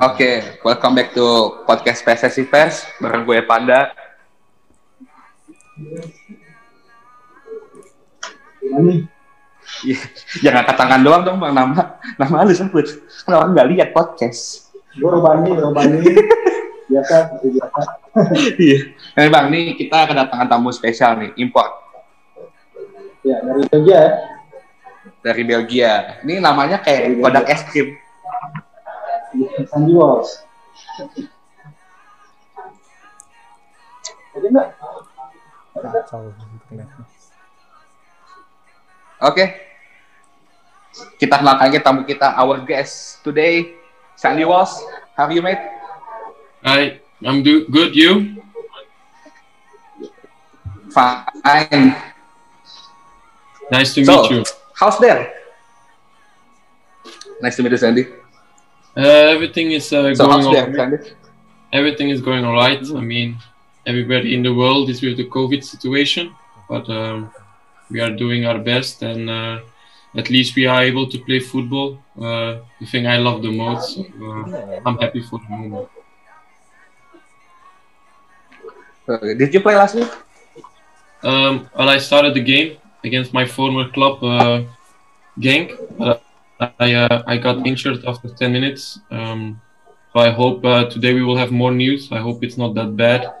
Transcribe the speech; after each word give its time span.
Oke, 0.00 0.30
welcome 0.64 0.96
back 0.96 1.12
to 1.12 1.20
podcast 1.68 2.00
PSSI 2.00 2.48
Pers 2.48 2.80
bareng 2.96 3.28
gue 3.28 3.44
Panda. 3.44 3.92
Iya, 9.82 9.98
Jangan 10.40 10.62
angkat 10.64 10.76
tangan 10.78 11.00
doang 11.02 11.22
dong 11.22 11.38
bang 11.38 11.52
nama 11.52 11.98
nama 12.16 12.46
lu 12.46 12.54
sebut. 12.54 12.86
Kan 13.26 13.36
orang 13.36 13.50
nggak 13.52 13.68
lihat 13.74 13.88
podcast. 13.92 14.72
Gue 14.94 15.08
Robani, 15.08 15.52
Robani. 15.52 16.00
biasa, 16.88 17.16
biasa. 17.40 17.80
Iya. 18.60 18.78
Nah, 19.16 19.28
bang, 19.28 19.46
nih 19.48 19.62
kita 19.74 20.04
kedatangan 20.04 20.48
tamu 20.48 20.68
spesial 20.68 21.16
nih, 21.16 21.32
import 21.40 21.80
Ya, 23.22 23.38
dari 23.40 23.62
Jogja 23.70 23.96
ya. 23.96 24.08
dari 25.22 25.42
Belgia. 25.46 25.92
Ini 26.20 26.42
namanya 26.42 26.82
kayak 26.82 27.22
kodak 27.22 27.46
es 27.48 27.62
krim. 27.64 27.94
Sandy 29.68 29.92
Walls. 29.96 30.44
Oke. 31.00 31.28
Oke. 39.22 39.44
Kita 41.16 41.40
kenalkan 41.40 41.72
ke 41.72 41.80
tamu 41.80 42.04
kita, 42.04 42.36
our 42.36 42.60
guest 42.68 43.24
today, 43.24 43.72
Sandy 44.12 44.44
Walls. 44.44 44.76
How 45.16 45.24
are 45.24 45.32
you, 45.32 45.40
mate? 45.40 45.60
Hi, 46.62 47.00
I'm 47.24 47.40
do 47.40 47.64
good. 47.72 47.96
You? 47.96 48.36
Fine. 50.92 51.96
Nice 53.72 53.96
to 53.96 54.04
So, 54.04 54.28
meet 54.28 54.30
you. 54.30 54.40
how's 54.76 55.00
there? 55.00 55.32
Nice 57.40 57.56
to 57.56 57.64
meet 57.64 57.72
you, 57.72 57.80
Sandy. 57.80 58.04
Uh, 58.96 59.00
everything 59.00 59.72
is 59.72 59.92
uh, 59.92 60.14
So, 60.14 60.26
going 60.26 60.42
how's 60.42 60.52
there, 60.52 60.66
all 60.68 60.74
Sandy? 60.74 61.10
Everything 61.72 62.10
is 62.10 62.20
going 62.20 62.44
all 62.44 62.54
right. 62.54 62.78
I 62.94 63.00
mean, 63.00 63.38
everybody 63.86 64.34
in 64.34 64.42
the 64.42 64.52
world 64.54 64.90
is 64.90 65.00
with 65.00 65.16
the 65.16 65.28
COVID 65.28 65.64
situation, 65.64 66.34
but 66.68 66.88
um, 66.90 67.32
we 67.90 68.00
are 68.00 68.10
doing 68.10 68.44
our 68.44 68.58
best, 68.58 69.02
and 69.02 69.30
uh, 69.30 69.60
at 70.14 70.28
least 70.28 70.56
we 70.56 70.66
are 70.66 70.82
able 70.82 71.08
to 71.08 71.18
play 71.18 71.40
football. 71.40 71.98
Uh, 72.18 72.58
the 72.80 72.86
thing 72.86 73.06
I 73.06 73.16
love 73.16 73.40
the 73.40 73.50
most. 73.50 73.94
So, 73.94 74.02
uh, 74.02 74.80
I'm 74.84 74.98
happy 74.98 75.22
for 75.22 75.38
the 75.38 75.48
moment. 75.48 75.88
Did 79.38 79.54
you 79.54 79.60
play 79.60 79.74
last 79.74 79.94
week? 79.94 80.10
Um, 81.22 81.68
well, 81.76 81.88
I 81.88 81.98
started 81.98 82.34
the 82.34 82.42
game 82.42 82.76
against 83.02 83.32
my 83.32 83.46
former 83.46 83.88
club, 83.88 84.22
uh, 84.22 84.62
Genk, 85.38 85.76
but 85.98 86.22
I 86.62 86.94
uh, 86.94 87.22
I 87.26 87.36
got 87.38 87.66
injured 87.66 88.04
after 88.04 88.28
10 88.28 88.52
minutes. 88.52 89.00
Um, 89.10 89.60
so 90.12 90.20
I 90.20 90.30
hope 90.30 90.64
uh, 90.64 90.84
today 90.88 91.14
we 91.14 91.22
will 91.22 91.36
have 91.36 91.50
more 91.50 91.72
news. 91.72 92.12
I 92.12 92.18
hope 92.18 92.44
it's 92.44 92.56
not 92.58 92.74
that 92.74 92.96
bad. 92.96 93.32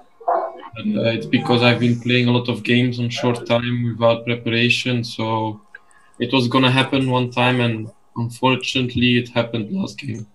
And, 0.76 0.98
uh, 0.98 1.10
it's 1.16 1.26
because 1.26 1.62
I've 1.62 1.80
been 1.80 2.00
playing 2.00 2.28
a 2.28 2.32
lot 2.32 2.48
of 2.48 2.62
games 2.62 2.98
on 2.98 3.10
short 3.10 3.46
time 3.46 3.92
without 3.92 4.24
preparation. 4.24 5.04
So 5.04 5.60
it 6.18 6.32
was 6.32 6.48
gonna 6.48 6.70
happen 6.70 7.10
one 7.10 7.30
time, 7.30 7.60
and 7.60 7.90
unfortunately, 8.16 9.18
it 9.18 9.28
happened 9.28 9.70
last 9.70 9.98
game. 9.98 10.26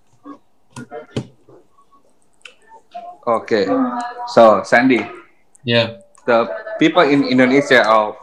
Okay. 3.25 3.65
So, 4.27 4.61
Sandy, 4.63 5.05
Yeah. 5.63 5.97
the 6.25 6.47
people 6.79 7.01
in 7.01 7.23
Indonesia 7.25 7.83
are 7.83 8.15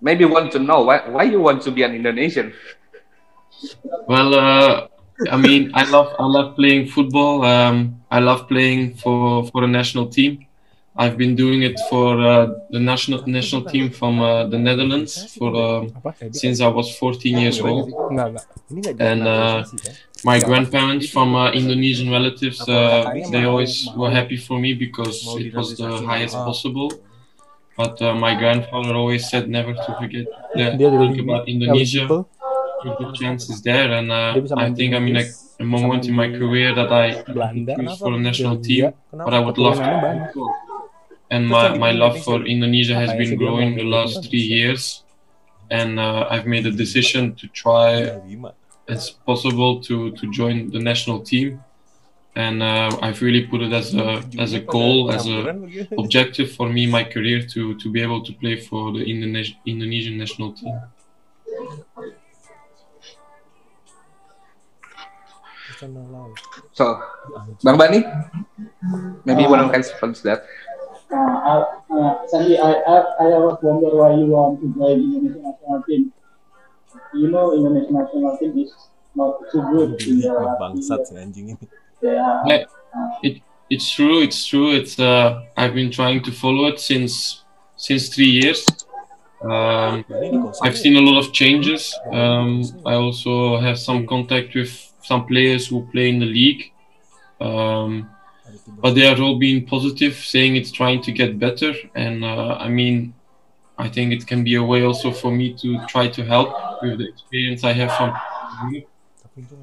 maybe 0.00 0.24
want 0.24 0.50
to 0.52 0.58
know 0.58 0.82
why 0.82 1.00
why 1.08 1.22
you 1.24 1.40
want 1.40 1.62
to 1.62 1.70
be 1.70 1.82
an 1.82 1.94
Indonesian. 1.94 2.52
Well, 4.06 4.34
uh, 4.34 4.88
I 5.30 5.36
mean, 5.36 5.70
I 5.74 5.84
love 5.84 6.14
I 6.18 6.26
love 6.26 6.56
playing 6.56 6.88
football. 6.88 7.44
Um, 7.44 8.02
I 8.10 8.20
love 8.20 8.48
playing 8.48 8.94
for 8.96 9.46
for 9.50 9.64
a 9.64 9.68
national 9.68 10.08
team. 10.08 10.46
I've 10.96 11.16
been 11.16 11.34
doing 11.34 11.62
it 11.62 11.78
for 11.90 12.20
uh, 12.20 12.46
the 12.70 12.78
national 12.78 13.26
national 13.26 13.64
team 13.64 13.90
from 13.90 14.20
uh, 14.20 14.46
the 14.46 14.58
Netherlands 14.58 15.34
for? 15.34 15.50
Edit? 15.50 16.36
since 16.36 16.60
I 16.60 16.68
was 16.68 16.96
14 16.96 17.38
years 17.38 17.60
old. 17.60 17.92
And, 19.00 19.26
uh. 19.26 19.64
My 20.24 20.40
grandparents 20.40 21.10
from 21.10 21.34
uh, 21.34 21.52
Indonesian 21.52 22.10
relatives, 22.10 22.66
uh, 22.66 23.12
they 23.30 23.44
always 23.44 23.86
were 23.94 24.10
happy 24.10 24.38
for 24.38 24.58
me 24.58 24.72
because 24.72 25.20
it 25.36 25.54
was 25.54 25.76
the 25.76 25.98
highest 25.98 26.34
possible. 26.34 26.90
But 27.76 28.00
uh, 28.00 28.14
my 28.14 28.34
grandfather 28.34 28.94
always 28.94 29.28
said 29.28 29.50
never 29.50 29.74
to 29.74 29.96
forget, 30.00 30.24
uh, 30.56 30.78
think 30.78 31.20
about 31.20 31.46
Indonesia. 31.46 32.08
Good 32.90 33.14
chance 33.14 33.48
is 33.50 33.62
there, 33.62 33.92
and 33.92 34.10
uh, 34.12 34.40
I 34.56 34.72
think 34.72 34.94
I'm 34.94 35.06
in 35.08 35.16
a, 35.16 35.24
a 35.60 35.64
moment 35.64 36.06
in 36.06 36.14
my 36.14 36.28
career 36.28 36.74
that 36.74 36.92
I 36.92 37.22
choose 37.76 37.98
for 37.98 38.12
a 38.14 38.18
national 38.18 38.58
team, 38.60 38.92
but 39.12 39.32
I 39.34 39.40
would 39.40 39.58
love 39.58 39.78
to. 39.78 40.54
And 41.30 41.48
my, 41.48 41.76
my 41.76 41.90
love 41.90 42.22
for 42.22 42.44
Indonesia 42.44 42.94
has 42.94 43.10
been 43.12 43.36
growing 43.36 43.76
the 43.76 43.84
last 43.84 44.28
three 44.28 44.46
years, 44.56 45.04
and 45.70 45.98
uh, 45.98 46.28
I've 46.30 46.46
made 46.46 46.66
a 46.66 46.70
decision 46.70 47.34
to 47.36 47.48
try 47.48 48.20
as 48.88 49.10
possible 49.10 49.80
to 49.82 50.12
to 50.12 50.30
join 50.30 50.70
the 50.70 50.78
national 50.78 51.20
team, 51.20 51.60
and 52.36 52.62
uh, 52.62 52.90
I've 53.00 53.22
really 53.22 53.46
put 53.46 53.62
it 53.62 53.72
as 53.72 53.94
a 53.94 54.22
as 54.38 54.52
a 54.52 54.60
goal, 54.60 55.10
as 55.10 55.26
a 55.26 55.40
objective 55.98 56.52
for 56.52 56.68
me, 56.68 56.86
my 56.86 57.04
career 57.04 57.40
to 57.54 57.74
to 57.82 57.86
be 57.90 58.00
able 58.02 58.22
to 58.28 58.32
play 58.34 58.56
for 58.60 58.92
the 58.92 59.02
Indonesia 59.04 59.54
Indonesian 59.66 60.18
national 60.18 60.52
team. 60.52 60.76
So, 66.72 67.02
Bang 67.62 67.78
Bani, 67.78 68.04
maybe 69.24 69.46
one 69.46 69.60
of 69.60 69.70
can 69.70 69.80
response 69.80 70.20
that. 70.22 70.44
Uh, 71.10 71.16
uh, 71.16 71.64
uh, 71.90 72.26
Sandy, 72.26 72.58
I, 72.58 72.72
I, 72.72 72.96
I 73.20 73.38
was 73.38 73.58
wonder 73.62 73.94
why 73.94 74.14
you 74.14 74.26
want 74.26 74.60
to 74.60 74.66
join 74.74 74.98
Indonesian 74.98 75.42
national 75.42 75.82
team. 75.86 76.12
You 77.14 77.30
know, 77.30 77.54
Indonesian 77.54 77.94
national 77.94 78.38
team 78.38 78.58
is 78.58 78.72
not 79.14 79.38
so 79.52 79.62
good 79.70 80.02
in 80.02 80.20
the 80.20 80.56
Bangsat 80.58 81.06
si 81.06 81.14
anjing 81.14 81.54
ini. 81.54 81.66
Yeah. 82.02 82.42
Yeah, 82.46 82.64
it 83.22 83.42
it's 83.70 83.90
true. 83.94 84.22
It's 84.22 84.44
true. 84.46 84.74
It's 84.74 84.98
uh, 84.98 85.46
I've 85.56 85.74
been 85.74 85.90
trying 85.90 86.22
to 86.24 86.32
follow 86.32 86.66
it 86.66 86.80
since 86.80 87.44
since 87.76 88.08
three 88.10 88.30
years. 88.42 88.66
Um, 89.44 90.04
I've 90.62 90.76
seen 90.76 90.96
a 90.96 91.04
lot 91.04 91.20
of 91.20 91.32
changes. 91.32 91.92
Um, 92.10 92.64
I 92.86 92.94
also 92.94 93.60
have 93.60 93.78
some 93.78 94.06
contact 94.06 94.54
with 94.54 94.72
some 95.04 95.26
players 95.26 95.66
who 95.68 95.86
play 95.92 96.08
in 96.08 96.18
the 96.18 96.26
league, 96.26 96.72
um, 97.40 98.08
but 98.82 98.94
they 98.94 99.06
are 99.06 99.20
all 99.20 99.38
being 99.38 99.66
positive, 99.66 100.14
saying 100.14 100.56
it's 100.56 100.70
trying 100.70 101.02
to 101.02 101.12
get 101.12 101.38
better. 101.38 101.72
And 101.94 102.24
uh, 102.24 102.56
I 102.58 102.68
mean, 102.68 103.14
I 103.78 103.88
think 103.88 104.12
it 104.12 104.26
can 104.26 104.44
be 104.44 104.54
a 104.56 104.62
way 104.62 104.82
also 104.82 105.10
for 105.10 105.30
me 105.30 105.54
to 105.54 105.84
try 105.86 106.08
to 106.08 106.24
help 106.24 106.50
with 106.82 106.98
the 106.98 107.08
experience 107.08 107.64
I 107.64 107.72
have 107.72 107.92
from 107.96 108.10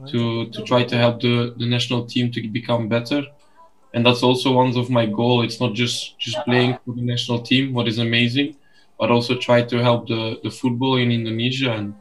to 0.08 0.50
to 0.50 0.64
try 0.64 0.84
to 0.84 0.98
help 0.98 1.22
the 1.22 1.56
the 1.58 1.66
national 1.66 2.06
team 2.06 2.32
to 2.32 2.48
become 2.48 2.88
better. 2.88 3.24
And 3.94 4.06
that's 4.06 4.24
also 4.24 4.54
one 4.54 4.78
of 4.78 4.90
my 4.90 5.06
goal. 5.06 5.42
It's 5.42 5.60
not 5.60 5.74
just 5.74 6.18
just 6.20 6.38
playing 6.46 6.78
for 6.86 6.94
the 6.94 7.02
national 7.02 7.42
team 7.42 7.74
what 7.74 7.88
is 7.88 7.98
amazing 7.98 8.56
but 9.02 9.10
also 9.10 9.36
try 9.36 9.64
to 9.64 9.82
help 9.82 10.08
the 10.08 10.40
the 10.44 10.52
football 10.52 10.96
in 10.98 11.12
indonesia. 11.12 11.72
And 11.74 11.96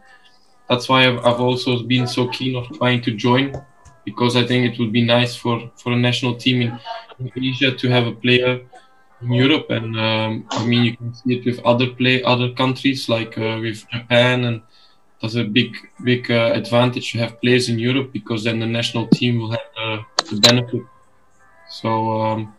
that's 0.70 0.88
why 0.88 1.06
i've, 1.08 1.18
I've 1.26 1.40
also 1.40 1.84
been 1.84 2.08
so 2.08 2.28
keen 2.28 2.56
of 2.56 2.68
trying 2.78 3.02
to 3.02 3.12
join 3.12 3.54
because 4.06 4.36
i 4.36 4.46
think 4.46 4.72
it 4.72 4.80
would 4.80 4.92
be 4.92 5.04
nice 5.04 5.36
for 5.36 5.70
for 5.76 5.92
a 5.92 5.96
national 5.96 6.36
team 6.36 6.62
in 6.62 6.80
indonesia 7.20 7.72
to 7.76 7.88
have 7.90 8.06
a 8.08 8.12
player 8.14 8.60
in 9.22 9.32
europe 9.32 9.66
and 9.70 9.98
um, 9.98 10.46
i 10.52 10.66
mean 10.66 10.84
you 10.84 10.96
can 10.96 11.14
see 11.14 11.34
it 11.38 11.46
with 11.46 11.60
other 11.66 11.88
play 12.00 12.22
other 12.24 12.50
countries 12.52 13.08
like 13.08 13.36
uh, 13.38 13.58
with 13.60 13.86
japan 13.90 14.44
and 14.44 14.62
that's 15.22 15.36
a 15.36 15.44
big 15.44 15.76
big 16.04 16.30
uh, 16.30 16.52
advantage 16.54 17.12
to 17.12 17.18
have 17.18 17.40
players 17.42 17.68
in 17.70 17.78
Europe 17.78 18.12
because 18.12 18.44
then 18.44 18.60
the 18.60 18.66
national 18.66 19.08
team 19.08 19.40
will 19.40 19.52
have 19.52 19.70
uh, 19.82 19.98
the 20.30 20.40
benefit. 20.40 20.82
So 21.70 22.22
um, 22.22 22.54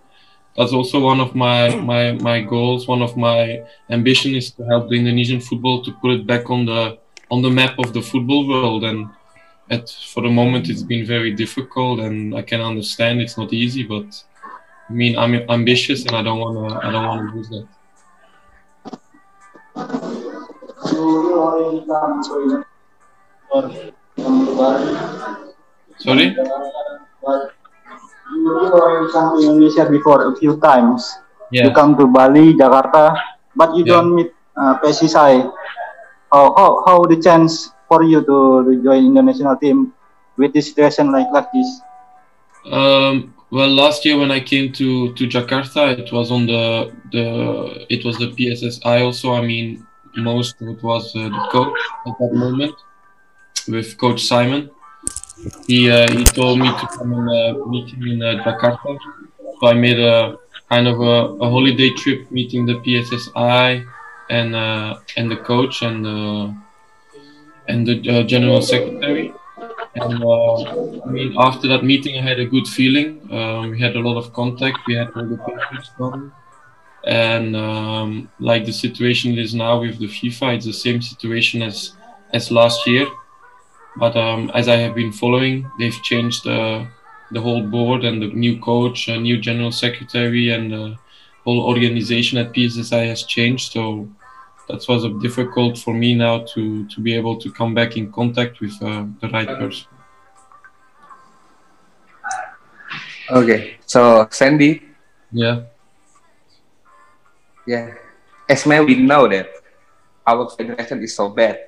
that's 0.57 0.73
also 0.73 0.99
one 1.01 1.21
of 1.21 1.35
my, 1.35 1.75
my 1.77 2.13
my 2.13 2.41
goals. 2.41 2.87
One 2.87 3.03
of 3.03 3.17
my 3.17 3.63
ambition 3.89 4.35
is 4.35 4.51
to 4.53 4.63
help 4.65 4.89
the 4.89 4.97
Indonesian 4.97 5.41
football 5.41 5.83
to 5.85 5.93
put 6.01 6.11
it 6.13 6.27
back 6.27 6.51
on 6.51 6.65
the 6.67 6.99
on 7.31 7.41
the 7.41 7.49
map 7.49 7.79
of 7.79 7.93
the 7.93 8.01
football 8.01 8.47
world. 8.47 8.83
And 8.83 9.07
at 9.71 9.89
for 10.13 10.21
the 10.21 10.29
moment, 10.29 10.69
it's 10.69 10.83
been 10.83 11.05
very 11.05 11.31
difficult, 11.31 11.99
and 11.99 12.35
I 12.35 12.41
can 12.43 12.61
understand 12.61 13.21
it's 13.21 13.37
not 13.37 13.53
easy. 13.53 13.83
But 13.83 14.05
I 14.89 14.93
mean, 14.93 15.17
I'm 15.17 15.33
ambitious, 15.49 16.05
and 16.05 16.15
I 16.15 16.21
don't 16.21 16.39
wanna 16.39 16.77
I 16.83 16.91
don't 16.91 17.07
wanna 17.07 17.31
lose 17.33 17.49
that. 17.49 17.67
You, 20.91 20.99
you 20.99 21.33
already 21.39 21.85
come 21.87 22.21
to 22.23 22.65
or 23.51 23.61
come 24.17 24.45
to 24.45 24.51
Bali. 24.55 24.91
Sorry. 25.97 26.35
You, 28.31 28.51
already 28.73 29.11
come 29.13 29.39
to 29.39 29.47
Indonesia 29.47 29.85
before 29.87 30.33
a 30.33 30.35
few 30.35 30.59
times. 30.59 31.07
Yeah. 31.51 31.67
You 31.67 31.71
come 31.71 31.95
to 31.99 32.07
Bali, 32.07 32.55
Jakarta, 32.55 33.15
but 33.55 33.75
you 33.75 33.83
Yeah. 33.85 33.99
don't 33.99 34.15
meet 34.15 34.31
uh, 34.57 34.79
PSSI. 34.83 35.45
How, 36.31 36.53
how, 36.55 36.83
how 36.85 37.05
the 37.05 37.21
chance 37.21 37.71
for 37.87 38.03
you 38.03 38.23
to, 38.23 38.81
join 38.83 39.05
international 39.05 39.57
team 39.57 39.93
with 40.37 40.53
this 40.53 40.67
situation 40.67 41.11
like 41.11 41.27
like 41.31 41.51
this? 41.53 41.81
Um, 42.71 43.33
well, 43.49 43.67
last 43.67 44.05
year 44.05 44.17
when 44.17 44.31
I 44.31 44.39
came 44.39 44.71
to, 44.73 45.13
to 45.13 45.27
Jakarta, 45.27 45.97
it 45.99 46.11
was 46.11 46.31
on 46.31 46.45
the 46.45 46.93
the 47.11 47.85
it 47.89 48.05
was 48.05 48.17
the 48.17 48.31
PSSI 48.31 49.03
also. 49.03 49.33
I 49.33 49.41
mean, 49.41 49.85
most 50.15 50.61
of 50.61 50.69
it 50.69 50.81
was 50.81 51.13
uh, 51.15 51.27
the 51.27 51.47
coach 51.51 51.77
at 52.07 52.13
that 52.19 52.33
moment 52.33 52.75
with 53.67 53.97
Coach 53.97 54.23
Simon. 54.23 54.69
He 55.67 55.89
uh, 55.89 56.09
he 56.11 56.23
told 56.23 56.59
me 56.59 56.69
to 56.69 56.87
come 56.95 57.11
and 57.13 57.27
uh, 57.29 57.65
meet 57.65 57.89
him 57.89 58.07
in 58.07 58.23
uh, 58.23 58.43
Jakarta. 58.45 58.97
So 59.59 59.67
I 59.67 59.73
made 59.73 59.99
a 59.99 60.37
kind 60.69 60.87
of 60.87 61.01
a, 61.01 61.43
a 61.43 61.49
holiday 61.49 61.89
trip 61.89 62.31
meeting 62.31 62.65
the 62.65 62.75
PSSI 62.85 63.85
and 64.31 64.55
uh, 64.55 64.99
and 65.17 65.29
the 65.29 65.37
coach 65.37 65.81
and 65.81 66.07
uh, 66.07 66.47
and 67.67 67.87
the 67.87 67.95
uh, 68.09 68.23
general 68.23 68.61
secretary. 68.61 69.33
And 69.95 70.23
uh, 70.23 71.01
I 71.05 71.09
mean, 71.09 71.35
after 71.37 71.67
that 71.67 71.83
meeting, 71.83 72.17
I 72.17 72.21
had 72.21 72.39
a 72.39 72.45
good 72.45 72.67
feeling. 72.67 73.09
Um, 73.31 73.71
we 73.71 73.79
had 73.79 73.95
a 73.95 73.99
lot 73.99 74.17
of 74.17 74.33
contact. 74.33 74.79
We 74.87 74.95
had 74.95 75.09
all 75.15 75.25
the 75.25 75.37
papers 75.37 75.91
done, 75.99 76.31
and 77.05 77.55
um, 77.55 78.29
like 78.39 78.65
the 78.65 78.73
situation 78.73 79.37
is 79.37 79.53
now 79.53 79.81
with 79.81 79.99
the 79.99 80.07
FIFA, 80.07 80.55
it's 80.55 80.65
the 80.65 80.73
same 80.73 81.01
situation 81.01 81.61
as 81.61 81.93
as 82.33 82.51
last 82.51 82.87
year. 82.87 83.07
But 83.97 84.15
um, 84.15 84.49
as 84.53 84.69
I 84.69 84.77
have 84.77 84.95
been 84.95 85.11
following, 85.11 85.69
they've 85.77 86.01
changed 86.03 86.47
uh, 86.47 86.85
the 87.31 87.41
whole 87.41 87.63
board 87.63 88.05
and 88.05 88.21
the 88.21 88.27
new 88.27 88.59
coach, 88.59 89.09
a 89.09 89.19
new 89.19 89.37
general 89.37 89.71
secretary, 89.73 90.51
and 90.51 90.71
the 90.71 90.97
whole 91.43 91.61
organization 91.61 92.37
at 92.37 92.53
PSSI 92.53 93.07
has 93.07 93.23
changed. 93.23 93.73
So 93.73 94.07
that 94.67 94.85
was 94.87 95.03
a 95.03 95.09
difficult 95.19 95.77
for 95.77 95.93
me 95.93 96.13
now 96.15 96.39
to 96.53 96.85
to 96.87 97.01
be 97.01 97.13
able 97.15 97.37
to 97.37 97.51
come 97.51 97.73
back 97.73 97.97
in 97.97 98.11
contact 98.11 98.61
with 98.61 98.73
uh, 98.81 99.05
the 99.19 99.27
right 99.29 99.47
person. 99.47 99.87
Okay, 103.31 103.77
so 103.85 104.27
Sandy, 104.29 104.83
Yeah. 105.31 105.63
yeah, 107.65 107.95
as 108.49 108.65
may 108.65 108.81
we 108.83 108.95
know 108.95 109.27
that 109.27 109.47
our 110.27 110.49
federation 110.51 111.01
is 111.01 111.15
so 111.15 111.29
bad 111.29 111.59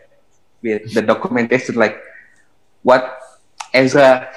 with 0.62 0.94
the 0.94 1.02
documentation, 1.02 1.76
like 1.76 1.96
what 2.84 3.18
as 3.74 3.96
a 3.96 4.28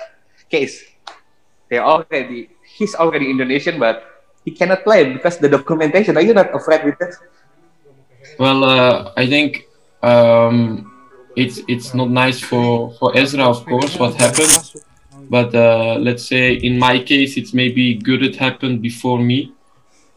case, 0.49 0.83
they 1.69 1.79
already 1.79 2.51
he's 2.63 2.95
already 2.95 3.31
Indonesian, 3.31 3.79
but 3.79 4.07
he 4.45 4.51
cannot 4.53 4.85
play 4.85 5.13
because 5.13 5.39
the 5.39 5.49
documentation. 5.49 6.17
Are 6.17 6.23
you 6.23 6.35
not 6.35 6.55
afraid 6.55 6.85
with 6.85 6.99
that? 7.03 7.15
Well, 8.39 8.65
uh, 8.65 9.13
I 9.17 9.27
think 9.27 9.67
um, 10.03 10.93
it's 11.37 11.61
it's 11.69 11.95
not 11.95 12.11
nice 12.11 12.41
for 12.41 12.93
for 12.99 13.17
Ezra, 13.17 13.45
of 13.45 13.65
course, 13.65 13.99
what 13.99 14.15
happened. 14.15 14.73
But 15.31 15.55
uh, 15.55 15.97
let's 15.99 16.27
say 16.27 16.55
in 16.55 16.79
my 16.79 17.03
case, 17.03 17.37
it's 17.37 17.55
maybe 17.55 17.95
good 17.95 18.23
it 18.23 18.37
happened 18.37 18.83
before 18.83 19.19
me, 19.19 19.53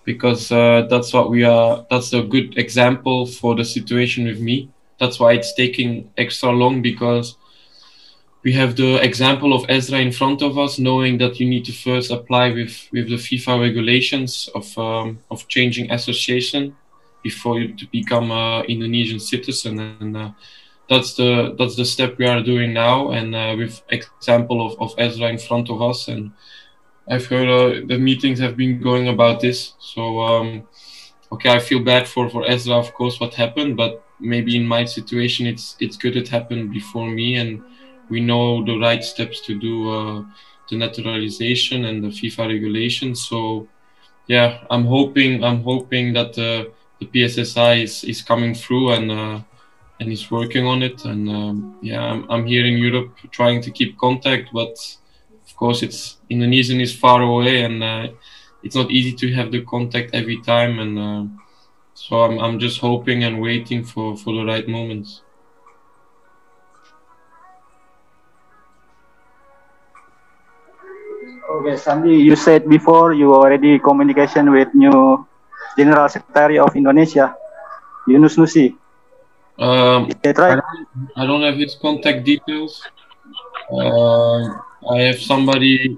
because 0.04 0.52
uh, 0.52 0.86
that's 0.90 1.14
what 1.14 1.30
we 1.30 1.44
are. 1.44 1.86
That's 1.90 2.14
a 2.14 2.22
good 2.22 2.58
example 2.58 3.26
for 3.26 3.56
the 3.56 3.64
situation 3.64 4.26
with 4.26 4.40
me. 4.40 4.70
That's 5.00 5.18
why 5.20 5.34
it's 5.34 5.54
taking 5.54 6.12
extra 6.18 6.52
long 6.52 6.82
because 6.82 7.38
we 8.44 8.52
have 8.54 8.76
the 8.76 8.96
example 9.02 9.54
of 9.54 9.66
Ezra 9.70 10.00
in 10.00 10.12
front 10.12 10.42
of 10.42 10.58
us, 10.58 10.78
knowing 10.78 11.18
that 11.20 11.40
you 11.40 11.50
need 11.50 11.66
to 11.66 11.72
first 11.72 12.12
apply 12.12 12.52
with 12.52 12.76
with 12.92 13.08
the 13.08 13.16
FIFA 13.16 13.62
regulations 13.62 14.50
of 14.54 14.78
um, 14.78 15.20
of 15.32 15.48
changing 15.48 15.90
association 15.92 16.76
before 17.24 17.60
you 17.60 17.74
to 17.76 17.86
become 17.88 18.32
a 18.32 18.64
Indonesian 18.68 19.20
citizen, 19.20 19.80
and 19.80 20.18
uh, 20.18 20.32
that's 20.90 21.14
the 21.16 21.56
that's 21.58 21.76
the 21.76 21.86
step 21.86 22.18
we 22.18 22.26
are 22.26 22.42
doing 22.42 22.74
now. 22.74 23.12
And 23.12 23.36
uh, 23.36 23.56
with 23.58 23.82
example 23.90 24.66
of, 24.66 24.80
of 24.80 24.94
Ezra 24.98 25.30
in 25.30 25.38
front 25.38 25.70
of 25.70 25.82
us, 25.82 26.08
and 26.08 26.32
I've 27.10 27.26
heard 27.26 27.50
uh, 27.50 27.88
the 27.88 27.98
meetings 27.98 28.40
have 28.40 28.56
been 28.56 28.82
going 28.82 29.08
about 29.08 29.42
this. 29.42 29.74
So 29.80 30.22
um, 30.22 30.68
okay, 31.32 31.52
I 31.52 31.60
feel 31.60 31.84
bad 31.84 32.08
for 32.08 32.30
for 32.30 32.46
Ezra, 32.48 32.76
of 32.76 32.94
course, 32.94 33.20
what 33.20 33.34
happened, 33.34 33.78
but 33.78 34.04
maybe 34.20 34.56
in 34.56 34.66
my 34.66 34.86
situation, 34.86 35.46
it's 35.48 35.76
it's 35.80 35.98
good 35.98 36.16
it 36.16 36.28
happened 36.28 36.72
before 36.72 37.10
me, 37.10 37.36
and 37.36 37.62
we 38.10 38.20
know 38.20 38.66
the 38.66 38.78
right 38.78 39.04
steps 39.04 39.42
to 39.42 39.60
do 39.60 39.92
uh, 39.92 40.24
the 40.70 40.78
naturalization 40.78 41.86
and 41.86 42.04
the 42.04 42.10
FIFA 42.10 42.48
regulation. 42.48 43.16
So 43.16 43.68
yeah, 44.28 44.60
I'm 44.70 44.86
hoping 44.86 45.44
I'm 45.44 45.64
hoping 45.64 46.14
that 46.14 46.38
the 47.00 47.06
PSSI 47.06 47.84
is, 47.84 48.04
is 48.04 48.22
coming 48.22 48.54
through 48.54 48.92
and 48.92 49.12
uh, 49.12 49.40
and 50.00 50.12
is 50.12 50.32
working 50.32 50.66
on 50.66 50.82
it. 50.82 51.06
And 51.06 51.30
um, 51.30 51.78
yeah, 51.82 52.02
I'm, 52.02 52.30
I'm 52.30 52.46
here 52.46 52.66
in 52.66 52.78
Europe 52.78 53.18
trying 53.32 53.62
to 53.62 53.72
keep 53.72 53.98
contact, 53.98 54.50
but 54.54 54.78
of 55.46 55.56
course 55.56 55.84
it's 55.84 56.18
Indonesian 56.30 56.80
is 56.80 56.96
far 56.96 57.22
away 57.22 57.64
and 57.64 57.84
uh, 57.84 58.08
it's 58.64 58.76
not 58.76 58.92
easy 58.92 59.14
to 59.14 59.34
have 59.34 59.52
the 59.52 59.62
contact 59.64 60.12
every 60.14 60.42
time. 60.42 60.80
And 60.80 61.00
uh, 61.00 61.26
so 61.94 62.24
I'm 62.24 62.40
I'm 62.40 62.60
just 62.60 62.80
hoping 62.80 63.24
and 63.24 63.42
waiting 63.42 63.84
for 63.84 64.16
for 64.16 64.34
the 64.34 64.46
right 64.46 64.68
moments. 64.68 65.22
Okay, 71.50 71.76
Sandy, 71.76 72.16
you 72.16 72.36
said 72.36 72.70
before 72.70 73.12
you 73.14 73.34
already 73.34 73.80
communication 73.80 74.52
with 74.52 74.70
new 74.74 75.28
General 75.80 76.12
Secretary 76.12 76.60
of 76.60 76.76
Indonesia, 76.76 77.32
Yunus 78.04 78.36
Nusi. 78.36 78.76
Um, 79.56 80.12
Is 80.12 80.16
that 80.24 80.38
right? 80.38 80.60
I 81.16 81.24
don't 81.26 81.42
have 81.42 81.56
his 81.56 81.80
contact 81.80 82.28
details. 82.28 82.84
Uh, 83.72 84.60
I 84.92 85.08
have 85.08 85.20
somebody 85.24 85.96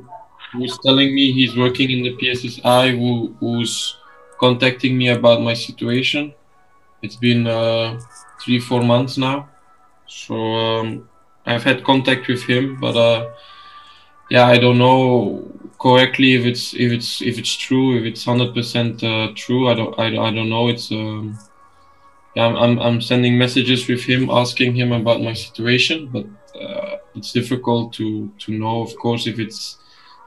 who's 0.54 0.78
telling 0.86 1.16
me 1.16 1.31
he's 1.33 1.57
working 1.57 1.89
in 1.89 2.04
the 2.06 2.13
PSSI 2.18 2.94
who, 2.94 3.33
who's 3.39 3.98
contacting 4.39 4.98
me 4.98 5.10
about 5.10 5.42
my 5.42 5.54
situation. 5.54 6.33
It's 7.01 7.16
been 7.16 7.48
uh, 7.48 8.00
three, 8.42 8.60
four 8.60 8.83
months 8.83 9.18
now. 9.18 9.50
So 10.06 10.36
um, 10.36 11.10
I've 11.45 11.63
had 11.63 11.83
contact 11.83 12.28
with 12.28 12.44
him, 12.44 12.78
but 12.80 12.98
uh, 12.98 13.31
yeah, 14.30 14.45
I 14.45 14.57
don't 14.57 14.78
know 14.78 15.50
correctly 15.81 16.35
if 16.35 16.45
it's 16.45 16.73
if 16.73 16.92
it's 16.92 17.21
if 17.21 17.40
it's 17.40 17.56
true, 17.66 17.97
if 17.97 18.04
it's 18.06 18.23
hundred 18.23 18.54
percent 18.54 19.04
uh, 19.04 19.30
true. 19.35 19.69
I 19.69 19.73
don't 19.73 19.94
I, 20.00 20.06
I 20.28 20.30
don't 20.35 20.50
know. 20.50 20.68
It's 20.69 20.92
um, 20.92 21.38
yeah, 22.35 22.45
I'm, 22.47 22.80
I'm 22.80 23.02
sending 23.02 23.38
messages 23.38 23.88
with 23.90 24.04
him, 24.04 24.30
asking 24.30 24.76
him 24.76 24.94
about 24.94 25.21
my 25.21 25.33
situation, 25.33 26.07
but 26.14 26.26
uh, 26.61 26.97
it's 27.16 27.31
difficult 27.33 27.94
to 27.94 28.31
to 28.44 28.52
know, 28.52 28.81
of 28.81 28.95
course, 28.97 29.28
if 29.28 29.40
it's 29.40 29.78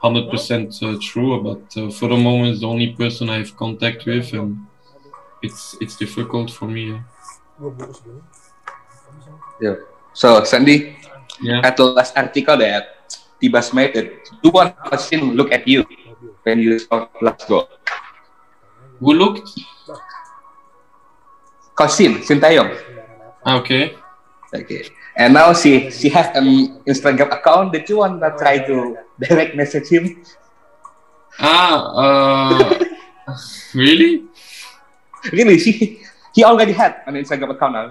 hundred 0.01 0.29
percent 0.29 0.75
uh, 0.83 0.97
true. 1.01 1.41
But 1.41 1.63
uh, 1.81 1.89
for 1.89 2.09
the 2.09 2.17
moment, 2.17 2.51
it's 2.51 2.61
the 2.61 2.67
only 2.67 2.93
person 2.93 3.29
I 3.29 3.37
have 3.37 3.55
contact 3.57 4.05
with, 4.05 4.33
and 4.33 4.57
it's 5.41 5.75
it's 5.81 5.95
difficult 5.95 6.51
for 6.51 6.67
me. 6.67 6.83
yeah. 6.91 7.01
Yeah. 9.61 9.75
So 10.13 10.43
Sandy, 10.43 10.95
Yeah. 11.41 11.61
at 11.63 11.75
the 11.77 11.85
last 11.85 12.15
article 12.17 12.57
that 12.57 13.04
Tibas 13.41 13.73
made 13.73 13.95
it, 13.95 14.29
do 14.43 14.49
one 14.49 14.71
question 14.87 15.35
look 15.35 15.51
at 15.51 15.67
you 15.67 15.83
when 16.43 16.59
you 16.59 16.79
scored 16.79 17.09
last 17.21 17.47
goal. 17.47 17.67
Who 18.99 19.13
looked? 19.13 19.49
Kosin 21.75 22.23
Sintayong. 22.23 22.71
Ah, 23.43 23.59
Okay. 23.59 23.93
Okay. 24.55 24.87
And 25.19 25.35
now 25.35 25.51
she 25.51 25.91
she 25.91 26.07
has 26.15 26.31
an 26.31 26.79
Instagram 26.87 27.27
account. 27.31 27.75
Did 27.75 27.87
you 27.91 27.99
want 27.99 28.23
to 28.23 28.31
try 28.39 28.63
to 28.63 28.95
direct 29.19 29.55
message 29.55 29.91
him? 29.91 30.23
Ah, 31.39 31.75
uh, 31.91 32.59
really? 33.75 34.23
Really, 35.35 35.59
she 35.59 35.99
he 36.31 36.43
already 36.43 36.71
had 36.71 37.03
an 37.07 37.19
Instagram 37.19 37.51
account 37.55 37.73
now. 37.75 37.87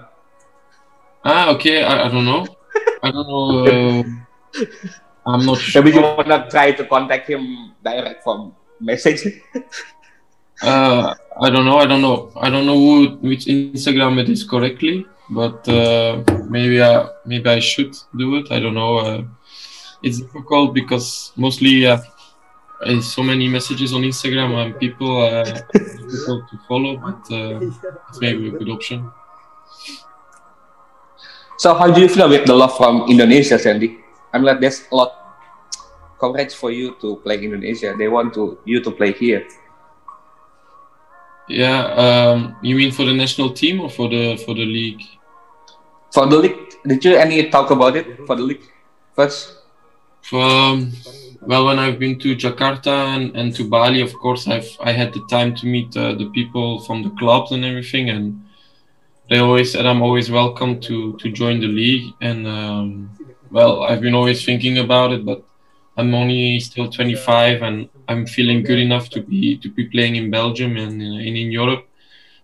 Ah, 1.25 1.53
okay. 1.57 1.85
I, 1.85 2.05
I 2.05 2.09
don't 2.09 2.25
know. 2.25 2.45
I 3.05 3.09
don't 3.13 3.29
know. 3.29 3.45
Uh, 3.65 4.03
I'm 5.27 5.47
not 5.47 5.59
sure. 5.59 5.83
Maybe 5.83 5.97
you 5.97 6.03
wanna 6.03 6.49
try 6.51 6.73
to 6.73 6.85
contact 6.85 7.29
him 7.29 7.73
direct 7.83 8.23
from 8.23 8.55
message. 8.81 9.27
Uh, 10.63 11.13
I 11.43 11.51
don't 11.51 11.65
know. 11.65 11.79
I 11.79 11.87
don't 11.87 12.01
know. 12.01 12.31
I 12.37 12.49
don't 12.49 12.65
know 12.65 12.79
who, 12.79 13.17
which 13.17 13.47
Instagram 13.47 14.21
it 14.23 14.29
is 14.29 14.45
correctly, 14.45 15.05
but 15.29 15.69
uh, 15.69 16.23
maybe 16.49 16.81
I 16.83 17.09
maybe 17.27 17.51
I 17.51 17.59
should 17.59 17.97
do 18.17 18.37
it. 18.37 18.53
I 18.53 18.61
don't 18.61 18.75
know. 18.75 18.99
Uh, 18.99 19.23
it's 20.03 20.21
difficult 20.21 20.73
because 20.75 21.33
mostly 21.37 21.87
uh, 21.87 21.99
so 23.01 23.23
many 23.23 23.49
messages 23.49 23.93
on 23.93 24.03
Instagram 24.03 24.55
and 24.63 24.79
people 24.79 25.23
uh, 25.23 25.45
difficult 25.73 26.49
to 26.51 26.59
follow, 26.69 26.97
but 26.99 27.21
uh, 27.35 27.59
it's 28.09 28.21
maybe 28.21 28.49
a 28.49 28.53
good 28.53 28.69
option. 28.69 29.11
So 31.59 31.75
how 31.75 31.91
do 31.91 32.01
you 32.01 32.09
feel 32.09 32.29
with 32.29 32.47
the 32.47 32.55
love 32.55 32.77
from 32.77 33.11
Indonesia, 33.11 33.59
Sandy? 33.59 34.04
I'm 34.35 34.43
like 34.43 34.59
there's 34.59 34.83
a 34.91 34.95
lot 34.95 35.25
coverage 36.19 36.55
for 36.55 36.71
you 36.71 36.97
to 37.01 37.17
play 37.23 37.39
Indonesia. 37.39 37.95
They 37.97 38.09
want 38.09 38.35
to 38.35 38.59
you 38.65 38.83
to 38.83 38.91
play 38.91 39.13
here. 39.13 39.47
Yeah. 41.49 41.87
Um, 41.95 42.57
you 42.63 42.75
mean 42.75 42.91
for 42.91 43.05
the 43.05 43.15
national 43.15 43.55
team 43.55 43.81
or 43.81 43.89
for 43.89 44.09
the 44.09 44.37
for 44.45 44.55
the 44.55 44.67
league? 44.67 45.03
For 46.13 46.27
the 46.27 46.39
league, 46.39 46.59
did 46.87 47.05
you 47.05 47.15
any 47.15 47.51
talk 47.51 47.71
about 47.71 47.97
it 47.97 48.27
for 48.27 48.35
the 48.35 48.43
league 48.43 48.67
first? 49.15 49.63
Um, 50.33 50.93
well, 51.43 51.67
when 51.67 51.79
I've 51.79 51.99
been 51.99 52.19
to 52.21 52.35
Jakarta 52.35 53.15
and, 53.15 53.37
and 53.37 53.55
to 53.57 53.69
Bali, 53.69 54.01
of 54.01 54.15
course, 54.15 54.49
I've 54.49 54.71
I 54.81 54.93
had 54.93 55.13
the 55.13 55.23
time 55.29 55.55
to 55.57 55.67
meet 55.67 55.95
uh, 55.97 56.15
the 56.15 56.31
people 56.31 56.81
from 56.81 57.03
the 57.03 57.11
clubs 57.21 57.53
and 57.53 57.65
everything, 57.65 58.11
and 58.11 58.43
they 59.29 59.39
always 59.39 59.73
said 59.73 59.87
I'm 59.87 60.03
always 60.03 60.31
welcome 60.31 60.81
to 60.81 61.13
to 61.19 61.31
join 61.31 61.61
the 61.61 61.69
league. 61.69 62.15
And 62.23 62.47
um, 62.47 63.11
well, 63.55 63.85
I've 63.85 64.01
been 64.01 64.15
always 64.15 64.45
thinking 64.45 64.79
about 64.79 65.13
it, 65.13 65.25
but 65.25 65.45
I'm 65.97 66.13
only 66.13 66.59
still 66.59 66.89
25, 66.91 67.63
and 67.63 67.89
I'm 68.09 68.27
feeling 68.27 68.65
good 68.65 68.81
enough 68.81 69.09
to 69.11 69.23
be 69.23 69.57
to 69.59 69.69
be 69.71 69.85
playing 69.87 70.17
in 70.17 70.31
Belgium 70.31 70.77
and 70.77 71.01
uh, 71.01 71.29
in, 71.29 71.37
in 71.43 71.53
Europe. 71.53 71.87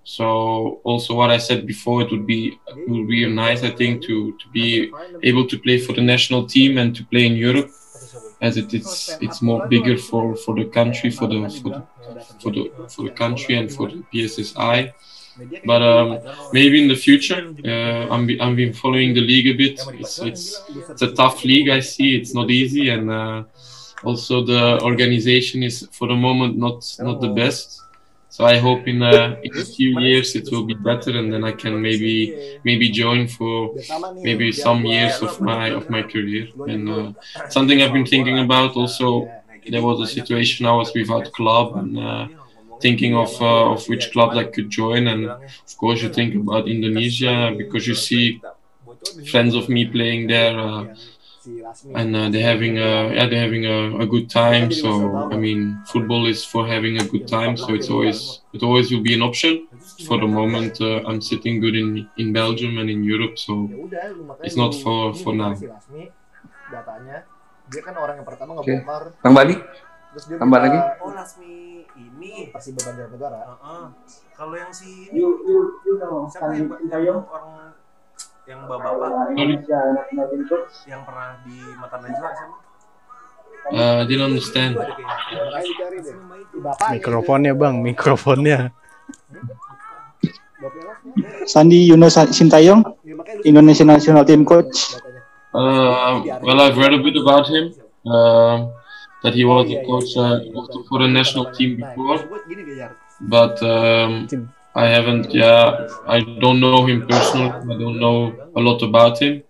So 0.05 0.81
also 0.85 1.15
what 1.15 1.31
I 1.31 1.39
said 1.39 1.67
before, 1.67 2.03
it 2.03 2.11
would 2.13 2.27
be 2.27 2.59
it 2.69 2.89
would 2.89 3.09
be 3.09 3.27
nice, 3.29 3.65
I 3.65 3.71
think, 3.71 4.05
to 4.05 4.17
to 4.41 4.47
be 4.59 4.93
able 5.23 5.47
to 5.49 5.59
play 5.59 5.79
for 5.79 5.93
the 5.95 6.07
national 6.15 6.47
team 6.47 6.79
and 6.79 6.95
to 6.95 7.03
play 7.13 7.27
in 7.27 7.35
Europe, 7.49 7.71
as 8.41 8.57
it, 8.57 8.73
it 8.73 8.83
is 8.83 9.19
it's 9.21 9.43
more 9.43 9.67
bigger 9.67 9.97
for 9.99 10.37
for 10.37 10.55
the 10.55 10.67
country, 10.79 11.11
for 11.11 11.27
the 11.33 11.41
for 11.61 11.71
the 11.75 11.83
for 12.43 12.51
the, 12.57 12.65
for 12.95 13.03
the 13.09 13.15
country 13.23 13.57
and 13.61 13.69
for 13.77 13.87
the 13.91 14.01
PSSI. 14.13 14.93
But 15.65 15.83
um, 15.83 16.21
maybe 16.53 16.83
in 16.83 16.89
the 16.89 16.95
future, 16.97 17.55
uh, 17.65 18.13
I'm 18.13 18.27
be, 18.27 18.41
I've 18.41 18.57
been 18.57 18.73
following 18.73 19.15
the 19.15 19.21
league 19.21 19.49
a 19.49 19.57
bit. 19.57 19.81
It's, 19.95 20.19
it's 20.21 20.63
it's 20.91 21.03
a 21.03 21.13
tough 21.13 21.45
league. 21.45 21.69
I 21.69 21.81
see 21.81 22.17
it's 22.17 22.35
not 22.35 22.51
easy, 22.51 22.89
and 22.91 23.11
uh, 23.11 23.45
also 24.05 24.45
the 24.45 24.81
organization 24.83 25.63
is 25.63 25.89
for 25.93 26.09
the 26.09 26.17
moment 26.17 26.57
not 26.59 26.85
not 27.01 27.21
the 27.21 27.29
best. 27.29 27.83
So 28.31 28.45
I 28.45 28.59
hope 28.59 28.87
in 28.87 29.03
a, 29.03 29.37
in 29.43 29.59
a 29.59 29.65
few 29.65 29.99
years 29.99 30.37
it 30.37 30.49
will 30.53 30.65
be 30.65 30.75
better, 30.75 31.11
and 31.19 31.33
then 31.33 31.43
I 31.43 31.53
can 31.53 31.83
maybe 31.83 32.61
maybe 32.65 32.91
join 32.91 33.27
for 33.27 33.75
maybe 34.23 34.53
some 34.53 34.85
years 34.85 35.21
of 35.21 35.41
my 35.41 35.71
of 35.71 35.91
my 35.91 36.03
career. 36.03 36.49
And 36.69 36.89
uh, 36.89 37.13
something 37.49 37.83
I've 37.83 37.93
been 37.93 38.07
thinking 38.07 38.39
about 38.39 38.77
also. 38.77 39.29
There 39.69 39.83
was 39.83 40.01
a 40.01 40.07
situation 40.07 40.65
I 40.65 40.73
was 40.73 40.91
without 40.95 41.31
club 41.33 41.77
and 41.77 41.99
uh, 41.99 42.29
thinking 42.81 43.15
of 43.15 43.31
uh, 43.41 43.73
of 43.73 43.87
which 43.89 44.13
clubs 44.13 44.37
I 44.37 44.45
could 44.45 44.71
join, 44.71 45.07
and 45.09 45.29
of 45.29 45.77
course 45.77 46.03
you 46.03 46.09
think 46.09 46.35
about 46.35 46.69
Indonesia 46.69 47.55
because 47.57 47.87
you 47.87 47.95
see 47.95 48.41
friends 49.31 49.55
of 49.55 49.69
me 49.69 49.87
playing 49.87 50.27
there. 50.29 50.59
Uh, 50.59 50.95
and 51.95 52.15
uh, 52.15 52.29
they're 52.29 52.45
having 52.45 52.77
a 52.79 53.15
yeah 53.15 53.27
they're 53.27 53.41
having 53.41 53.65
a, 53.65 53.99
a 54.05 54.07
good 54.07 54.29
time. 54.29 54.71
So 54.71 55.17
i 55.33 55.37
mean 55.37 55.81
football 55.87 56.27
is 56.27 56.45
for 56.45 56.67
having 56.67 57.01
a 57.01 57.05
good 57.05 57.27
time. 57.27 57.57
So 57.57 57.73
it's 57.73 57.89
always 57.89 58.41
it 58.53 58.63
always 58.63 58.91
will 58.93 59.01
be 59.01 59.15
an 59.15 59.23
option. 59.23 59.67
For 60.07 60.21
the 60.21 60.27
moment 60.27 60.81
uh, 60.81 61.01
i'm 61.09 61.21
sitting 61.21 61.61
good 61.61 61.77
in 61.77 62.09
in 62.19 62.33
belgium 62.33 62.77
and 62.77 62.91
in 62.91 63.03
europe. 63.05 63.39
So 63.39 63.73
it's 64.45 64.57
not 64.57 64.75
for 64.75 65.15
for 65.15 65.33
now. 65.33 65.57
Datanya. 66.71 67.25
Dia 67.71 67.83
kan 67.87 67.95
orang 67.99 68.19
yang 68.19 68.27
pertama 68.27 68.59
Oke. 68.59 68.67
ngebongkar 68.67 69.03
Bang 69.23 69.35
Bali, 69.35 69.55
Tambah 70.11 70.59
lagi? 70.59 70.79
Oh 71.07 71.15
Lasmi 71.15 71.70
ini. 72.21 72.53
Persiba 72.53 72.85
Banjarnegara 72.85 73.41
Heeh. 73.49 73.85
Kalau 74.37 74.55
yang 74.55 74.69
si 74.69 75.09
ini 75.09 75.17
You 75.17 75.29
you 75.49 75.59
you 75.89 75.95
know 75.97 76.29
siapa 76.29 76.53
yang, 76.53 76.69
yang 76.69 76.79
Sintayong 76.85 77.21
orang 77.27 77.73
yang 78.45 78.61
bapak-bapak 78.69 79.33
Indonesia 79.33 79.79
national 79.97 80.27
team 80.29 80.43
coach. 80.45 80.75
yang 80.85 81.03
pernah 81.09 81.41
di 81.43 81.57
Mata 81.81 81.97
Najwa 81.99 82.29
siapa? 82.37 82.57
uh, 83.73 83.97
I 84.01 84.05
didn't 84.05 84.25
understand 84.27 84.73
Itu 84.77 84.83
ada 84.85 84.95
kayak 84.97 85.09
makanya 85.09 85.61
dicari 85.65 85.97
deh 86.01 86.15
nama 86.17 86.35
itu. 86.37 86.57
Ih, 86.57 86.61
bapaknya 86.65 86.93
Mikrofonnya 86.97 87.53
bang, 87.57 87.75
mikrofonnya. 87.81 88.59
Sandi 91.49 91.89
Yuno 91.89 92.09
Sintayong, 92.13 92.81
Ya, 93.01 93.17
makanya 93.17 93.41
Indonesia 93.49 93.85
national 93.85 94.25
team 94.29 94.45
coach. 94.45 94.97
Uh, 95.57 96.21
well, 96.45 96.61
I've 96.61 96.77
read 96.77 96.95
a 96.95 97.01
bit 97.01 97.17
about 97.17 97.49
him. 97.49 97.73
Um 98.05 98.73
that 99.23 99.35
he 99.35 99.45
was, 99.45 99.71
of 99.71 99.83
course, 99.83 100.17
uh, 100.17 100.39
also 100.55 100.79
for 100.89 100.99
the 101.01 101.09
national 101.09 101.47
team 101.53 101.77
before, 101.77 102.19
Nah, 102.19 102.39
gini 102.49 102.63
deh, 102.67 102.77
Jar. 102.77 102.93
but 103.21 103.63
um, 103.63 104.29
I 104.75 104.87
haven't. 104.87 105.33
Yeah, 105.35 105.87
I 106.07 106.21
don't 106.21 106.49
know 106.51 106.85
him 106.87 106.91
personally. 107.07 107.41
I 107.51 107.77
don't 107.79 107.99
know 107.99 108.37
a 108.55 108.61
lot 108.61 108.83
about 108.83 109.21
him. 109.21 109.43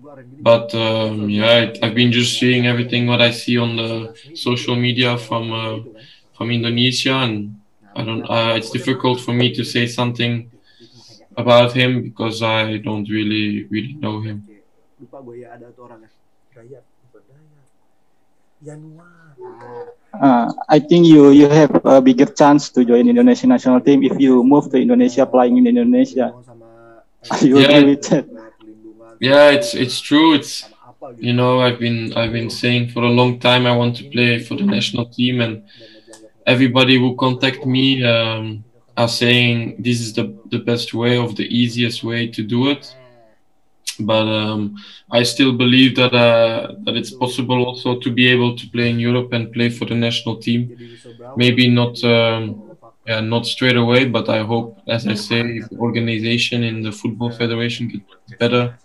Gua 0.00 0.12
orang 0.12 0.26
gini. 0.30 0.42
But 0.42 0.74
um, 0.74 1.28
yeah, 1.28 1.52
I- 1.64 1.74
I've 1.86 1.94
been 1.94 2.12
just 2.12 2.38
seeing 2.38 2.66
everything 2.66 3.06
what 3.06 3.20
I 3.20 3.30
see 3.30 3.56
on 3.58 3.76
the 3.76 4.12
social 4.32 4.76
media 4.76 5.16
from 5.18 5.52
uh, 5.52 5.78
from 6.36 6.50
Indonesia, 6.50 7.14
and 7.26 7.56
I 7.94 8.02
don't. 8.04 8.24
Uh, 8.28 8.54
it's 8.56 8.70
difficult 8.70 9.20
for 9.20 9.32
me 9.32 9.52
to 9.54 9.64
say 9.64 9.86
something 9.86 10.50
about 11.36 11.72
him 11.72 12.02
because 12.02 12.42
I 12.42 12.78
don't 12.78 13.08
really 13.08 13.64
really 13.70 13.96
know 14.00 14.20
him. 14.22 14.46
Yanuar. 18.64 19.36
Uh, 20.14 20.46
I 20.68 20.78
think 20.78 21.06
you 21.06 21.30
you 21.30 21.48
have 21.48 21.74
a 21.84 22.00
bigger 22.00 22.26
chance 22.26 22.70
to 22.70 22.84
join 22.84 23.08
Indonesia 23.08 23.46
national 23.46 23.80
team 23.82 24.02
if 24.06 24.14
you 24.16 24.44
move 24.46 24.70
to 24.70 24.78
Indonesia 24.78 25.26
playing 25.26 25.58
in 25.58 25.66
Indonesia. 25.66 26.32
You 27.42 27.58
Yeah. 27.58 27.68
agree 27.72 27.96
with 27.96 28.04
that? 28.10 28.24
Yeah, 29.20 29.50
it's 29.56 29.74
it's 29.74 30.00
true. 30.00 30.34
It's 30.34 30.68
sama 30.68 30.76
apa 30.92 31.04
gitu. 31.16 31.24
you 31.24 31.34
know 31.34 31.60
I've 31.60 31.80
been 31.80 32.12
I've 32.16 32.32
been 32.32 32.50
saying 32.50 32.92
for 32.92 33.02
a 33.04 33.12
long 33.12 33.38
time 33.40 33.66
I 33.66 33.74
want 33.74 33.96
to 34.00 34.04
play 34.10 34.38
for 34.38 34.54
the 34.54 34.66
national 34.66 35.06
team, 35.08 35.40
and 35.40 35.64
everybody 36.46 36.98
who 37.00 37.16
contact 37.16 37.64
me 37.64 38.04
um, 38.04 38.64
are 38.96 39.08
saying 39.08 39.80
this 39.80 40.00
is 40.00 40.12
the 40.12 40.30
the 40.50 40.60
best 40.60 40.92
way 40.94 41.16
of 41.16 41.36
the 41.36 41.46
easiest 41.48 42.04
way 42.04 42.28
to 42.28 42.42
do 42.42 42.68
it. 42.70 42.84
But 44.00 44.26
um, 44.28 44.76
I 45.10 45.22
still 45.22 45.52
believe 45.52 45.96
that 45.96 46.14
uh, 46.14 46.74
that 46.84 46.96
it's 46.96 47.10
possible 47.10 47.64
also 47.64 47.98
to 48.00 48.10
be 48.10 48.28
able 48.28 48.56
to 48.56 48.68
play 48.70 48.90
in 48.90 48.98
Europe 48.98 49.32
and 49.32 49.52
play 49.52 49.70
for 49.70 49.84
the 49.84 49.94
national 49.94 50.36
team. 50.36 50.76
Maybe 51.36 51.68
not 51.68 52.02
um, 52.04 52.76
yeah, 53.06 53.20
not 53.20 53.46
straight 53.46 53.76
away, 53.76 54.06
but 54.06 54.28
I 54.28 54.42
hope, 54.42 54.80
as 54.88 55.06
I 55.06 55.14
say, 55.14 55.40
if 55.40 55.68
the 55.68 55.76
organization 55.76 56.62
in 56.64 56.82
the 56.82 56.92
football 56.92 57.30
federation 57.30 57.88
gets 57.88 58.38
better 58.38 58.78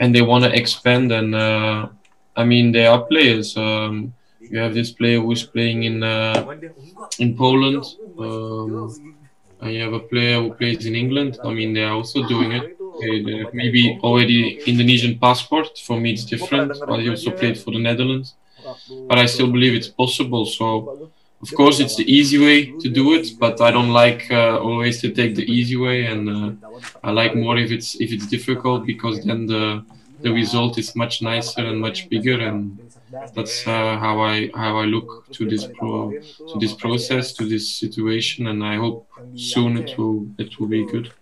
and 0.00 0.14
they 0.14 0.22
want 0.22 0.44
to 0.44 0.52
expand. 0.52 1.12
And 1.12 1.34
uh, 1.34 1.88
I 2.36 2.44
mean, 2.44 2.72
there 2.72 2.90
are 2.90 3.02
players. 3.02 3.56
Um, 3.56 4.14
you 4.40 4.58
have 4.58 4.74
this 4.74 4.90
player 4.92 5.20
who's 5.20 5.44
playing 5.44 5.84
in 5.84 6.02
uh, 6.02 6.56
in 7.18 7.36
Poland. 7.36 7.84
Um, 8.18 9.14
and 9.60 9.72
you 9.72 9.82
have 9.82 9.92
a 9.92 10.00
player 10.00 10.40
who 10.40 10.54
plays 10.54 10.86
in 10.86 10.94
England. 10.94 11.38
I 11.44 11.52
mean, 11.52 11.72
they 11.72 11.82
are 11.82 11.94
also 11.94 12.26
doing 12.28 12.52
it. 12.52 12.77
They 13.00 13.46
maybe 13.52 13.98
already 14.02 14.60
Indonesian 14.66 15.18
passport. 15.18 15.78
For 15.78 15.98
me, 16.00 16.12
it's 16.12 16.24
different. 16.24 16.72
But 16.86 17.00
he 17.00 17.08
also 17.08 17.30
played 17.30 17.58
for 17.58 17.70
the 17.72 17.78
Netherlands. 17.78 18.34
But 19.08 19.18
I 19.18 19.26
still 19.26 19.50
believe 19.50 19.74
it's 19.74 19.88
possible. 19.88 20.46
So. 20.46 21.10
Of 21.40 21.54
course, 21.54 21.78
it's 21.78 21.94
the 21.94 22.02
easy 22.12 22.36
way 22.36 22.72
to 22.80 22.88
do 22.88 23.14
it, 23.14 23.38
but 23.38 23.60
I 23.60 23.70
don't 23.70 23.92
like 23.92 24.26
uh, 24.28 24.58
always 24.58 25.00
to 25.02 25.12
take 25.12 25.36
the 25.36 25.44
easy 25.44 25.76
way, 25.76 26.06
and 26.06 26.28
uh, 26.28 26.50
I 27.04 27.12
like 27.12 27.36
more 27.36 27.56
if 27.56 27.70
it's 27.70 27.94
if 28.00 28.10
it's 28.12 28.26
difficult 28.26 28.84
because 28.84 29.22
then 29.24 29.46
the 29.46 29.84
the 30.20 30.32
result 30.32 30.78
is 30.78 30.96
much 30.96 31.22
nicer 31.22 31.64
and 31.64 31.80
much 31.80 32.08
bigger, 32.08 32.40
and 32.40 32.80
that's 33.36 33.66
uh, 33.68 33.96
how 33.98 34.20
I 34.20 34.50
how 34.54 34.78
I 34.78 34.86
look 34.86 35.30
to 35.34 35.48
this 35.48 35.64
pro 35.78 36.10
to 36.50 36.58
this 36.58 36.74
process 36.74 37.32
to 37.34 37.48
this 37.48 37.70
situation, 37.82 38.48
and 38.48 38.64
I 38.64 38.74
hope 38.74 39.06
soon 39.36 39.76
it 39.78 39.96
will 39.96 40.26
it 40.38 40.58
will 40.58 40.66
be 40.68 40.84
good. 40.84 41.12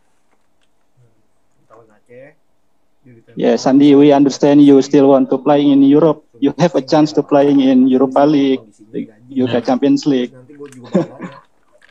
Dia 3.07 3.23
ditembak. 3.23 3.39
Yeah, 3.39 3.55
Sandy, 3.55 3.95
we 3.95 4.11
understand 4.11 4.59
you 4.67 4.83
still 4.83 5.15
want 5.15 5.31
to 5.31 5.39
play 5.39 5.63
in 5.63 5.79
Europe. 5.87 6.27
You 6.43 6.51
have 6.59 6.75
a 6.75 6.83
chance 6.83 7.15
to 7.15 7.23
playing 7.23 7.63
in 7.63 7.87
Europa 7.87 8.27
League, 8.27 8.67
the 8.91 9.07
UK 9.31 9.63
Champions 9.63 10.11
League. 10.11 10.35
Nanti 10.35 10.59
gue 10.59 10.69
juga 10.75 10.91
bakal 10.91 11.07
nanya. 11.15 11.39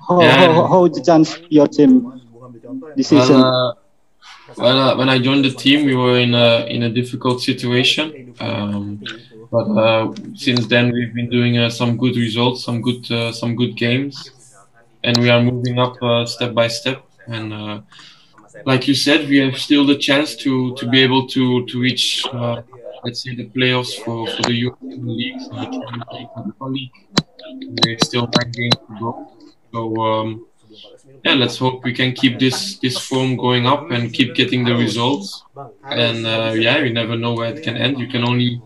How, 0.06 0.20
Yeah. 0.20 0.52
how, 0.52 0.68
how 0.68 0.82
the 0.92 1.00
chance 1.00 1.40
your 1.48 1.72
team 1.72 2.04
Mas, 2.04 2.20
gue 2.28 2.36
ngambil 2.36 2.60
contoh 2.68 2.88
ya. 2.92 2.96
this 3.00 3.08
season? 3.08 3.40
Well, 3.40 3.48
uh, 3.48 3.72
well 4.60 4.80
uh, 4.84 4.94
when 5.00 5.08
I 5.08 5.18
joined 5.24 5.48
the 5.48 5.56
team, 5.56 5.88
we 5.88 5.96
were 5.96 6.20
in 6.20 6.36
a 6.36 6.68
in 6.68 6.84
a 6.84 6.92
difficult 6.92 7.40
situation. 7.40 8.36
Um, 8.44 9.00
but 9.48 9.72
uh, 9.72 10.12
since 10.36 10.68
then, 10.68 10.92
we've 10.92 11.16
been 11.16 11.32
doing 11.32 11.56
uh, 11.56 11.72
some 11.72 11.96
good 11.96 12.20
results, 12.20 12.68
some 12.68 12.84
good 12.84 13.08
uh, 13.08 13.32
some 13.32 13.56
good 13.56 13.80
games, 13.80 14.20
and 15.00 15.16
we 15.24 15.32
are 15.32 15.40
moving 15.40 15.80
up 15.80 15.96
uh, 16.04 16.28
step 16.28 16.52
by 16.52 16.68
step. 16.68 17.08
And 17.26 17.56
uh, 17.56 17.82
like 18.64 18.88
you 18.88 18.96
said, 18.96 19.28
we 19.28 19.38
have 19.38 19.58
still 19.58 19.86
the 19.86 19.98
chance 19.98 20.36
to 20.38 20.76
to 20.76 20.88
be 20.88 21.02
able 21.02 21.28
to 21.28 21.66
to 21.66 21.80
reach, 21.80 22.26
uh, 22.32 22.62
let's 23.04 23.24
say, 23.24 23.36
the 23.36 23.48
playoffs 23.50 23.94
for, 24.04 24.28
for 24.28 24.42
the 24.44 24.54
European 24.54 25.08
League. 25.08 25.40
There's 27.84 28.06
still 28.06 28.28
nine 28.38 28.52
games 28.52 28.76
to 28.88 29.00
go. 29.00 29.32
So 29.74 30.02
um, 30.04 30.46
yeah, 31.24 31.34
let's 31.34 31.58
hope 31.58 31.84
we 31.84 31.94
can 31.94 32.14
keep 32.14 32.40
this 32.40 32.78
this 32.80 32.98
form 32.98 33.36
going 33.38 33.66
up 33.68 33.92
and 33.92 34.14
keep 34.14 34.36
getting 34.36 34.64
the 34.66 34.76
results. 34.76 35.44
And 35.84 36.26
uh, 36.26 36.54
yeah, 36.56 36.78
you 36.80 36.94
never 36.94 37.16
know 37.18 37.34
where 37.34 37.54
it 37.54 37.64
can 37.64 37.78
end. 37.78 38.00
You 38.00 38.08
can 38.08 38.24
only 38.24 38.62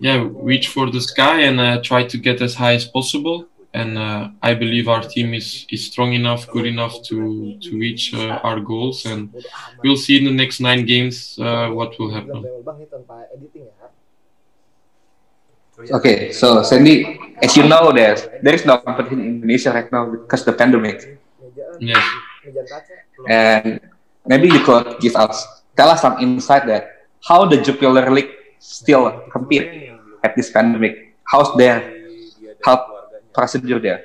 yeah 0.00 0.26
reach 0.32 0.68
for 0.68 0.90
the 0.90 1.00
sky 1.00 1.42
and 1.42 1.60
uh, 1.60 1.80
try 1.82 2.04
to 2.04 2.18
get 2.18 2.40
as 2.42 2.54
high 2.54 2.74
as 2.74 2.86
possible. 2.86 3.46
And 3.72 3.98
uh, 3.98 4.34
I 4.42 4.54
believe 4.54 4.90
our 4.90 5.02
team 5.02 5.30
is 5.30 5.62
is 5.70 5.86
strong 5.86 6.10
enough, 6.12 6.50
good 6.50 6.66
enough 6.66 7.02
to 7.06 7.54
to 7.62 7.70
reach 7.78 8.10
uh, 8.10 8.42
our 8.42 8.58
goals. 8.58 9.06
And 9.06 9.30
we'll 9.82 9.96
see 10.00 10.18
in 10.18 10.26
the 10.26 10.34
next 10.34 10.58
nine 10.58 10.82
games 10.86 11.38
uh, 11.38 11.70
what 11.70 11.94
will 11.98 12.10
happen. 12.10 12.42
Bang, 12.66 12.82
ini 12.82 12.90
tanpa 12.90 13.30
editing 13.30 13.70
ya. 13.70 13.86
Okay, 15.96 16.28
so 16.34 16.60
Sandy, 16.66 17.16
as 17.40 17.56
you 17.56 17.64
know, 17.64 17.88
there's 17.94 18.26
there 18.42 18.52
is 18.52 18.66
no 18.66 18.76
competition 18.82 19.22
in 19.22 19.40
Indonesia 19.40 19.72
right 19.72 19.88
now 19.88 20.04
because 20.12 20.44
the 20.44 20.52
pandemic, 20.52 21.16
Yes. 21.80 22.04
and 23.30 23.80
maybe 24.28 24.52
you 24.52 24.60
could 24.60 25.00
give 25.00 25.16
us 25.16 25.46
tell 25.78 25.88
us 25.88 26.02
some 26.04 26.20
insight 26.20 26.66
that 26.68 27.08
how 27.24 27.48
the 27.48 27.56
Jupiler 27.56 28.10
League 28.12 28.28
still 28.60 29.24
compete 29.32 29.94
at 30.20 30.36
this 30.36 30.52
pandemic. 30.52 31.16
How's 31.24 31.48
their 31.56 31.80
health 32.60 32.99
procedure 33.32 33.78
there? 33.78 34.04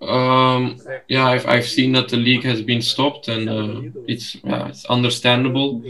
Um, 0.00 0.78
yeah, 1.08 1.26
I've, 1.26 1.46
I've 1.46 1.66
seen 1.66 1.92
that 1.92 2.08
the 2.08 2.16
league 2.16 2.44
has 2.44 2.60
been 2.62 2.82
stopped, 2.82 3.28
and 3.28 3.48
uh, 3.48 3.90
it's 4.06 4.36
yeah, 4.44 4.68
it's 4.68 4.84
understandable. 4.86 5.82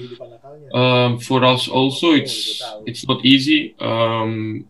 Um, 0.72 1.18
for 1.18 1.44
us 1.44 1.68
also, 1.68 2.12
it's 2.12 2.62
it's 2.86 3.06
not 3.08 3.24
easy. 3.24 3.74
Um, 3.80 4.66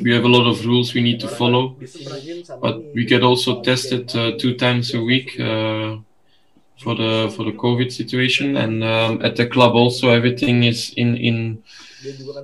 we 0.00 0.12
have 0.12 0.24
a 0.24 0.28
lot 0.28 0.46
of 0.48 0.64
rules 0.64 0.94
we 0.94 1.02
need 1.02 1.20
to 1.20 1.28
follow, 1.28 1.76
but 2.60 2.82
we 2.94 3.04
get 3.04 3.22
also 3.22 3.62
tested 3.62 4.14
uh, 4.16 4.32
two 4.38 4.54
times 4.54 4.94
a 4.94 5.00
week 5.02 5.38
uh, 5.38 5.96
for 6.82 6.94
the 6.94 7.32
for 7.34 7.44
the 7.44 7.52
COVID 7.52 7.92
situation, 7.92 8.56
and 8.56 8.82
um, 8.82 9.22
at 9.22 9.36
the 9.36 9.46
club 9.46 9.74
also 9.74 10.10
everything 10.10 10.64
is 10.64 10.92
in 10.96 11.16
in 11.16 11.62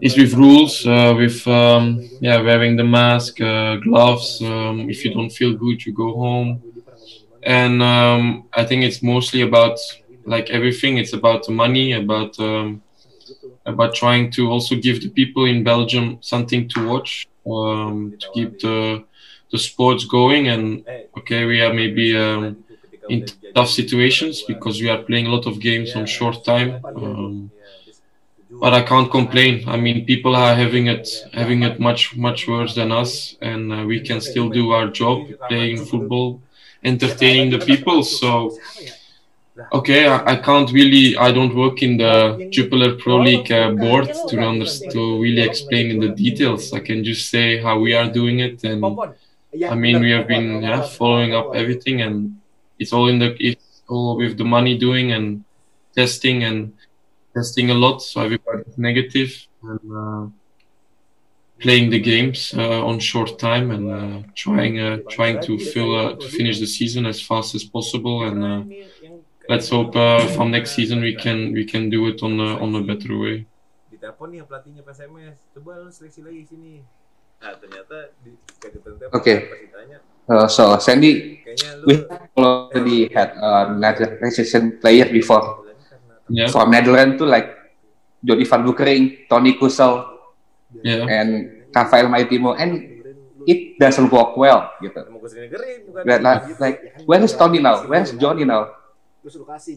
is 0.00 0.16
with 0.16 0.34
rules, 0.34 0.86
uh, 0.86 1.14
with 1.16 1.46
um, 1.46 2.08
yeah 2.20 2.40
wearing 2.40 2.76
the 2.76 2.84
mask, 2.84 3.40
uh, 3.40 3.76
gloves. 3.76 4.40
Um, 4.42 4.88
if 4.88 5.04
you 5.04 5.12
don't 5.12 5.30
feel 5.30 5.54
good, 5.54 5.84
you 5.84 5.92
go 5.92 6.14
home. 6.14 6.62
And 7.42 7.82
um, 7.82 8.48
I 8.52 8.64
think 8.64 8.84
it's 8.84 9.02
mostly 9.02 9.42
about 9.42 9.78
like 10.24 10.50
everything. 10.50 10.98
It's 10.98 11.12
about 11.12 11.46
the 11.46 11.52
money, 11.52 11.92
about 11.92 12.38
um, 12.38 12.82
about 13.66 13.94
trying 13.94 14.30
to 14.32 14.50
also 14.50 14.76
give 14.76 15.00
the 15.00 15.10
people 15.10 15.44
in 15.44 15.64
Belgium 15.64 16.18
something 16.20 16.68
to 16.68 16.88
watch, 16.88 17.28
um, 17.46 18.16
to 18.20 18.26
keep 18.34 18.60
the 18.60 19.04
the 19.50 19.58
sports 19.58 20.04
going. 20.04 20.48
And 20.48 20.84
okay, 21.18 21.44
we 21.44 21.60
are 21.62 21.72
maybe 21.72 22.16
um, 22.16 22.64
in 23.08 23.26
tough 23.54 23.70
situations 23.70 24.42
because 24.42 24.80
we 24.80 24.88
are 24.88 25.02
playing 25.02 25.26
a 25.26 25.30
lot 25.30 25.46
of 25.46 25.60
games 25.60 25.94
on 25.96 26.06
short 26.06 26.44
time. 26.44 26.84
Um, 26.84 27.50
but 28.50 28.74
I 28.74 28.82
can't 28.82 29.10
complain. 29.10 29.68
I 29.68 29.76
mean, 29.76 30.04
people 30.04 30.34
are 30.34 30.54
having 30.54 30.88
it 30.88 31.08
having 31.32 31.62
it 31.62 31.78
much 31.78 32.16
much 32.16 32.48
worse 32.48 32.74
than 32.74 32.90
us, 32.90 33.36
and 33.40 33.72
uh, 33.72 33.84
we 33.84 34.00
can 34.00 34.20
still 34.20 34.48
do 34.48 34.72
our 34.72 34.88
job, 34.88 35.28
playing 35.48 35.84
football, 35.84 36.40
entertaining 36.82 37.50
the 37.50 37.58
people. 37.58 38.02
So, 38.02 38.58
okay, 39.72 40.08
I, 40.08 40.32
I 40.32 40.36
can't 40.36 40.70
really. 40.72 41.16
I 41.16 41.30
don't 41.30 41.54
work 41.54 41.82
in 41.82 41.96
the 41.96 42.48
Jupiler 42.50 42.96
Pro 42.96 43.18
League 43.18 43.52
uh, 43.52 43.70
board 43.70 44.06
to 44.28 44.36
to 44.92 45.22
really 45.22 45.42
explain 45.42 45.90
in 45.92 46.00
the 46.00 46.08
details. 46.08 46.72
I 46.72 46.80
can 46.80 47.04
just 47.04 47.30
say 47.30 47.58
how 47.58 47.78
we 47.78 47.94
are 47.94 48.08
doing 48.10 48.40
it, 48.40 48.64
and 48.64 48.84
I 49.68 49.74
mean, 49.74 50.00
we 50.00 50.10
have 50.10 50.26
been 50.26 50.62
yeah, 50.62 50.82
following 50.82 51.34
up 51.34 51.54
everything, 51.54 52.02
and 52.02 52.39
it's 52.80 52.92
all 52.92 53.08
in 53.08 53.18
the 53.18 53.36
it's 53.38 53.82
all 53.88 54.16
with 54.16 54.36
the 54.38 54.44
money 54.56 54.76
doing 54.76 55.12
and 55.12 55.44
testing 55.94 56.44
and 56.44 56.72
testing 57.34 57.70
a 57.70 57.74
lot, 57.74 58.02
so 58.02 58.22
everybody's 58.22 58.76
negative 58.76 59.30
and 59.62 59.80
uh, 60.02 60.26
playing 61.60 61.90
the 61.90 62.00
games 62.00 62.54
uh, 62.56 62.84
on 62.84 62.98
short 62.98 63.38
time 63.38 63.70
and 63.70 63.84
uh, 63.90 64.28
trying 64.34 64.74
trying 65.08 65.40
to 65.42 65.58
fill 65.58 66.16
to 66.16 66.28
finish 66.28 66.58
the 66.58 66.66
season 66.66 67.06
as 67.06 67.20
fast 67.20 67.54
as 67.54 67.62
possible. 67.62 68.24
And 68.24 68.74
let's 69.48 69.68
hope 69.68 69.94
uh, 69.96 70.26
from 70.34 70.50
next 70.50 70.72
season 70.72 71.00
we 71.00 71.14
can 71.14 71.52
we 71.52 71.64
can 71.64 71.90
do 71.90 72.06
it 72.08 72.22
on 72.22 72.40
a, 72.40 72.50
on 72.64 72.74
a 72.74 72.82
better 72.82 73.18
way. 73.18 73.46
Ditanya, 79.60 80.00
Uh, 80.30 80.46
so 80.46 80.78
Sandy, 80.78 81.42
we 81.86 82.06
already 82.38 83.10
had 83.10 83.34
a 83.34 83.74
naturalization 83.74 84.78
player 84.78 85.10
before 85.10 85.66
Yeah, 86.30 86.46
from 86.46 86.70
Netherlands 86.70 87.18
to 87.18 87.26
like 87.26 87.50
Jody 88.22 88.46
van 88.46 88.62
Boekering, 88.62 89.26
Tony 89.26 89.58
Kusel, 89.58 90.06
yeah. 90.86 91.02
and 91.10 91.66
Rafael 91.74 92.06
Maitimo, 92.06 92.54
and 92.54 93.02
it 93.50 93.74
doesn't 93.82 94.14
work 94.14 94.38
well 94.38 94.70
gitu. 94.78 95.10
But 96.06 96.22
like, 96.22 96.42
like 96.62 96.78
where 97.10 97.18
is 97.18 97.34
Tony 97.34 97.58
now? 97.58 97.82
Where's 97.90 98.14
Johnny 98.14 98.46
now? 98.46 98.78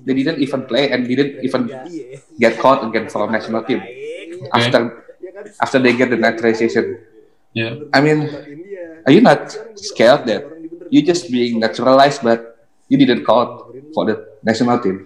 They 0.06 0.14
didn't 0.14 0.40
even 0.46 0.70
play 0.70 0.94
and 0.94 1.10
didn't 1.10 1.42
even 1.42 1.68
Iya. 1.68 2.22
get 2.40 2.54
caught 2.62 2.86
again 2.86 3.10
for 3.10 3.26
national 3.28 3.66
team 3.66 3.82
after 4.54 5.04
after 5.58 5.82
they 5.82 5.98
get 5.98 6.14
the 6.14 6.22
naturalization. 6.22 7.02
Yeah. 7.58 7.82
I 7.92 8.00
mean, 8.00 8.30
are 9.06 9.12
you 9.12 9.22
not 9.22 9.52
scared 9.76 10.26
that 10.26 10.44
you 10.90 11.02
just 11.02 11.32
being 11.32 11.60
naturalized 11.60 12.22
but 12.24 12.68
you 12.90 12.98
didn't 12.98 13.26
call 13.26 13.72
for 13.94 14.06
the 14.06 14.16
national 14.44 14.80
team? 14.80 14.98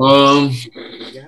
Um, 0.00 0.50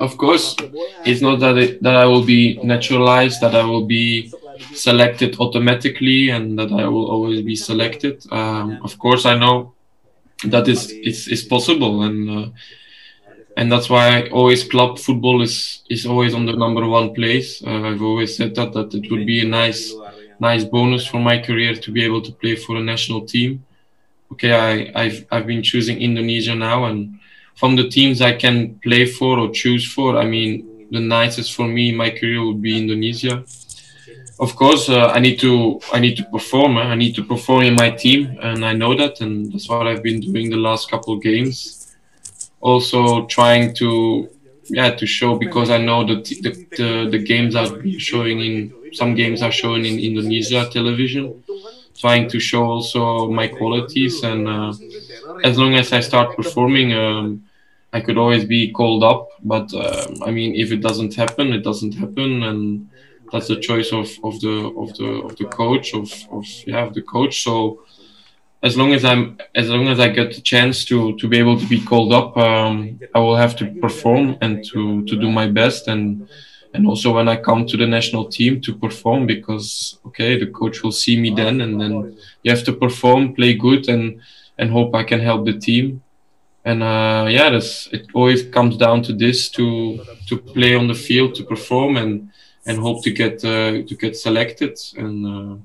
of 0.00 0.16
course, 0.16 0.56
it's 1.04 1.20
not 1.20 1.40
that 1.40 1.56
it, 1.58 1.82
that 1.82 1.96
I 1.96 2.06
will 2.06 2.24
be 2.24 2.58
naturalized, 2.62 3.40
that 3.40 3.54
I 3.54 3.64
will 3.64 3.86
be 3.86 4.32
selected 4.72 5.36
automatically, 5.38 6.30
and 6.30 6.58
that 6.58 6.72
I 6.72 6.86
will 6.88 7.10
always 7.10 7.42
be 7.42 7.56
selected. 7.56 8.24
Um, 8.32 8.80
of 8.82 8.98
course, 8.98 9.26
I 9.26 9.36
know 9.38 9.74
that 10.44 10.68
is 10.68 10.90
it's, 10.90 11.28
is 11.28 11.42
possible, 11.44 12.02
and 12.02 12.30
uh, 12.30 12.48
and 13.56 13.70
that's 13.70 13.88
why 13.88 14.28
always 14.28 14.64
club 14.64 14.98
football 14.98 15.42
is 15.42 15.82
is 15.88 16.06
always 16.06 16.34
on 16.34 16.46
the 16.46 16.52
number 16.52 16.86
one 16.86 17.14
place. 17.14 17.62
Uh, 17.62 17.82
I've 17.88 18.02
always 18.02 18.36
said 18.36 18.54
that 18.56 18.72
that 18.72 18.94
it 18.94 19.10
would 19.10 19.26
be 19.26 19.40
a 19.40 19.48
nice 19.48 19.94
nice 20.40 20.64
bonus 20.64 21.06
for 21.06 21.20
my 21.20 21.38
career 21.38 21.74
to 21.74 21.90
be 21.92 22.04
able 22.04 22.22
to 22.22 22.32
play 22.32 22.56
for 22.56 22.76
a 22.76 22.82
national 22.82 23.22
team. 23.26 23.64
Okay, 24.32 24.52
I, 24.52 24.90
I've 24.94 25.26
I've 25.30 25.46
been 25.46 25.62
choosing 25.62 26.00
Indonesia 26.00 26.54
now, 26.54 26.84
and 26.86 27.18
from 27.54 27.76
the 27.76 27.88
teams 27.88 28.20
I 28.20 28.32
can 28.32 28.78
play 28.82 29.06
for 29.06 29.38
or 29.38 29.50
choose 29.50 29.84
for, 29.86 30.16
I 30.16 30.24
mean, 30.26 30.88
the 30.90 31.00
nicest 31.00 31.54
for 31.54 31.66
me 31.68 31.90
in 31.90 31.96
my 31.96 32.10
career 32.10 32.44
would 32.44 32.60
be 32.60 32.76
Indonesia. 32.76 33.44
Of 34.40 34.56
course, 34.56 34.88
uh, 34.88 35.12
I 35.14 35.20
need 35.20 35.38
to 35.40 35.80
I 35.92 36.00
need 36.00 36.16
to 36.16 36.24
perform. 36.24 36.76
eh? 36.78 36.82
I 36.82 36.96
need 36.96 37.14
to 37.14 37.22
perform 37.22 37.62
in 37.62 37.74
my 37.74 37.90
team, 37.90 38.36
and 38.42 38.64
I 38.64 38.72
know 38.72 38.94
that, 38.96 39.20
and 39.20 39.52
that's 39.52 39.68
what 39.68 39.86
I've 39.86 40.02
been 40.02 40.20
doing 40.20 40.50
the 40.50 40.56
last 40.56 40.90
couple 40.90 41.14
of 41.14 41.22
games. 41.22 41.94
Also, 42.60 43.26
trying 43.26 43.74
to 43.74 44.28
yeah 44.68 44.90
to 44.90 45.06
show 45.06 45.36
because 45.38 45.70
I 45.70 45.78
know 45.78 46.04
that 46.04 46.24
the 46.24 46.50
the, 46.76 47.08
the 47.10 47.18
games 47.18 47.54
are 47.54 47.68
showing 47.98 48.40
in 48.40 48.74
some 48.94 49.14
games 49.14 49.42
are 49.42 49.52
shown 49.52 49.84
in 49.84 49.98
Indonesia 49.98 50.68
television. 50.70 51.42
Trying 51.96 52.28
to 52.30 52.40
show 52.40 52.64
also 52.64 53.30
my 53.30 53.48
qualities 53.48 54.22
and. 54.22 54.48
Uh, 54.48 54.72
as 55.42 55.58
long 55.58 55.74
as 55.74 55.92
I 55.92 56.00
start 56.00 56.36
performing, 56.36 56.92
um, 56.92 57.44
I 57.92 58.00
could 58.00 58.18
always 58.18 58.44
be 58.44 58.70
called 58.72 59.04
up. 59.04 59.28
But 59.42 59.72
um, 59.74 60.22
I 60.24 60.30
mean, 60.30 60.54
if 60.54 60.72
it 60.72 60.80
doesn't 60.80 61.14
happen, 61.14 61.52
it 61.52 61.62
doesn't 61.62 61.94
happen, 61.94 62.42
and 62.42 62.88
that's 63.32 63.48
the 63.48 63.60
choice 63.60 63.92
of, 63.92 64.08
of 64.22 64.40
the 64.40 64.72
of 64.76 64.96
the 64.96 65.10
of 65.26 65.36
the 65.36 65.44
coach 65.46 65.94
of, 65.94 66.12
of 66.30 66.44
yeah 66.66 66.84
of 66.84 66.94
the 66.94 67.02
coach. 67.02 67.42
So 67.42 67.82
as 68.62 68.76
long 68.76 68.92
as 68.92 69.04
I'm 69.04 69.38
as 69.54 69.68
long 69.68 69.88
as 69.88 70.00
I 70.00 70.08
get 70.08 70.34
the 70.34 70.40
chance 70.40 70.84
to 70.86 71.16
to 71.18 71.28
be 71.28 71.38
able 71.38 71.58
to 71.58 71.66
be 71.66 71.80
called 71.80 72.12
up, 72.12 72.36
um, 72.36 72.98
I 73.14 73.18
will 73.18 73.36
have 73.36 73.56
to 73.56 73.66
perform 73.80 74.38
and 74.40 74.64
to 74.72 75.04
to 75.04 75.16
do 75.16 75.30
my 75.30 75.46
best 75.46 75.88
and. 75.88 76.28
And 76.74 76.88
also 76.88 77.14
when 77.14 77.28
I 77.28 77.36
come 77.36 77.66
to 77.66 77.76
the 77.76 77.86
national 77.86 78.24
team 78.26 78.60
to 78.62 78.74
perform, 78.74 79.26
because 79.26 79.98
okay, 80.06 80.36
the 80.36 80.48
coach 80.48 80.82
will 80.82 80.92
see 80.92 81.18
me 81.18 81.30
then, 81.30 81.60
and 81.60 81.80
then 81.80 82.18
you 82.42 82.50
have 82.50 82.64
to 82.64 82.72
perform, 82.72 83.34
play 83.34 83.54
good, 83.54 83.88
and 83.88 84.20
and 84.58 84.70
hope 84.70 84.94
I 84.94 85.04
can 85.04 85.20
help 85.20 85.46
the 85.46 85.58
team. 85.58 86.02
And 86.64 86.82
uh, 86.82 87.26
yeah, 87.28 87.50
it 87.92 88.06
always 88.12 88.42
comes 88.42 88.76
down 88.76 89.02
to 89.04 89.12
this: 89.12 89.50
to 89.50 90.00
to 90.28 90.36
play 90.36 90.74
on 90.74 90.88
the 90.88 90.94
field, 90.94 91.36
to 91.36 91.44
perform, 91.44 91.96
and 91.96 92.30
and 92.66 92.78
hope 92.78 93.04
to 93.04 93.10
get 93.10 93.44
uh, 93.44 93.86
to 93.86 93.94
get 94.00 94.16
selected. 94.16 94.76
And 94.96 95.26
uh, 95.26 95.56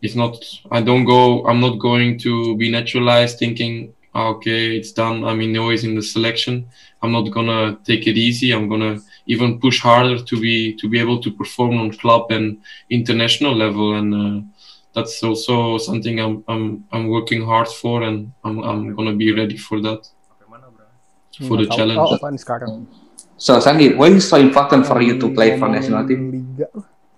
it's 0.00 0.14
not. 0.14 0.42
I 0.70 0.80
don't 0.80 1.04
go. 1.04 1.44
I'm 1.46 1.60
not 1.60 1.78
going 1.78 2.18
to 2.20 2.56
be 2.56 2.70
naturalized 2.70 3.38
thinking, 3.38 3.92
"Ah, 4.14 4.28
okay, 4.28 4.76
it's 4.76 4.92
done. 4.92 5.24
I'm 5.24 5.56
always 5.58 5.84
in 5.84 5.94
the 5.94 6.02
selection. 6.02 6.66
I'm 7.02 7.12
not 7.12 7.30
gonna 7.30 7.78
take 7.84 8.06
it 8.06 8.16
easy. 8.16 8.52
I'm 8.52 8.68
gonna 8.68 9.00
even 9.28 9.60
push 9.60 9.78
harder 9.80 10.18
to 10.18 10.40
be 10.40 10.74
to 10.80 10.88
be 10.88 10.98
able 10.98 11.20
to 11.20 11.30
perform 11.30 11.78
on 11.78 11.92
club 11.92 12.32
and 12.32 12.58
international 12.90 13.54
level. 13.54 13.94
And 13.94 14.08
uh, 14.12 14.40
that's 14.96 15.22
also 15.22 15.78
something 15.78 16.18
I'm 16.18 16.42
I'm 16.48 16.84
I'm 16.90 17.08
working 17.08 17.44
hard 17.44 17.68
for, 17.68 18.02
and 18.02 18.32
I'm 18.42 18.58
I'm 18.64 18.96
gonna 18.96 19.14
be 19.14 19.30
ready 19.32 19.56
for 19.56 19.80
that 19.84 20.08
Sampai 20.08 20.48
mana, 20.48 20.66
bro? 20.72 20.88
for 21.46 21.56
the 21.60 21.68
challenge. 21.68 22.00
tahu 22.00 22.16
apaan 22.16 22.36
sekarang. 22.40 22.72
So 23.38 23.60
Sandy, 23.62 23.94
why 23.94 24.10
is 24.10 24.26
so 24.26 24.40
important 24.40 24.82
for 24.82 24.98
you 24.98 25.20
to 25.22 25.30
play 25.30 25.54
for 25.60 25.70
national 25.70 26.08
team? 26.08 26.34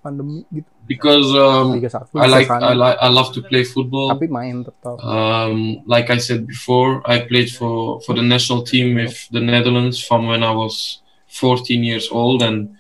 Pandemi 0.01 0.49
gitu. 0.49 0.69
Because 0.89 1.29
um, 1.37 1.77
I 2.17 2.27
like. 2.27 2.49
I 2.49 2.73
like 2.73 2.97
I 2.99 3.13
love 3.13 3.37
to 3.37 3.45
play 3.45 3.69
football. 3.69 4.11
Tapi 4.11 4.33
main 4.33 4.65
tetap. 4.65 4.97
Um, 5.05 5.85
like 5.85 6.09
I 6.09 6.17
said 6.17 6.49
before, 6.49 7.05
I 7.05 7.29
played 7.29 7.53
for 7.53 8.01
for 8.03 8.17
the 8.17 8.25
national 8.25 8.65
team 8.65 8.97
with 8.97 9.29
the 9.29 9.45
Netherlands 9.45 10.01
from 10.01 10.25
when 10.27 10.41
I 10.41 10.57
was 10.57 11.00
14 11.31 11.85
years 11.85 12.09
old, 12.11 12.43
and 12.43 12.77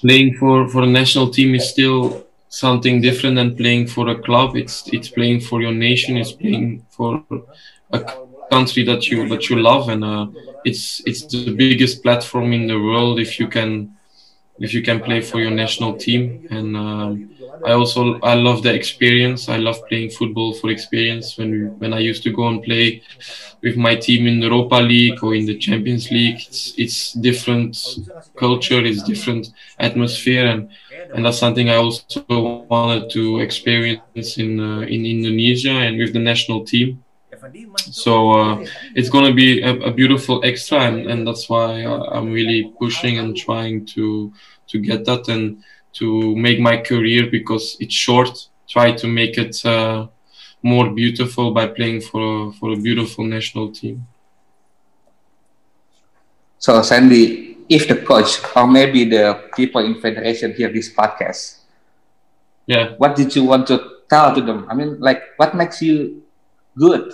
playing 0.00 0.34
for 0.38 0.68
for 0.68 0.82
a 0.82 0.86
national 0.86 1.30
team 1.30 1.54
is 1.54 1.68
still 1.68 2.26
something 2.48 3.00
different 3.00 3.36
than 3.36 3.56
playing 3.56 3.86
for 3.86 4.08
a 4.08 4.18
club. 4.20 4.56
It's 4.56 4.88
it's 4.92 5.08
playing 5.08 5.40
for 5.40 5.60
your 5.60 5.72
nation. 5.72 6.16
It's 6.16 6.32
playing 6.32 6.86
for 6.90 7.22
a 7.92 8.00
country 8.50 8.84
that 8.84 9.08
you 9.08 9.28
that 9.28 9.48
you 9.48 9.56
love, 9.60 9.88
and 9.88 10.04
uh, 10.04 10.26
it's 10.64 11.02
it's 11.06 11.22
the 11.26 11.52
biggest 11.54 12.02
platform 12.02 12.52
in 12.52 12.66
the 12.66 12.78
world 12.78 13.18
if 13.18 13.38
you 13.38 13.48
can 13.48 13.96
if 14.58 14.74
you 14.74 14.82
can 14.82 15.00
play 15.00 15.20
for 15.20 15.40
your 15.40 15.50
national 15.50 15.96
team. 15.96 16.46
And 16.50 16.76
um, 16.76 17.30
I 17.64 17.72
also 17.72 18.18
I 18.20 18.34
love 18.34 18.62
the 18.62 18.72
experience. 18.74 19.48
I 19.48 19.56
love 19.56 19.78
playing 19.88 20.10
football 20.10 20.54
for 20.54 20.70
experience. 20.70 21.36
When 21.38 21.78
when 21.78 21.92
I 21.92 21.98
used 21.98 22.22
to 22.24 22.32
go 22.32 22.48
and 22.48 22.62
play 22.62 23.02
with 23.62 23.76
my 23.76 23.94
team 23.96 24.26
in 24.26 24.40
the 24.40 24.46
Europa 24.46 24.76
League 24.76 25.22
or 25.22 25.34
in 25.34 25.46
the 25.46 25.58
Champions 25.58 26.10
League, 26.10 26.40
it's 26.48 26.74
it's 26.76 27.12
different 27.12 27.76
culture, 28.36 28.84
it's 28.84 29.02
different 29.02 29.52
atmosphere, 29.78 30.46
and 30.46 30.70
and 31.14 31.24
that's 31.24 31.38
something 31.38 31.68
I 31.68 31.76
also 31.76 32.24
wanted 32.68 33.10
to 33.10 33.40
experience 33.40 34.38
in 34.38 34.60
uh, 34.60 34.80
in 34.80 35.04
Indonesia 35.06 35.72
and 35.72 35.98
with 35.98 36.12
the 36.12 36.20
national 36.20 36.64
team. 36.64 37.02
So 37.76 38.32
uh, 38.32 38.66
it's 38.94 39.08
going 39.08 39.24
to 39.24 39.32
be 39.32 39.62
a, 39.62 39.72
a, 39.88 39.90
beautiful 39.90 40.44
extra, 40.44 40.80
and, 40.80 41.10
and 41.10 41.26
that's 41.26 41.48
why 41.48 41.84
I'm 41.86 42.30
really 42.30 42.70
pushing 42.78 43.18
and 43.18 43.34
trying 43.36 43.86
to 43.94 44.32
to 44.68 44.78
get 44.78 45.04
that 45.06 45.28
and 45.28 45.62
to 45.94 46.36
make 46.36 46.60
my 46.60 46.76
career 46.78 47.28
because 47.30 47.76
it's 47.80 47.94
short. 47.94 48.48
Try 48.68 48.92
to 48.92 49.06
make 49.06 49.36
it 49.38 49.64
uh, 49.64 50.06
more 50.62 50.90
beautiful 50.90 51.52
by 51.52 51.66
playing 51.66 52.00
for 52.02 52.52
for 52.54 52.72
a 52.72 52.76
beautiful 52.76 53.24
national 53.24 53.72
team. 53.72 54.06
So 56.58 56.82
Sandy, 56.82 57.56
if 57.68 57.88
the 57.88 57.96
coach 57.96 58.38
or 58.54 58.66
maybe 58.66 59.04
the 59.04 59.48
people 59.56 59.80
in 59.80 60.00
federation 60.00 60.52
hear 60.54 60.70
this 60.72 60.92
podcast, 60.92 61.64
yeah, 62.66 62.94
what 62.98 63.16
did 63.16 63.34
you 63.34 63.44
want 63.44 63.66
to 63.68 64.04
tell 64.08 64.34
to 64.34 64.40
them? 64.40 64.66
I 64.68 64.74
mean, 64.74 65.00
like, 65.00 65.22
what 65.38 65.54
makes 65.54 65.80
you 65.80 66.22
good, 66.76 67.10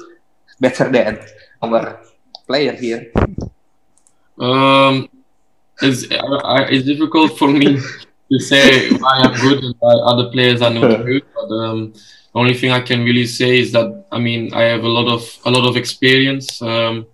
better 0.59 0.91
than 0.91 1.21
our 1.63 2.01
player 2.47 2.73
here? 2.73 3.13
Um, 4.39 5.09
it's 5.81 6.07
it's 6.11 6.85
difficult 6.85 7.39
for 7.39 7.49
me 7.49 7.79
to 8.31 8.39
say 8.39 8.91
why 8.91 9.21
I'm 9.23 9.35
good 9.41 9.65
and 9.65 9.75
why 9.79 9.95
other 9.95 10.31
players 10.31 10.63
are 10.63 10.71
not 10.71 11.05
good. 11.05 11.23
But 11.35 11.55
um, 11.55 11.93
the 11.93 12.39
only 12.39 12.55
thing 12.55 12.71
I 12.71 12.81
can 12.81 13.05
really 13.05 13.27
say 13.27 13.59
is 13.59 13.73
that 13.73 14.05
I 14.13 14.19
mean 14.19 14.53
I 14.55 14.63
have 14.63 14.85
a 14.85 14.89
lot 14.89 15.09
of 15.13 15.23
a 15.45 15.51
lot 15.51 15.69
of 15.69 15.77
experience. 15.77 16.61
Um, 16.63 17.07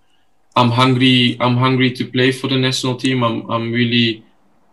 I'm 0.54 0.70
hungry. 0.70 1.36
I'm 1.40 1.56
hungry 1.56 1.92
to 1.92 2.04
play 2.04 2.32
for 2.32 2.48
the 2.48 2.58
national 2.58 2.96
team. 2.96 3.22
I'm 3.22 3.50
I'm 3.50 3.72
really 3.72 4.24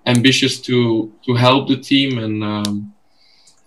ambitious 0.06 0.60
to 0.62 1.12
to 1.25 1.34
help 1.36 1.67
the 1.67 1.78
team 1.78 2.17
and. 2.17 2.43
Um, 2.43 2.93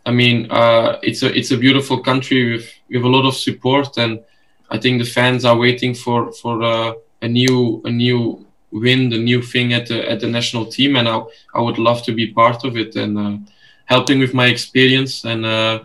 I 0.04 0.10
mean, 0.10 0.50
uh, 0.50 0.98
it's 1.02 1.22
a 1.22 1.36
it's 1.36 1.52
a 1.52 1.56
beautiful 1.56 2.00
country 2.00 2.52
with 2.52 2.68
with 2.90 3.04
a 3.04 3.08
lot 3.08 3.26
of 3.26 3.36
support, 3.36 3.96
and 3.98 4.20
I 4.68 4.78
think 4.78 5.00
the 5.00 5.08
fans 5.08 5.44
are 5.44 5.56
waiting 5.56 5.94
for 5.94 6.32
for 6.32 6.62
uh, 6.62 6.94
a 7.20 7.28
new 7.28 7.82
a 7.84 7.90
new 7.90 8.44
win, 8.72 9.10
the 9.10 9.18
new 9.18 9.42
thing 9.42 9.72
at 9.72 9.86
the 9.86 10.10
at 10.10 10.20
the 10.20 10.26
national 10.26 10.66
team, 10.66 10.96
and 10.96 11.08
I 11.08 11.22
I 11.54 11.60
would 11.60 11.78
love 11.78 12.02
to 12.04 12.12
be 12.12 12.32
part 12.32 12.64
of 12.64 12.76
it 12.76 12.96
and 12.96 13.18
uh, 13.18 13.36
helping 13.84 14.18
with 14.18 14.34
my 14.34 14.46
experience 14.46 15.24
and 15.24 15.44
uh, 15.44 15.80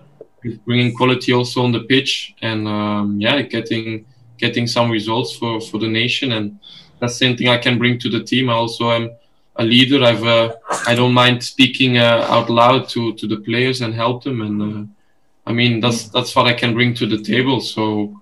bringing 0.66 0.96
quality 0.96 1.34
also 1.34 1.64
on 1.64 1.72
the 1.72 1.82
pitch 1.82 2.36
and 2.42 2.68
um, 2.68 3.20
yeah, 3.20 3.42
getting 3.42 4.06
getting 4.38 4.68
some 4.68 4.90
results 4.92 5.36
for 5.36 5.60
for 5.62 5.80
the 5.80 5.88
nation, 5.88 6.32
and 6.32 6.60
that's 7.00 7.20
something 7.20 7.48
I 7.48 7.58
can 7.58 7.78
bring 7.78 8.00
to 8.00 8.10
the 8.10 8.24
team. 8.24 8.50
I 8.50 8.54
also 8.54 8.92
am 8.92 9.12
a 9.58 9.64
leader. 9.64 10.04
I've 10.04 10.24
uh, 10.24 10.56
I 10.88 10.96
don't 10.96 11.14
mind 11.14 11.44
speaking 11.44 11.98
uh, 11.98 12.26
out 12.30 12.50
loud 12.50 12.90
to 12.90 13.14
to 13.14 13.28
the 13.28 13.38
players 13.38 13.82
and 13.82 13.94
help 13.94 14.24
them, 14.24 14.42
and 14.42 14.62
uh, 14.62 15.50
I 15.50 15.54
mean 15.54 15.80
that's 15.80 16.10
that's 16.10 16.36
what 16.36 16.48
I 16.48 16.54
can 16.54 16.74
bring 16.74 16.94
to 16.96 17.06
the 17.06 17.22
table. 17.22 17.62
So 17.62 18.22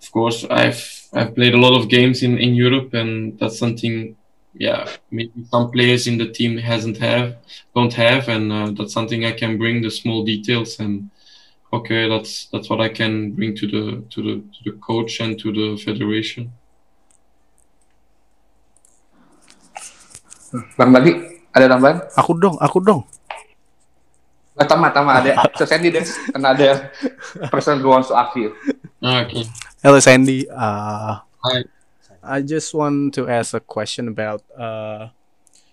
of 0.00 0.12
course 0.12 0.44
I've 0.48 0.97
I've 1.12 1.34
played 1.34 1.54
a 1.54 1.60
lot 1.60 1.74
of 1.78 1.88
games 1.88 2.22
in 2.22 2.38
in 2.38 2.54
Europe, 2.54 2.94
and 2.94 3.38
that's 3.38 3.58
something 3.58 4.16
yeah 4.54 4.88
maybe 5.10 5.44
some 5.50 5.70
players 5.70 6.06
in 6.06 6.18
the 6.18 6.28
team 6.32 6.56
hasn't 6.58 6.98
have 6.98 7.36
don't 7.74 7.92
have, 7.94 8.28
and 8.28 8.52
uh, 8.52 8.70
that's 8.76 8.92
something 8.92 9.24
I 9.24 9.32
can 9.32 9.58
bring 9.58 9.82
the 9.82 9.90
small 9.90 10.24
details 10.24 10.80
and. 10.80 11.10
Okay, 11.68 12.08
that's 12.08 12.48
that's 12.48 12.72
what 12.72 12.80
I 12.80 12.88
can 12.88 13.36
bring 13.36 13.52
to 13.60 13.68
the 13.68 14.00
to 14.08 14.18
the 14.24 14.34
to 14.40 14.60
the 14.64 14.72
coach 14.80 15.20
and 15.20 15.36
to 15.36 15.52
the 15.52 15.76
federation. 15.76 16.48
Bang 20.80 20.96
Bagi, 20.96 21.12
ada 21.52 21.76
tambahan? 21.76 22.08
Aku 22.16 22.32
dong, 22.40 22.56
aku 22.56 22.80
dong. 22.80 23.04
Uh, 24.58 24.66
Tama, 24.66 24.90
Tama, 24.90 25.22
ada. 25.22 25.46
So 25.58 25.64
Sandy, 25.64 25.90
there's 25.90 26.18
another 26.34 26.90
person 27.54 27.78
who 27.78 27.88
wants 27.88 28.10
to 28.10 28.18
ask 28.18 28.34
you. 28.34 28.54
Okay. 28.98 29.46
Hello, 29.82 30.02
Sandy. 30.02 30.50
Uh, 30.50 31.22
Hi. 31.46 31.62
I 32.22 32.42
just 32.42 32.74
want 32.74 33.14
to 33.14 33.30
ask 33.30 33.54
a 33.54 33.62
question 33.62 34.10
about 34.10 34.42
uh, 34.58 35.14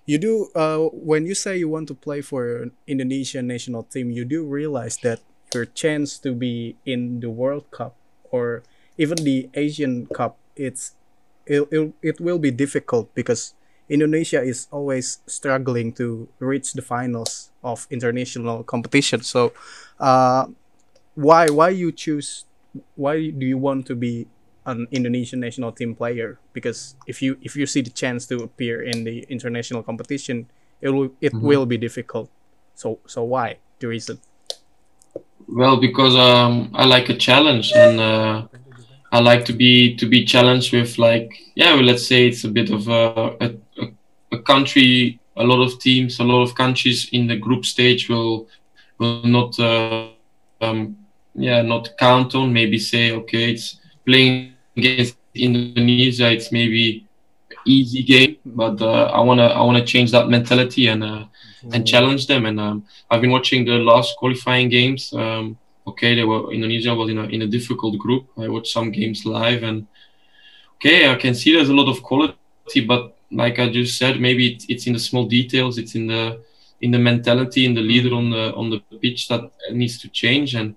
you 0.05 0.21
do 0.21 0.53
uh, 0.53 0.85
when 0.93 1.25
you 1.25 1.33
say 1.33 1.57
you 1.57 1.67
want 1.67 1.89
to 1.89 1.97
play 1.97 2.21
for 2.21 2.69
Indonesian 2.85 3.49
national 3.49 3.83
team, 3.89 4.13
you 4.13 4.23
do 4.23 4.45
realize 4.45 5.01
that 5.01 5.19
your 5.53 5.65
chance 5.65 6.21
to 6.21 6.37
be 6.37 6.77
in 6.85 7.19
the 7.19 7.29
World 7.29 7.65
Cup 7.71 7.97
or 8.29 8.61
even 8.97 9.17
the 9.25 9.49
Asian 9.57 10.05
Cup, 10.13 10.37
it's 10.55 10.93
it, 11.45 11.67
it, 11.71 11.93
it 12.01 12.17
will 12.21 12.39
be 12.39 12.51
difficult 12.51 13.09
because 13.13 13.53
Indonesia 13.89 14.41
is 14.41 14.67
always 14.71 15.19
struggling 15.27 15.93
to 15.93 16.27
reach 16.39 16.73
the 16.73 16.81
finals 16.81 17.51
of 17.63 17.87
international 17.89 18.63
competition. 18.63 19.21
So, 19.21 19.53
uh, 19.99 20.47
why 21.15 21.49
why 21.49 21.69
you 21.69 21.91
choose? 21.91 22.45
Why 22.95 23.29
do 23.31 23.45
you 23.45 23.57
want 23.57 23.85
to 23.87 23.95
be 23.95 24.27
an 24.65 24.87
Indonesian 24.91 25.39
national 25.39 25.71
team 25.71 25.95
player? 25.95 26.39
Because 26.53 26.95
if 27.07 27.21
you 27.21 27.37
if 27.41 27.55
you 27.55 27.65
see 27.65 27.81
the 27.81 27.91
chance 27.91 28.25
to 28.27 28.43
appear 28.43 28.81
in 28.83 29.03
the 29.03 29.25
international 29.29 29.83
competition, 29.83 30.47
it 30.81 30.89
will 30.89 31.11
it 31.21 31.33
Mhm. 31.33 31.41
will 31.41 31.65
be 31.65 31.77
difficult. 31.77 32.29
So 32.75 32.99
so 33.07 33.23
why 33.23 33.59
the 33.79 33.87
reason? 33.87 34.19
Well, 35.47 35.77
because 35.79 36.15
um, 36.15 36.71
I 36.73 36.85
like 36.85 37.09
a 37.09 37.15
challenge, 37.15 37.71
and 37.75 37.99
uh, 37.99 38.47
I 39.11 39.19
like 39.19 39.45
to 39.45 39.53
be 39.53 39.95
to 39.97 40.07
be 40.07 40.25
challenged 40.25 40.73
with 40.73 40.97
like 40.97 41.29
yeah, 41.55 41.73
well, 41.75 41.83
let's 41.83 42.07
say 42.07 42.27
it's 42.27 42.43
a 42.43 42.49
bit 42.49 42.69
of 42.71 42.87
a 42.87 43.35
a 43.39 43.51
country. 44.45 45.19
A 45.37 45.43
lot 45.43 45.61
of 45.61 45.79
teams, 45.79 46.19
a 46.19 46.23
lot 46.23 46.41
of 46.43 46.55
countries 46.55 47.09
in 47.11 47.27
the 47.27 47.35
group 47.35 47.65
stage 47.65 48.07
will 48.07 48.47
will 48.97 49.23
not 49.23 49.59
uh, 49.59 50.09
um, 50.61 50.97
yeah 51.33 51.61
not 51.61 51.89
count 51.97 52.35
on. 52.35 52.53
Maybe 52.53 52.79
say 52.79 53.11
okay, 53.11 53.51
it's 53.51 53.79
playing 54.05 54.53
against 54.77 55.17
Indonesia. 55.33 56.31
It's 56.31 56.51
maybe 56.51 57.05
easy 57.65 58.03
game, 58.03 58.37
but 58.45 58.81
uh, 58.81 59.11
I 59.11 59.19
wanna 59.19 59.47
I 59.47 59.61
wanna 59.61 59.85
change 59.85 60.11
that 60.11 60.29
mentality 60.29 60.87
and. 60.87 61.03
Uh, 61.03 61.25
and 61.73 61.87
challenge 61.87 62.27
them. 62.27 62.45
And 62.45 62.59
um, 62.59 62.85
I've 63.09 63.21
been 63.21 63.31
watching 63.31 63.65
the 63.65 63.73
last 63.73 64.15
qualifying 64.17 64.69
games. 64.69 65.13
Um, 65.13 65.57
okay, 65.87 66.15
they 66.15 66.23
were 66.23 66.51
Indonesia 66.51 66.93
was 66.93 67.09
in 67.09 67.17
a 67.17 67.23
in 67.25 67.41
a 67.41 67.47
difficult 67.47 67.97
group. 67.97 68.27
I 68.37 68.47
watched 68.47 68.71
some 68.71 68.91
games 68.91 69.25
live, 69.25 69.63
and 69.63 69.87
okay, 70.75 71.11
I 71.11 71.15
can 71.15 71.33
see 71.33 71.53
there's 71.53 71.69
a 71.69 71.73
lot 71.73 71.89
of 71.89 72.03
quality, 72.03 72.81
but 72.87 73.14
like 73.31 73.59
I 73.59 73.69
just 73.69 73.97
said, 73.97 74.19
maybe 74.19 74.53
it, 74.53 74.65
it's 74.69 74.87
in 74.87 74.93
the 74.93 74.99
small 74.99 75.25
details. 75.25 75.77
It's 75.77 75.95
in 75.95 76.07
the 76.07 76.41
in 76.81 76.91
the 76.91 76.99
mentality, 76.99 77.65
in 77.65 77.73
the 77.73 77.81
leader 77.81 78.13
on 78.15 78.29
the 78.29 78.53
on 78.55 78.69
the 78.69 78.79
pitch 78.99 79.27
that 79.29 79.51
needs 79.71 79.99
to 79.99 80.09
change. 80.09 80.55
And 80.55 80.75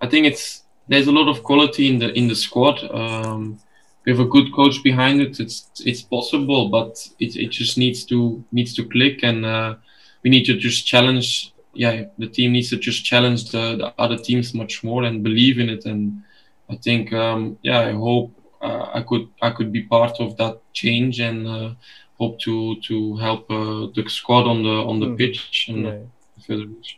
I 0.00 0.08
think 0.08 0.26
it's 0.26 0.64
there's 0.88 1.06
a 1.06 1.12
lot 1.12 1.28
of 1.28 1.42
quality 1.42 1.88
in 1.88 1.98
the 1.98 2.12
in 2.12 2.28
the 2.28 2.36
squad. 2.36 2.82
Um, 2.90 3.60
with 4.04 4.18
a 4.18 4.24
good 4.24 4.52
coach 4.52 4.82
behind 4.82 5.20
it, 5.20 5.38
it's 5.38 5.70
it's 5.84 6.02
possible, 6.02 6.68
but 6.68 7.08
it, 7.20 7.36
it 7.36 7.50
just 7.50 7.78
needs 7.78 8.04
to 8.06 8.44
needs 8.52 8.74
to 8.74 8.84
click 8.88 9.22
and. 9.22 9.44
Uh, 9.44 9.74
we 10.22 10.30
need 10.30 10.44
to 10.44 10.56
just 10.56 10.86
challenge 10.86 11.52
yeah 11.74 12.04
the 12.18 12.28
team 12.28 12.52
needs 12.52 12.70
to 12.70 12.76
just 12.76 13.04
challenge 13.04 13.50
the, 13.50 13.76
the 13.76 13.92
other 13.98 14.16
teams 14.16 14.54
much 14.54 14.84
more 14.84 15.04
and 15.04 15.22
believe 15.22 15.58
in 15.58 15.68
it 15.68 15.84
and 15.86 16.22
i 16.70 16.76
think 16.76 17.12
um, 17.12 17.58
yeah 17.62 17.80
i 17.80 17.92
hope 17.92 18.30
i 18.62 19.02
could 19.08 19.26
i 19.42 19.50
could 19.50 19.72
be 19.72 19.82
part 19.82 20.14
of 20.20 20.36
that 20.36 20.54
change 20.72 21.20
and 21.20 21.46
uh, 21.46 21.70
hope 22.18 22.38
to 22.40 22.76
to 22.88 23.16
help 23.16 23.50
uh, 23.50 23.86
the 23.94 24.04
squad 24.08 24.44
on 24.46 24.62
the 24.62 24.76
on 24.90 25.00
the 25.00 25.08
Hmm. 25.08 25.16
pitch 25.18 25.66
and 25.68 25.84
Yeah, 25.84 25.90
the 26.36 26.42
federation 26.46 26.88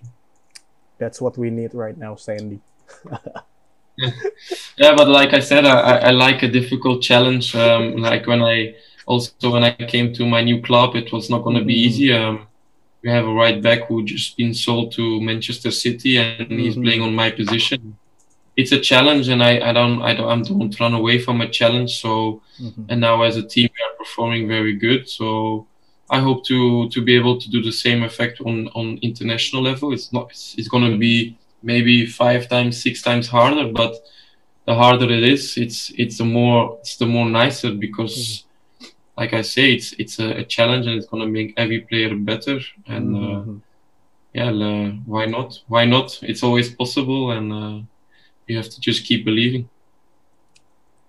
that's 0.98 1.20
what 1.20 1.36
we 1.38 1.50
need 1.50 1.74
right 1.74 1.96
now, 1.96 2.14
Sandy. 2.16 2.60
yeah 4.76 4.94
but 4.96 5.08
like 5.08 5.32
i 5.32 5.40
said 5.40 5.64
i, 5.64 5.98
I 6.08 6.10
like 6.10 6.42
a 6.42 6.48
difficult 6.48 7.02
challenge 7.02 7.54
um, 7.54 7.96
like 7.96 8.26
when 8.26 8.42
i 8.42 8.74
also 9.06 9.32
when 9.52 9.64
i 9.64 9.70
came 9.72 10.12
to 10.14 10.26
my 10.26 10.42
new 10.42 10.60
club 10.62 10.96
it 10.96 11.12
was 11.12 11.30
not 11.30 11.42
going 11.44 11.56
to 11.56 11.64
be 11.64 11.74
Mhm. 11.74 11.86
easy 11.86 12.12
um, 12.12 12.46
we 13.02 13.10
have 13.10 13.24
a 13.26 13.32
right 13.32 13.62
back 13.62 13.86
who 13.88 14.04
just 14.04 14.36
been 14.36 14.54
sold 14.54 14.92
to 14.92 15.20
manchester 15.20 15.70
city 15.70 16.16
and 16.18 16.60
he's 16.60 16.76
Mhm. 16.76 16.82
playing 16.82 17.02
on 17.02 17.14
my 17.14 17.30
position 17.30 17.98
it's 18.56 18.72
a 18.72 18.80
challenge 18.90 19.28
and 19.28 19.42
i, 19.42 19.52
I 19.68 19.72
don't 19.72 20.00
i 20.02 20.12
don't 20.14 20.28
I 20.30 20.36
don't 20.48 20.80
run 20.80 20.94
away 20.94 21.18
from 21.18 21.40
a 21.40 21.48
challenge 21.58 21.90
so 22.04 22.40
Mhm. 22.60 22.84
and 22.90 23.00
now 23.00 23.16
as 23.28 23.36
a 23.36 23.42
team 23.54 23.68
we 23.76 23.80
are 23.86 23.96
performing 24.02 24.42
very 24.56 24.74
good 24.86 25.08
so 25.08 25.66
I 26.16 26.20
hope 26.26 26.40
to 26.50 26.58
to 26.94 27.00
be 27.08 27.14
able 27.20 27.36
to 27.42 27.48
do 27.54 27.60
the 27.68 27.72
same 27.84 28.00
effect 28.10 28.36
on 28.48 28.56
on 28.78 28.86
international 29.10 29.62
level. 29.70 29.88
It's 29.96 30.10
not. 30.16 30.26
It's, 30.34 30.54
it's 30.58 30.68
going 30.74 30.86
to 30.92 30.98
be 31.08 31.14
maybe 31.62 31.96
five 32.22 32.42
times, 32.54 32.72
six 32.86 32.94
times 33.08 33.26
harder, 33.36 33.66
but 33.72 33.92
the 34.66 34.74
harder 34.82 35.10
it 35.18 35.24
is, 35.34 35.56
it's 35.64 35.78
it's 36.02 36.16
the 36.18 36.24
more 36.38 36.60
it's 36.82 36.96
the 37.02 37.06
more 37.06 37.28
nicer 37.40 37.70
because, 37.86 38.44
like 39.20 39.32
I 39.32 39.42
say, 39.42 39.66
it's 39.76 39.88
it's 40.02 40.16
a, 40.26 40.28
a 40.42 40.44
challenge 40.44 40.86
and 40.86 40.96
it's 40.98 41.08
going 41.12 41.24
to 41.26 41.32
make 41.38 41.50
every 41.56 41.80
player 41.88 42.14
better. 42.30 42.56
And 42.86 43.06
uh, 43.16 43.40
Mhm. 43.40 43.60
yeah, 44.38 44.50
uh, 44.50 44.90
why 45.12 45.24
not? 45.26 45.50
Why 45.68 45.84
not? 45.86 46.08
It's 46.22 46.42
always 46.42 46.68
possible, 46.82 47.22
and 47.36 47.46
uh, 47.52 47.78
you 48.46 48.56
have 48.56 48.68
to 48.68 48.80
just 48.80 49.04
keep 49.04 49.24
believing. 49.24 49.68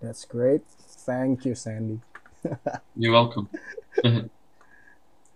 That's 0.02 0.26
great. 0.26 0.62
Thank 1.06 1.46
you, 1.46 1.56
Sandy. 1.56 2.00
You're 2.96 3.14
welcome. 3.14 3.50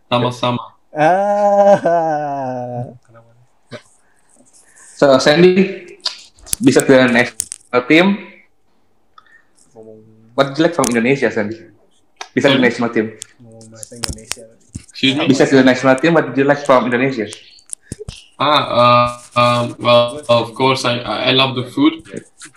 Sama-sama. 0.09 0.73
Ah, 0.89 2.89
So 4.99 5.15
Sandy 5.15 5.95
bisa 6.59 6.83
ke 6.83 6.91
national 7.07 7.81
team. 7.87 8.19
What 10.35 10.59
you 10.59 10.67
like 10.67 10.75
from 10.75 10.91
Indonesia, 10.91 11.31
Sandy? 11.31 11.71
Bisa 12.35 12.51
ke 12.51 12.59
national 12.59 12.91
team. 12.91 13.15
ngomong 13.39 13.71
bahasa 13.71 13.95
Indonesia. 13.95 14.43
Excuse 14.75 15.15
me. 15.15 15.31
Bisa 15.31 15.47
ke 15.47 15.55
national 15.63 15.95
team. 16.03 16.19
What 16.19 16.35
you 16.35 16.43
like 16.43 16.67
from 16.67 16.91
Indonesia? 16.91 17.31
Ah, 18.41 19.19
uh, 19.35 19.39
um, 19.41 19.75
well, 19.79 20.21
of 20.29 20.53
course, 20.53 20.85
I 20.85 20.99
I 20.99 21.31
love 21.31 21.55
the 21.55 21.69
food. 21.71 21.93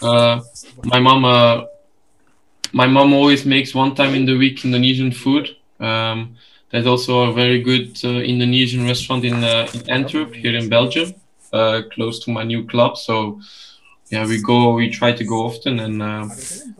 Uh, 0.00 0.40
my 0.84 1.00
mom, 1.00 1.24
uh, 1.24 1.64
my 2.72 2.86
mom 2.86 3.12
always 3.12 3.44
makes 3.44 3.74
one 3.74 3.94
time 3.94 4.14
in 4.14 4.24
the 4.24 4.36
week 4.36 4.64
Indonesian 4.64 5.10
food. 5.10 5.48
Um, 5.80 6.36
there's 6.70 6.86
also 6.86 7.30
a 7.30 7.32
very 7.32 7.60
good 7.60 7.98
uh, 8.04 8.22
Indonesian 8.22 8.86
restaurant 8.86 9.24
in 9.24 9.42
uh, 9.42 9.66
in 9.74 9.90
Antwerp 9.90 10.32
here 10.34 10.56
in 10.56 10.68
Belgium, 10.68 11.14
uh, 11.52 11.82
close 11.92 12.20
to 12.24 12.30
my 12.30 12.44
new 12.44 12.64
club. 12.66 12.96
So 12.96 13.40
yeah, 14.10 14.24
we 14.24 14.40
go, 14.40 14.74
we 14.74 14.88
try 14.88 15.12
to 15.12 15.24
go 15.24 15.46
often, 15.46 15.80
and 15.80 16.00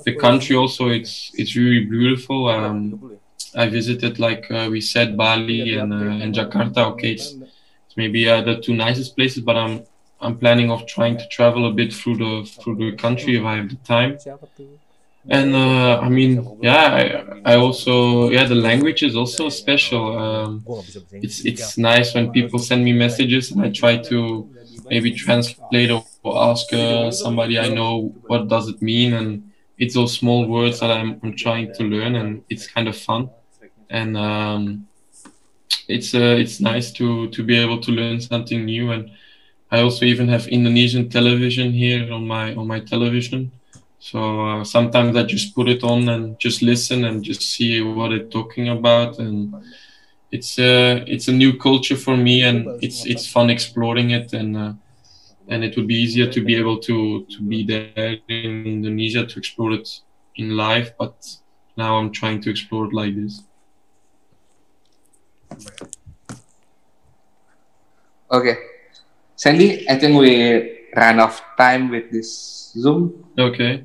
the 0.05 0.15
country 0.15 0.55
also 0.55 0.88
it's 0.91 1.33
it's 1.35 1.57
really 1.57 1.85
beautiful. 1.87 2.49
Um, 2.49 3.01
I 3.57 3.69
visited 3.69 4.19
like 4.21 4.47
we 4.71 4.81
said 4.81 5.17
Bali 5.17 5.75
and 5.75 5.93
and 5.93 6.33
Jakarta. 6.33 6.87
Okay, 6.93 7.12
it's 7.12 7.35
it's 7.92 7.96
maybe 7.96 8.28
uh, 8.28 8.40
the 8.42 8.61
two 8.61 8.74
nicest 8.74 9.16
places, 9.16 9.42
but 9.42 9.57
I'm 9.57 9.85
I'm 10.20 10.38
planning 10.38 10.70
of 10.70 10.87
trying 10.87 11.18
to 11.18 11.26
travel 11.28 11.66
a 11.66 11.72
bit 11.72 11.92
through 11.92 12.16
the 12.16 12.48
through 12.61 12.76
the 12.76 12.96
country 12.96 13.37
if 13.37 13.44
I 13.44 13.57
have 13.57 13.68
the 13.68 13.76
time. 13.76 14.18
And 15.28 15.55
uh, 15.55 16.00
I 16.00 16.09
mean, 16.09 16.59
yeah, 16.62 16.85
I, 17.44 17.52
I 17.52 17.57
also 17.57 18.31
yeah 18.31 18.44
the 18.44 18.55
language 18.55 19.02
is 19.02 19.14
also 19.16 19.48
special. 19.48 20.18
Um, 20.18 20.64
it's 21.12 21.44
it's 21.44 21.76
nice 21.76 22.14
when 22.14 22.33
people 22.33 22.59
send 22.59 22.85
me 22.85 22.92
messages 22.92 23.50
and 23.50 23.62
I 23.62 23.70
try 23.70 23.98
to 24.11 24.48
maybe 24.88 25.12
translate 25.12 25.90
or, 25.90 26.05
ask 26.24 26.72
uh, 26.72 27.11
somebody 27.11 27.59
I 27.59 27.68
know 27.68 28.14
what 28.26 28.48
does 28.48 28.68
it 28.68 28.81
mean 28.81 29.12
and 29.12 29.50
it's 29.76 29.94
those 29.94 30.16
small 30.16 30.46
words 30.46 30.78
that 30.81 30.90
I'm, 30.90 31.18
I'm 31.22 31.35
trying 31.37 31.74
to 31.74 31.83
learn 31.83 32.14
and 32.14 32.44
it's 32.48 32.68
kind 32.68 32.87
of 32.87 32.96
fun 32.96 33.31
and 33.90 34.16
um, 34.16 34.87
it's 35.89 36.15
uh, 36.15 36.37
it's 36.39 36.61
nice 36.61 36.91
to 36.93 37.29
to 37.29 37.43
be 37.43 37.57
able 37.59 37.81
to 37.81 37.91
learn 37.91 38.21
something 38.21 38.65
new. 38.65 38.93
And 38.93 39.11
I 39.71 39.81
also 39.81 40.05
even 40.05 40.29
have 40.29 40.47
Indonesian 40.49 41.09
television 41.09 41.73
here 41.73 42.13
on 42.13 42.27
my 42.27 42.55
on 42.55 42.67
my 42.67 42.81
television. 42.81 43.53
So 43.99 44.47
uh, 44.47 44.65
sometimes 44.65 45.17
I 45.17 45.23
just 45.23 45.55
put 45.55 45.69
it 45.69 45.85
on 45.85 46.09
and 46.09 46.39
just 46.39 46.63
listen 46.63 47.05
and 47.05 47.23
just 47.23 47.43
see 47.43 47.81
what 47.81 48.09
they're 48.09 48.25
talking 48.25 48.69
about. 48.69 49.19
And 49.19 49.55
it's 50.31 50.59
uh, 50.59 51.05
it's 51.07 51.29
a 51.29 51.33
new 51.33 51.59
culture 51.59 51.97
for 51.97 52.17
me 52.17 52.43
and 52.43 52.83
it's 52.83 53.07
it's 53.07 53.27
fun 53.27 53.51
exploring 53.51 54.11
it. 54.11 54.33
And 54.33 54.57
uh, 54.57 54.73
and 55.49 55.65
it 55.65 55.77
would 55.77 55.87
be 55.87 56.01
easier 56.03 56.31
to 56.31 56.45
be 56.45 56.57
able 56.57 56.79
to 56.79 57.25
to 57.25 57.43
be 57.43 57.65
there 57.65 58.19
in 58.29 58.67
Indonesia 58.67 59.27
to 59.27 59.39
explore 59.39 59.73
it 59.73 59.89
in 60.37 60.57
life, 60.57 60.93
but 60.99 61.15
now 61.77 61.99
I'm 61.99 62.11
trying 62.11 62.41
to 62.43 62.51
explore 62.51 62.87
it 62.87 62.95
like 62.95 63.15
this 63.15 63.43
Okay, 68.33 68.57
Sandy, 69.37 69.85
I 69.88 69.99
think 70.01 70.17
we 70.19 70.33
ran 70.97 71.21
out 71.21 71.31
of 71.37 71.41
time 71.57 71.91
with 71.93 72.11
this 72.11 72.73
Zoom. 72.77 73.12
okay 73.38 73.85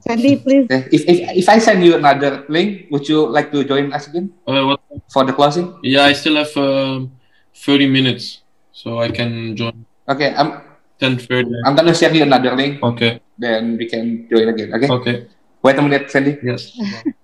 Sandy, 0.00 0.36
please. 0.40 0.64
Okay. 0.64 0.88
If, 0.92 1.04
if 1.04 1.18
if 1.44 1.46
I 1.48 1.60
send 1.60 1.84
you 1.84 1.94
another 1.96 2.44
link, 2.48 2.88
would 2.90 3.04
you 3.08 3.28
like 3.28 3.52
to 3.52 3.64
join 3.64 3.92
us 3.92 4.08
again 4.08 4.32
uh, 4.48 4.64
what 4.64 4.80
for 5.12 5.24
the 5.28 5.32
closing? 5.36 5.76
yeah 5.84 6.08
I 6.08 6.12
still 6.16 6.36
have 6.40 6.50
um 6.56 7.12
30 7.54 7.84
minutes 7.88 8.40
so 8.72 8.98
I 9.00 9.12
can 9.12 9.54
join 9.56 9.84
Okay, 10.08 10.32
I'm 10.34 10.64
10:30 11.00 11.52
I'm 11.68 11.76
gonna 11.76 11.94
share 11.94 12.12
you 12.16 12.24
another 12.24 12.56
link, 12.56 12.80
okay 12.82 13.20
then 13.36 13.76
we 13.76 13.88
can 13.88 14.24
join 14.28 14.48
again. 14.48 14.72
Okay. 14.76 14.88
okay 14.88 15.16
Wait 15.62 15.76
a 15.76 15.82
minute, 15.84 16.08
Sandy. 16.10 16.40
yes 16.42 16.72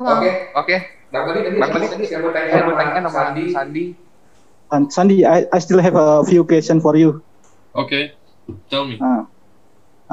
Oke, 0.00 0.30
oke. 0.56 0.76
Bang 1.12 1.28
Bali 1.28 1.40
tadi, 1.44 1.56
Bang 1.60 1.72
Bali 1.76 1.86
tadi 1.90 2.04
saya 2.08 2.18
mau 2.24 2.32
tanya, 2.32 2.48
saya 2.48 2.62
mau 2.64 2.76
tanya 2.78 3.00
sama 3.04 3.10
Sandi. 3.12 3.44
Sandi. 3.52 3.84
And 4.72 4.88
Sandy, 4.88 5.18
I, 5.28 5.44
I 5.52 5.58
still 5.60 5.84
have 5.84 5.96
a 5.96 6.24
few 6.24 6.48
questions 6.48 6.80
for 6.80 6.96
you. 6.96 7.20
okay 7.74 8.12
tell 8.68 8.84
me 8.84 9.00
Uh, 9.00 9.24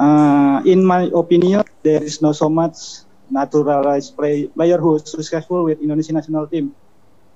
uh, 0.00 0.58
in 0.64 0.84
my 0.84 1.10
opinion, 1.12 1.64
there 1.84 2.02
is 2.02 2.22
no 2.22 2.32
so 2.32 2.48
much 2.48 3.04
naturalized 3.28 4.16
play, 4.16 4.48
player 4.48 4.78
who 4.80 4.96
is 4.96 5.04
successful 5.04 5.64
with 5.64 5.80
Indonesian 5.80 6.16
national 6.16 6.46
team. 6.48 6.72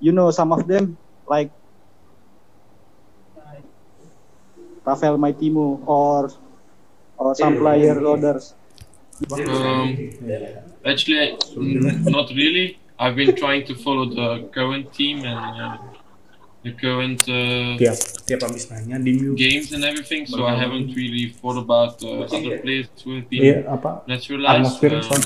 You 0.00 0.12
know 0.12 0.30
some 0.33 0.52
of 0.52 0.66
them, 0.66 0.96
like 1.28 1.52
Rafael 4.85 5.20
Maitimo 5.20 5.85
or 5.85 6.33
or 7.20 7.35
some 7.37 7.61
player 7.61 8.00
others. 8.00 8.54
Um, 9.28 9.92
actually, 10.87 11.37
not 12.11 12.31
really. 12.31 12.79
I've 12.99 13.16
been 13.16 13.35
trying 13.35 13.66
to 13.66 13.75
follow 13.75 14.07
the 14.07 14.49
current 14.55 14.92
team 14.94 15.25
and 15.25 15.61
uh, 15.61 15.79
the 16.62 16.73
current 16.73 17.23
uh, 17.29 17.77
Tiap 17.77 17.99
tiap 18.25 18.40
habis 18.47 18.70
nanya 18.70 19.03
di 19.03 19.12
mute. 19.18 19.37
games 19.37 19.73
and 19.75 19.85
everything, 19.85 20.25
so 20.25 20.47
I 20.47 20.55
haven't 20.55 20.94
really 20.94 21.35
thought 21.35 21.59
about 21.59 22.01
uh, 22.03 22.25
other 22.25 22.59
players 22.62 22.88
who 23.03 23.16
have 23.20 23.29
been 23.29 23.66
apa? 23.66 24.07
naturalized. 24.07 24.79
Um, 24.85 25.20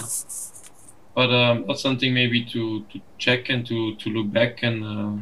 but 1.15 1.31
um, 1.35 1.65
that's 1.67 1.83
something 1.83 2.15
maybe 2.15 2.45
to, 2.45 2.83
to 2.91 3.01
check 3.19 3.51
and 3.51 3.67
to, 3.67 3.97
to 3.97 4.11
look 4.11 4.33
back 4.33 4.63
and 4.63 4.85
uh, 4.85 5.19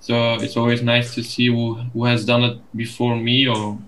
so 0.00 0.34
it's 0.42 0.56
always 0.56 0.82
nice 0.82 1.14
to 1.14 1.22
see 1.22 1.46
who, 1.46 1.74
who 1.94 2.04
has 2.04 2.24
done 2.24 2.42
it 2.42 2.58
before 2.74 3.16
me 3.16 3.46
or 3.46 3.78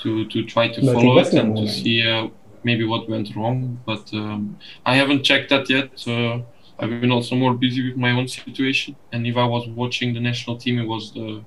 to, 0.00 0.26
to 0.26 0.42
try 0.44 0.66
to 0.68 0.80
follow 0.82 1.18
it 1.18 1.32
and 1.34 1.56
to 1.56 1.68
see 1.68 2.02
uh, 2.02 2.26
maybe 2.64 2.84
what 2.84 3.08
went 3.08 3.34
wrong 3.36 3.78
but 3.86 4.12
um, 4.14 4.58
I 4.84 4.96
haven't 4.96 5.22
checked 5.24 5.50
that 5.50 5.68
yet. 5.70 5.90
So 5.94 6.44
I've 6.78 7.00
been 7.00 7.12
also 7.12 7.36
more 7.36 7.54
busy 7.54 7.88
with 7.88 7.96
my 7.96 8.10
own 8.10 8.26
situation. 8.28 8.96
And 9.12 9.26
if 9.26 9.36
I 9.36 9.44
was 9.44 9.68
watching 9.68 10.14
the 10.14 10.20
national 10.20 10.56
team 10.56 10.78
it 10.78 10.86
was 10.86 11.12
the 11.12 11.44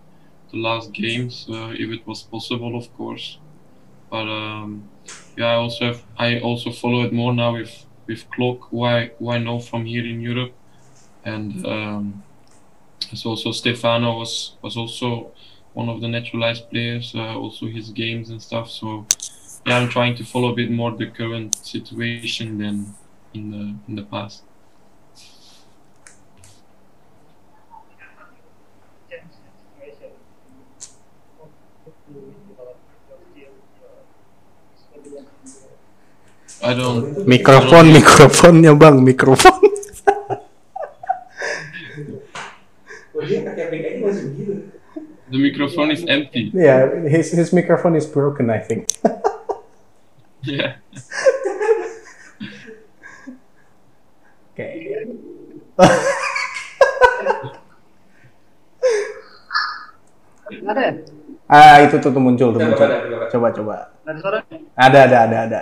the 0.52 0.58
last 0.58 0.94
games 0.94 1.46
uh, 1.50 1.74
if 1.84 1.90
it 1.92 2.08
was 2.08 2.24
possible 2.24 2.78
of 2.78 2.86
course. 2.98 3.38
But 4.10 4.28
um, 4.28 4.90
yeah, 5.38 5.48
I 5.48 5.56
also 5.56 5.86
have, 5.88 6.04
I 6.18 6.40
also 6.40 6.72
follow 6.72 7.04
it 7.04 7.14
more 7.14 7.34
now 7.34 7.54
with 7.54 7.86
with 8.08 8.26
Klok, 8.32 8.70
who 8.70 8.84
I 8.84 9.12
who 9.20 9.32
I 9.32 9.38
know 9.38 9.60
from 9.60 9.86
here 9.86 10.06
in 10.06 10.22
Europe, 10.22 10.54
and 11.26 11.66
um, 11.66 12.24
so 13.14 13.32
also 13.32 13.52
Stefano 13.52 14.18
was 14.18 14.56
was 14.62 14.78
also 14.78 15.32
one 15.74 15.90
of 15.90 16.02
the 16.02 16.08
naturalized 16.08 16.70
players, 16.70 17.14
uh, 17.16 17.38
also 17.38 17.68
his 17.68 17.90
games 17.92 18.30
and 18.30 18.42
stuff. 18.42 18.70
So 18.70 19.06
yeah, 19.68 19.78
I'm 19.78 19.90
trying 19.90 20.16
to 20.16 20.24
follow 20.24 20.54
a 20.54 20.56
bit 20.56 20.72
more 20.72 20.92
the 20.92 21.08
current 21.08 21.54
situation 21.54 22.58
than 22.58 22.96
in 23.34 23.52
the 23.52 23.76
in 23.88 23.96
the 23.96 24.04
past. 24.04 24.44
I 36.64 36.74
don't. 36.74 37.28
Mikrofon, 37.28 37.92
mikrofonnya 37.92 38.74
bang, 38.80 39.06
mikrofon. 39.06 39.62
The 45.30 45.38
microphone 45.44 45.92
is 45.92 46.06
empty. 46.08 46.52
yeah, 46.54 46.88
his 47.04 47.32
his 47.32 47.52
microphone 47.52 47.96
is 47.96 48.06
broken, 48.08 48.50
I 48.50 48.60
think. 48.60 48.88
Yeah. 50.48 50.80
Okay. 54.56 55.04
Ada 60.68 60.82
ya? 60.82 60.94
Ah 61.48 61.80
itu 61.84 61.96
tuh, 62.00 62.12
tuh 62.12 62.20
muncul 62.24 62.52
tuh 62.56 62.60
Coba, 62.60 62.68
muncul. 62.72 62.88
coba, 62.88 62.98
coba. 63.04 63.26
Coba 63.28 63.48
coba. 63.52 63.76
Ada 64.08 64.20
suara? 64.24 64.40
Ada 64.76 65.00
ada 65.08 65.18
ada 65.28 65.38
ada. 65.48 65.62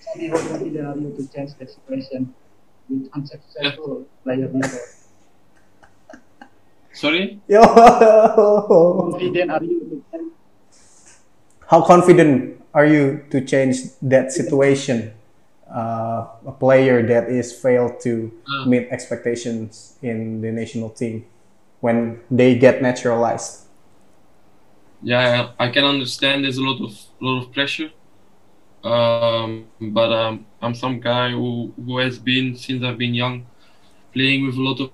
Sandy, 0.00 0.28
how 0.28 0.36
confident 0.40 0.84
are 0.86 0.96
you 1.00 1.10
to 1.16 1.22
change 1.32 1.52
the 1.56 1.66
situation 1.68 2.32
with 2.88 3.08
unsuccessful 3.12 4.04
player 4.24 4.48
before? 4.48 4.88
Sorry. 6.96 7.40
Yo. 7.48 7.60
Confident 9.12 9.48
are 9.52 9.64
you 9.64 9.80
to 9.88 9.96
change? 10.12 10.25
How 11.68 11.82
confident 11.82 12.62
are 12.74 12.86
you 12.86 13.24
to 13.30 13.40
change 13.44 13.76
that 14.02 14.32
situation? 14.32 15.12
Uh, 15.70 16.26
a 16.46 16.52
player 16.52 17.02
that 17.06 17.28
is 17.28 17.52
failed 17.52 17.98
to 18.00 18.30
Uh. 18.46 18.66
meet 18.66 18.86
expectations 18.90 19.98
in 20.02 20.40
the 20.40 20.52
national 20.52 20.90
team 20.90 21.24
when 21.80 22.20
they 22.30 22.54
get 22.58 22.82
naturalized. 22.82 23.66
Yeah, 25.02 25.50
I 25.58 25.66
I 25.66 25.70
can 25.70 25.84
understand. 25.84 26.44
There's 26.44 26.58
a 26.58 26.62
lot 26.62 26.80
of 26.82 26.92
lot 27.20 27.42
of 27.42 27.52
pressure. 27.52 27.90
Um, 28.84 29.66
but 29.80 30.12
um, 30.12 30.46
I'm 30.62 30.74
some 30.74 31.00
guy 31.00 31.30
who 31.30 31.72
who 31.76 31.98
has 31.98 32.18
been 32.18 32.56
since 32.56 32.84
I've 32.84 32.98
been 32.98 33.14
young, 33.14 33.46
playing 34.12 34.46
with 34.46 34.56
a 34.56 34.62
lot 34.62 34.80
of 34.80 34.90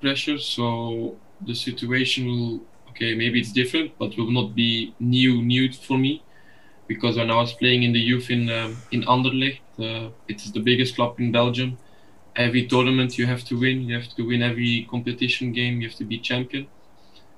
pressure. 0.00 0.38
So 0.38 1.20
the 1.40 1.54
situation 1.54 2.26
will 2.26 2.60
okay, 2.94 3.14
maybe 3.14 3.40
it's 3.40 3.52
different, 3.52 3.92
but 3.98 4.16
will 4.16 4.30
not 4.30 4.54
be 4.54 4.94
new 5.00 5.42
new 5.42 5.72
for 5.72 5.98
me, 5.98 6.22
because 6.86 7.16
when 7.16 7.30
I 7.30 7.36
was 7.36 7.52
playing 7.52 7.82
in 7.82 7.92
the 7.92 8.00
youth 8.00 8.30
in 8.30 8.48
um, 8.50 8.76
in 8.92 9.02
Anderlecht, 9.02 9.60
uh, 9.78 10.10
it 10.28 10.42
is 10.44 10.52
the 10.52 10.60
biggest 10.60 10.94
club 10.94 11.18
in 11.18 11.32
Belgium. 11.32 11.76
Every 12.36 12.66
tournament 12.66 13.18
you 13.18 13.26
have 13.26 13.44
to 13.44 13.54
win. 13.58 13.82
You 13.82 13.94
have 13.94 14.08
to 14.16 14.22
win 14.26 14.42
every 14.42 14.86
competition 14.90 15.52
game. 15.52 15.80
You 15.80 15.88
have 15.88 15.98
to 15.98 16.04
be 16.04 16.18
champion. 16.18 16.66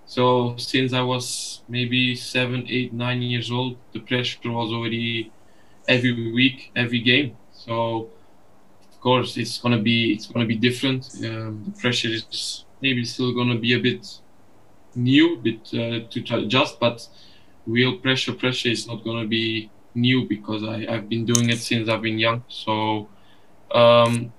So 0.06 0.54
since 0.56 0.92
I 0.92 1.02
was 1.02 1.62
maybe 1.68 2.14
seven, 2.14 2.66
eight, 2.68 2.92
nine 2.92 3.22
years 3.22 3.50
old, 3.50 3.76
the 3.92 4.00
pressure 4.00 4.50
was 4.50 4.70
already 4.72 5.32
every 5.88 6.32
week, 6.32 6.70
every 6.76 7.00
game. 7.00 7.36
So 7.52 8.08
of 8.90 9.00
course 9.00 9.36
it's 9.36 9.58
gonna 9.58 9.82
be 9.82 10.12
it's 10.14 10.26
gonna 10.26 10.46
be 10.46 10.56
different. 10.56 11.02
Um, 11.24 11.64
the 11.66 11.74
pressure 11.80 12.08
is 12.08 12.64
maybe 12.80 13.04
still 13.04 13.32
gonna 13.34 13.58
be 13.58 13.72
a 13.74 13.80
bit 13.80 14.02
new, 14.96 15.36
bit 15.36 15.60
uh, 15.74 16.06
to 16.10 16.36
adjust, 16.36 16.80
but 16.80 17.06
real 17.66 17.98
pressure 17.98 18.32
pressure 18.32 18.70
is 18.70 18.86
not 18.86 19.04
gonna 19.04 19.26
be 19.26 19.70
new 19.94 20.26
because 20.28 20.62
I, 20.62 20.86
I've 20.88 21.08
been 21.08 21.24
doing 21.24 21.50
it 21.50 21.58
since 21.58 21.88
I've 21.88 22.02
been 22.02 22.18
young. 22.18 22.44
So 22.48 23.08
um, 23.72 24.32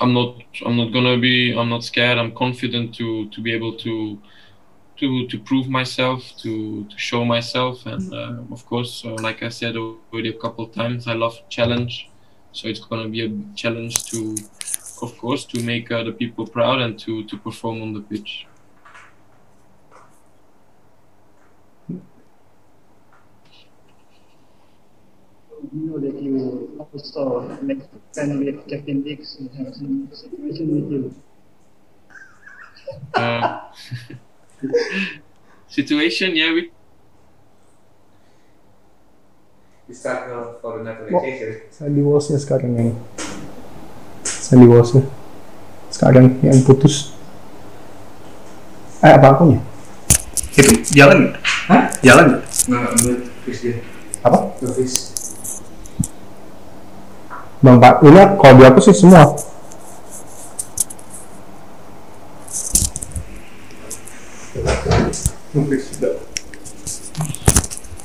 I'm 0.00 0.12
not 0.12 0.36
I'm 0.64 0.76
not 0.76 0.92
gonna 0.92 1.18
be 1.18 1.56
I'm 1.56 1.68
not 1.68 1.84
scared. 1.84 2.18
I'm 2.18 2.34
confident 2.34 2.94
to 2.96 3.28
to 3.30 3.40
be 3.40 3.52
able 3.52 3.76
to 3.78 4.18
to 4.98 5.26
to 5.28 5.38
prove 5.38 5.68
myself, 5.68 6.36
to 6.42 6.84
to 6.84 6.98
show 6.98 7.24
myself, 7.24 7.86
and 7.86 8.12
uh, 8.12 8.52
of 8.52 8.66
course, 8.66 9.04
uh, 9.04 9.14
like 9.22 9.42
I 9.42 9.48
said 9.48 9.76
already 9.76 10.30
a 10.30 10.38
couple 10.38 10.66
times, 10.68 11.06
I 11.06 11.14
love 11.14 11.36
challenge. 11.48 12.10
So 12.52 12.68
it's 12.68 12.80
gonna 12.80 13.08
be 13.08 13.24
a 13.24 13.30
challenge 13.54 14.04
to, 14.10 14.34
of 15.02 15.16
course, 15.18 15.44
to 15.46 15.62
make 15.62 15.90
uh, 15.92 16.02
the 16.02 16.12
people 16.12 16.46
proud 16.46 16.80
and 16.80 16.98
to 17.00 17.24
to 17.24 17.36
perform 17.36 17.82
on 17.82 17.92
the 17.94 18.00
pitch. 18.00 18.46
You 25.58 25.90
know 25.90 25.98
that 25.98 26.22
you 26.22 26.78
also 26.78 27.42
make 27.62 27.82
friend 28.14 28.38
with 28.38 28.66
Kevin 28.68 29.02
Dix 29.02 29.36
and 29.38 29.50
have 29.58 29.74
some 29.74 30.08
situation 30.12 30.66
with 30.70 30.86
you. 30.92 31.14
Uh, 33.14 33.58
situation, 35.68 36.36
yeah, 36.36 36.52
we 36.52 36.70
We 39.88 39.94
start 39.94 40.28
now 40.28 40.52
for. 40.60 40.84
Sandy 41.72 42.04
Walsh 42.04 42.28
sekarang 42.36 42.76
yang 42.76 42.92
Sandy 44.20 44.68
Walsh 44.68 45.00
sekarang 45.88 46.36
yang 46.44 46.60
putus. 46.60 47.16
Eh 49.00 49.16
apa 49.16 49.32
akunya? 49.32 49.64
Itu 50.52 50.76
jalan 50.92 51.32
nggak? 51.32 51.40
Hah? 51.72 51.88
Jalan 52.04 52.24
nggak? 52.36 52.42
Nggak. 52.68 53.18
Apa? 54.28 54.38
Nggak 54.60 54.74
fish. 54.76 55.17
Bang 57.58 57.82
Pak, 57.82 58.06
ini 58.06 58.22
kalau 58.38 58.54
di 58.54 58.62
aku 58.62 58.78
sih 58.78 58.94
semua. 58.94 59.34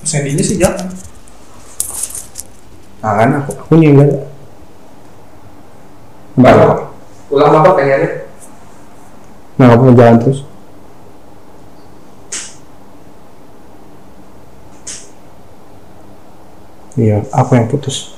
Sandinya 0.01 0.41
sih 0.41 0.57
jalan. 0.57 0.89
Nah 3.05 3.13
kan 3.13 3.29
aku 3.45 3.51
aku 3.53 3.73
nih 3.77 3.93
enggak. 3.93 4.09
Enggak 6.33 6.53
apa. 6.57 6.75
Ulang 7.29 7.53
apa 7.53 7.69
pengennya? 7.77 8.09
Nah 9.61 9.67
aku 9.69 9.81
mau 9.85 9.93
jalan 9.93 10.17
terus. 10.17 10.39
Iya, 16.93 17.25
aku 17.33 17.57
yang 17.57 17.69
putus. 17.69 18.12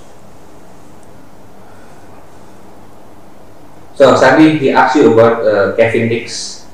So 3.96 4.16
Sandy, 4.16 4.60
he 4.60 4.72
asked 4.72 4.96
you 4.98 5.14
about 5.14 5.40
uh, 5.46 5.76
Kevin 5.76 6.10
Diks, 6.10 6.68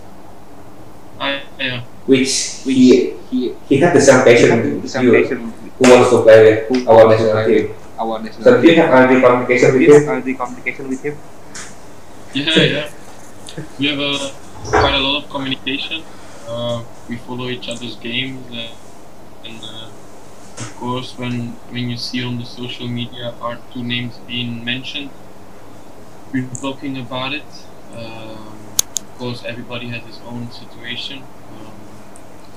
I, 1.20 1.42
yeah. 1.60 1.82
which 2.10 2.66
he 2.66 3.14
he 3.30 3.54
he 3.70 3.78
had 3.78 3.94
the 3.94 4.02
same 4.02 4.26
passion 4.26 4.82
with 4.82 4.96
you, 4.98 5.14
who 5.78 5.86
wants 5.86 6.10
to 6.10 6.24
play 6.26 6.66
with 6.66 6.88
our 6.90 7.06
national 7.06 7.46
team. 7.46 7.76
Our 8.00 8.18
national 8.18 8.44
So 8.44 8.62
do 8.62 8.68
you 8.68 8.76
have 8.82 8.90
any 9.06 9.22
communication 9.22 9.70
with 9.78 9.86
him? 9.86 10.26
the 10.26 10.34
communication 10.34 10.90
with 10.90 11.02
him? 11.06 11.16
Yeah, 12.34 12.58
yeah. 12.58 12.90
We 13.78 13.86
have 13.94 14.00
a, 14.00 14.34
quite 14.66 14.96
a 14.96 15.00
lot 15.00 15.24
of 15.24 15.30
communication. 15.30 16.02
Uh, 16.48 16.84
we 17.08 17.18
follow 17.18 17.50
each 17.50 17.70
other's 17.70 17.98
games, 17.98 18.42
uh, 18.50 18.74
and 19.46 19.62
uh, 19.62 19.90
of 20.58 20.76
course, 20.78 21.14
when 21.20 21.54
when 21.70 21.90
you 21.90 21.98
see 21.98 22.26
on 22.26 22.40
the 22.40 22.46
social 22.46 22.88
media 22.88 23.36
our 23.42 23.62
two 23.72 23.84
names 23.84 24.18
being 24.26 24.66
mentioned, 24.66 25.12
we're 26.34 26.48
talking 26.62 26.98
about 26.98 27.34
it. 27.34 27.44
Um, 27.94 28.56
of 28.78 29.16
course, 29.18 29.44
everybody 29.44 29.90
has 29.90 30.04
his 30.04 30.20
own 30.26 30.50
situation, 30.52 31.24
um, 31.52 31.74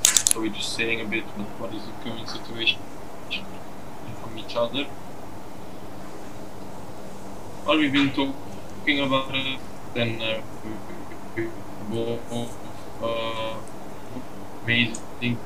so 0.02 0.40
we're 0.40 0.48
just 0.52 0.76
saying 0.76 1.00
a 1.00 1.04
bit 1.04 1.24
what, 1.58 1.74
is 1.74 1.82
the 1.84 1.92
current 2.04 2.28
situation 2.28 2.78
from 4.20 4.38
each 4.38 4.54
other. 4.54 4.86
Well, 7.66 7.78
we've 7.78 7.92
been 7.92 8.10
talking 8.10 9.00
about 9.00 9.34
it, 9.34 9.58
then 9.92 10.22
uh, 10.22 10.40
we 11.36 11.48
both 11.90 12.56
uh, 13.02 13.56
amazing 14.62 15.38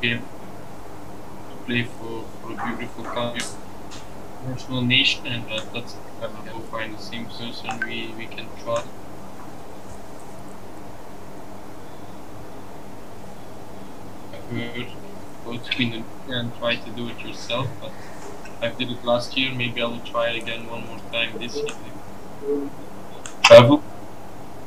game 0.00 0.22
to 1.50 1.56
play 1.66 1.82
for, 1.82 2.24
for 2.40 2.52
a 2.52 2.76
beautiful 2.76 3.04
country, 3.04 3.46
national 4.46 4.82
nation, 4.82 5.26
and 5.26 5.44
uh, 5.50 5.60
that's 5.74 5.96
uh, 6.22 6.28
both 6.52 6.68
find 6.70 6.94
the 6.94 7.02
same 7.02 7.26
person 7.26 7.80
we, 7.80 8.14
we 8.16 8.26
can 8.26 8.46
trust. 8.62 8.86
I 14.32 14.36
heard, 14.54 14.86
go 15.44 15.56
to 15.56 15.82
Indonesia 15.82 16.04
and 16.28 16.56
try 16.58 16.76
to 16.76 16.90
do 16.90 17.08
it 17.08 17.20
yourself, 17.20 17.68
but 17.80 17.92
I 18.60 18.68
did 18.68 18.90
it 18.90 19.04
last 19.04 19.36
year. 19.36 19.52
Maybe 19.54 19.80
I 19.82 19.86
will 19.86 20.00
try 20.00 20.30
it 20.30 20.42
again 20.42 20.68
one 20.68 20.86
more 20.86 20.98
time 21.10 21.38
this 21.38 21.56
year. 21.56 21.66
Travel, 23.42 23.82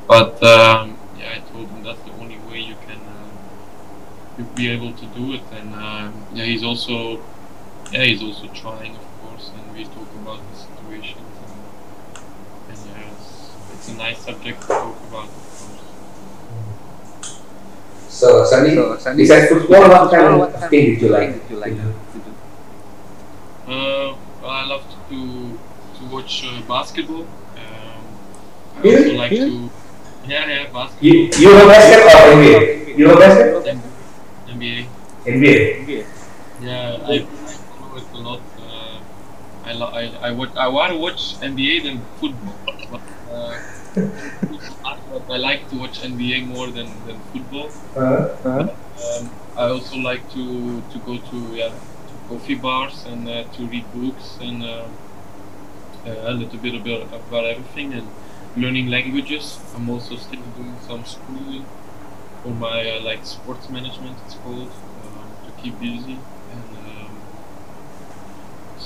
but 0.08 0.42
um, 0.44 0.98
yeah, 1.18 1.36
I 1.38 1.52
told 1.52 1.70
him 1.70 1.84
that's 1.84 2.02
the 2.02 2.12
only 2.14 2.38
way 2.50 2.60
you 2.60 2.76
can 2.88 3.00
uh, 3.00 4.44
be 4.56 4.70
able 4.70 4.94
to 4.94 5.06
do 5.08 5.34
it. 5.34 5.44
And 5.52 5.74
um, 5.74 6.26
yeah, 6.34 6.46
he's 6.46 6.64
also 6.64 7.22
yeah 7.92 8.04
he's 8.04 8.22
also 8.24 8.48
trying, 8.48 8.98
of 9.48 9.54
course. 9.54 9.66
And 9.68 9.78
we 9.78 9.84
talk 9.86 10.10
about 10.22 10.40
the 10.52 10.56
situations. 10.58 11.36
And, 12.68 12.78
and 12.78 12.88
yeah, 12.88 13.12
it's, 13.12 13.52
it's 13.74 13.90
a 13.90 13.94
nice 13.98 14.20
subject 14.20 14.62
to 14.62 14.68
talk 14.68 14.98
about. 15.10 15.26
Of 15.26 15.34
course. 15.34 15.70
So 18.10 18.46
Sandy, 18.46 18.76
So, 18.76 18.98
Sandy, 18.98 19.24
besides 19.24 19.50
football, 19.50 19.90
what 19.90 20.12
kind 20.12 20.42
of 20.42 20.70
thing 20.70 20.86
did 20.86 21.02
you 21.02 21.10
like? 21.10 21.34
Did 21.34 21.50
you 21.50 21.58
like 21.58 21.76
to 21.76 21.82
do? 21.82 21.94
to 22.14 22.20
do? 22.20 22.32
Uh, 23.72 24.16
well, 24.42 24.52
I 24.52 24.66
love 24.66 24.84
to 25.10 25.60
to 25.98 26.06
watch 26.14 26.46
uh, 26.46 26.62
basketball. 26.68 27.22
Um, 27.22 28.04
I 28.78 28.82
Really? 28.82 29.04
also 29.04 29.18
like 29.18 29.32
to 29.32 29.70
yeah 30.28 30.48
yeah 30.48 30.64
basketball. 30.72 31.02
You 31.02 31.14
you 31.38 31.48
know 31.50 31.68
basketball 31.68 32.22
or 32.22 32.36
NBA? 32.36 32.98
You 32.98 33.08
know 33.08 33.16
basket? 33.18 33.78
NBA. 34.48 34.88
NBA. 35.26 36.06
Yeah, 36.62 36.98
I, 37.04 37.14
I 37.14 37.20
follow 37.26 37.98
it 37.98 38.04
a 38.14 38.18
lot. 38.18 38.42
Uh, 38.60 39.00
I, 39.82 40.02
I 40.02 40.28
I 40.28 40.32
watch 40.32 40.56
I 40.56 40.68
want 40.68 40.92
to 40.94 40.98
watch 40.98 41.36
NBA 41.42 41.80
than 41.84 42.06
football, 42.20 42.56
but, 42.92 43.02
uh, 43.32 43.58
but 45.12 45.24
I 45.30 45.38
like 45.38 45.70
to 45.70 45.76
watch 45.78 46.04
NBA 46.04 46.42
more 46.42 46.68
than, 46.72 46.90
than 47.06 47.20
football. 47.32 47.70
Uh, 47.96 48.28
Um, 49.04 49.32
I 49.56 49.66
also 49.70 49.98
like 49.98 50.30
to, 50.34 50.82
to 50.92 50.98
go 51.00 51.18
to 51.18 51.38
yeah 51.56 51.74
to 52.10 52.14
coffee 52.30 52.56
bars 52.56 53.04
and 53.06 53.28
uh, 53.28 53.44
to 53.56 53.68
read 53.68 53.86
books 53.94 54.38
and 54.42 54.64
uh, 54.64 54.86
uh, 56.06 56.32
a 56.32 56.34
little 56.34 56.60
bit 56.60 56.76
about, 56.76 57.14
about 57.14 57.46
everything 57.46 57.94
and 57.94 58.08
learning 58.56 58.88
languages. 58.88 59.60
I'm 59.76 59.90
also 59.90 60.16
still 60.18 60.42
doing 60.56 60.80
some 60.80 61.06
schooling 61.06 61.66
for 62.42 62.54
my 62.54 62.92
uh, 62.98 63.02
like 63.02 63.26
sports 63.26 63.70
management. 63.70 64.18
It's 64.26 64.36
called 64.36 64.72
um, 65.04 65.38
to 65.46 65.52
keep 65.62 65.80
busy 65.80 66.20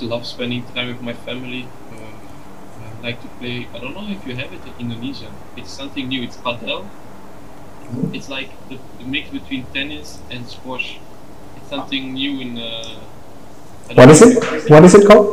love 0.02 0.26
spending 0.26 0.64
time 0.74 0.88
with 0.88 1.02
my 1.02 1.12
family. 1.12 1.68
Uh, 1.92 2.14
I 3.00 3.02
like 3.02 3.22
to 3.22 3.28
play. 3.38 3.66
I 3.74 3.78
don't 3.78 3.94
know 3.94 4.06
if 4.08 4.26
you 4.26 4.34
have 4.36 4.52
it 4.52 4.60
in 4.66 4.90
Indonesia. 4.90 5.30
It's 5.56 5.70
something 5.70 6.08
new. 6.08 6.22
It's 6.22 6.36
padel. 6.36 6.86
It's 8.12 8.28
like 8.28 8.50
the, 8.68 8.78
the 8.98 9.04
mix 9.04 9.30
between 9.30 9.64
tennis 9.72 10.18
and 10.30 10.46
squash. 10.48 10.98
It's 11.56 11.68
something 11.68 12.12
new 12.14 12.40
in. 12.40 12.58
Uh, 12.58 13.00
What 13.96 14.10
is 14.12 14.20
it? 14.20 14.36
if 14.36 14.68
What 14.68 14.84
is 14.84 14.92
it 14.94 15.06
called? 15.08 15.32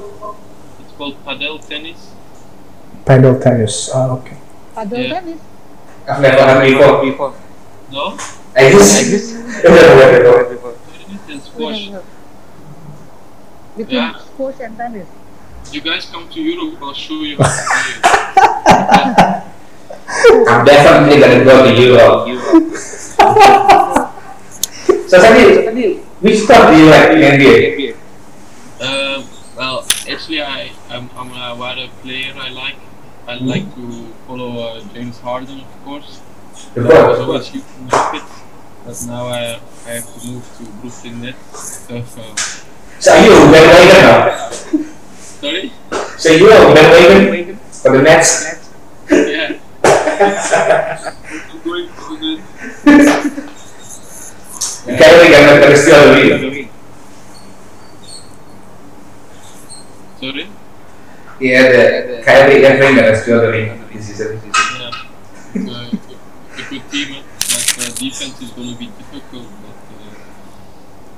It's 0.80 0.94
called 0.96 1.20
padel 1.28 1.60
tennis. 1.60 2.16
Paddle 3.06 3.36
tennis. 3.40 3.92
Ah, 3.94 4.16
okay. 4.16 4.38
Padel 4.74 4.98
Yeah. 5.04 5.20
tennis. 5.20 5.42
I've 6.08 6.22
never 6.22 6.38
done 6.38 6.62
before. 6.64 6.98
before. 7.04 7.34
No, 7.92 8.04
I 8.56 8.72
just. 8.72 8.96
tennis 9.66 11.24
and 11.30 11.42
squash. 11.44 11.92
Between 13.78 13.96
Yeah. 13.98 14.16
squash 14.20 14.60
and 14.62 14.78
tennis. 14.78 15.08
You 15.72 15.82
guys 15.82 16.06
come 16.12 16.28
to 16.30 16.42
Europe, 16.42 16.80
I'll 16.82 16.94
show 16.94 17.22
you 17.22 17.38
how 17.38 17.44
to 17.44 17.50
play. 17.66 18.02
I'm 20.48 20.64
definitely 20.66 21.20
gonna 21.20 21.44
go 21.44 21.64
to 21.66 21.72
Europe. 21.82 22.28
so 25.10 25.18
Sandy, 25.20 25.98
which 26.22 26.40
sport 26.40 26.70
do 26.72 26.78
you 26.78 26.86
like 26.90 27.12
in 27.12 27.22
NBA? 27.22 27.96
Um, 28.82 29.24
well, 29.58 29.86
actually, 30.10 30.42
I 30.42 30.72
I'm, 30.90 31.10
I'm 31.18 31.32
a 31.32 31.56
wider 31.56 31.88
player. 32.02 32.34
I 32.38 32.50
like 32.50 32.76
I 33.28 33.36
like 33.36 33.74
to 33.76 34.08
follow 34.28 34.60
uh, 34.60 34.82
James 34.94 35.20
Harden, 35.20 35.60
of 35.62 35.84
course. 35.84 36.22
The 36.74 36.82
I 36.82 36.84
was 37.10 37.20
ball. 37.20 37.28
always 37.32 37.46
shooting 37.48 37.88
Rockets, 37.92 38.42
but 38.86 39.04
now 39.08 39.26
I 39.28 39.60
I 39.88 39.90
have 40.00 40.22
to 40.22 40.28
move 40.28 40.46
to 40.58 40.64
Brooklyn 40.82 41.22
Nets. 41.22 41.86
So, 41.88 41.96
uh, 41.98 42.02
So 43.06 43.14
are 43.14 43.22
you 43.24 43.34
a 43.34 43.52
bandwagon 43.52 44.02
now? 44.02 44.50
sorry. 44.50 45.72
So 46.18 46.32
you 46.32 46.50
are 46.50 46.72
a 46.72 46.74
bandwagon 46.74 47.56
for 47.58 47.92
the 47.96 48.02
Nets? 48.02 48.66
Yeah. 49.12 49.60
I'm 51.52 51.62
going 51.62 51.86
to 51.86 52.18
the 52.18 52.42
Kyrie 54.98 55.30
gonna, 55.30 55.62
gonna 55.62 55.78
steal 55.78 56.02
the 56.02 56.14
lead. 56.16 56.70
sorry. 60.20 60.50
Yeah, 61.40 61.62
the 61.70 62.24
Kyrie 62.26 62.66
Irving 62.66 62.96
gonna 62.96 63.22
steal 63.22 63.40
the 63.42 63.50
lead 63.52 63.72
this 63.94 64.08
season. 64.08 64.42
Yeah. 64.44 64.90
It's 65.54 65.70
a, 65.70 65.94
it's 65.94 66.58
a 66.58 66.70
good 66.72 66.84
team, 66.90 67.22
but 67.22 67.66
uh, 67.78 67.94
defense 68.02 68.42
is 68.42 68.50
going 68.50 68.74
to 68.74 68.80
be 68.80 68.88
difficult. 68.88 69.46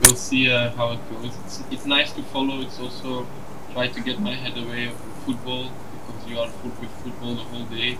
But 0.07 0.13
we'll 0.13 0.21
see 0.21 0.49
uh, 0.49 0.69
how 0.71 0.93
it 0.93 0.99
goes. 1.11 1.35
It's, 1.45 1.63
it's 1.69 1.85
nice 1.85 2.13
to 2.13 2.23
follow. 2.23 2.61
It's 2.61 2.79
also 2.79 3.27
try 3.73 3.87
to 3.89 3.99
get 3.99 4.21
my 4.21 4.35
head 4.35 4.57
away 4.57 4.87
from 4.87 5.11
football 5.25 5.69
because 5.91 6.29
you 6.29 6.39
are 6.39 6.47
full 6.47 6.71
with 6.79 6.89
football 7.03 7.35
the 7.35 7.43
whole 7.43 7.65
day, 7.65 7.97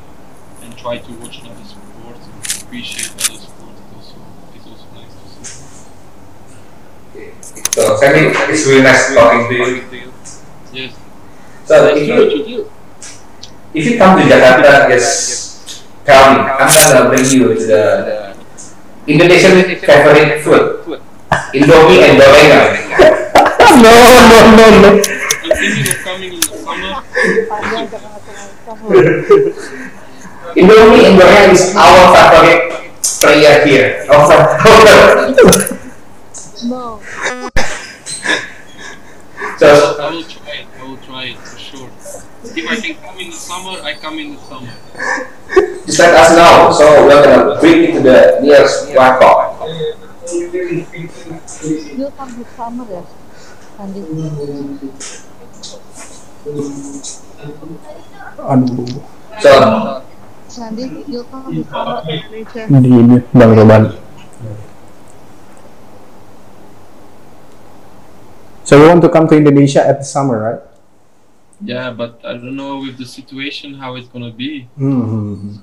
and 0.62 0.78
try 0.78 1.00
to 1.00 1.12
watch 1.20 1.44
other 1.44 1.66
sports 1.66 2.24
and 2.32 2.64
appreciate 2.64 3.12
other 3.12 3.44
sports. 3.44 3.82
Also, 3.94 4.16
it's 4.56 4.66
also 4.66 4.86
nice 4.96 5.12
to 5.20 5.46
see. 5.46 5.90
Okay. 7.12 7.34
So 7.76 7.98
Sandy, 7.98 8.32
it's 8.54 8.66
really 8.66 8.84
nice 8.84 9.14
talking 9.14 9.50
to 9.50 9.56
you. 9.56 10.14
Yes. 10.72 10.96
So 11.66 11.92
nice 11.92 11.98
if 11.98 12.08
to 12.08 12.14
you 12.14 12.38
meet 12.38 12.48
you. 12.48 12.72
if 13.74 13.86
you 13.86 13.98
come 13.98 14.18
to 14.18 14.24
Jakarta, 14.24 14.88
just 14.96 15.84
tell 16.06 16.32
me. 16.32 16.40
I'm 16.40 16.72
gonna 16.72 17.10
bring 17.10 17.26
you 17.26 17.54
to 17.54 17.66
the 17.68 18.38
Indonesian 19.08 19.76
favorite 19.76 20.42
food, 20.42 20.77
Indomie 21.58 22.06
and 22.06 22.22
gorengan. 22.22 22.66
no, 23.82 23.94
no, 24.30 24.40
no, 24.54 24.66
no. 24.78 24.90
Indomie 30.54 31.02
and 31.10 31.16
gorengan 31.18 31.50
is 31.58 31.74
our 31.74 32.14
favorite 32.14 32.94
player 33.02 33.66
here. 33.66 34.06
Our 34.06 34.22
favorite. 34.30 35.82
No. 36.70 37.02
so 39.58 39.98
I 39.98 40.14
will 40.14 40.24
try 40.30 40.62
it. 40.62 40.68
I 40.78 40.84
will 40.86 41.02
try 41.02 41.24
it 41.34 41.38
for 41.42 41.58
sure. 41.58 41.90
If 42.54 42.70
I 42.70 42.76
can 42.78 42.96
come 43.02 43.18
in 43.18 43.30
the 43.30 43.36
summer, 43.36 43.82
I 43.82 43.94
come 43.98 44.20
in 44.20 44.36
the 44.36 44.42
summer. 44.46 44.74
just 45.86 45.98
let 45.98 46.14
us 46.14 46.38
know. 46.38 46.70
So 46.70 46.86
we're 47.08 47.24
gonna 47.26 47.60
bring 47.60 47.82
you 47.82 47.92
to 47.94 48.02
the 48.02 48.40
nearest 48.46 48.90
warkop. 48.94 49.58
You'll 51.64 52.12
come 52.12 52.38
this 52.38 52.50
summer 52.54 52.86
ya, 52.86 53.02
Sandy. 53.78 54.02
Aduh. 58.38 58.86
So 59.42 59.52
Sandy, 60.48 61.04
you'll 61.08 61.26
come 61.26 61.56
this 61.56 61.68
summer 61.70 61.98
to 62.06 62.14
Malaysia. 62.14 62.64
Di 62.70 62.90
mute 62.90 63.28
Bang 63.34 63.54
Roman. 63.58 63.84
So 68.64 68.76
you 68.76 68.88
want 68.92 69.02
to 69.02 69.10
come 69.10 69.28
to 69.32 69.36
Indonesia 69.36 69.80
at 69.82 70.00
the 70.00 70.08
summer, 70.08 70.38
right? 70.44 70.62
Yeah, 71.64 71.90
but 71.90 72.22
I 72.22 72.34
don't 72.38 72.56
know 72.56 72.80
with 72.80 72.98
the 73.00 73.06
situation 73.08 73.74
how 73.82 73.96
it's 73.96 74.08
gonna 74.08 74.32
be. 74.32 74.70
hmm 74.78 75.58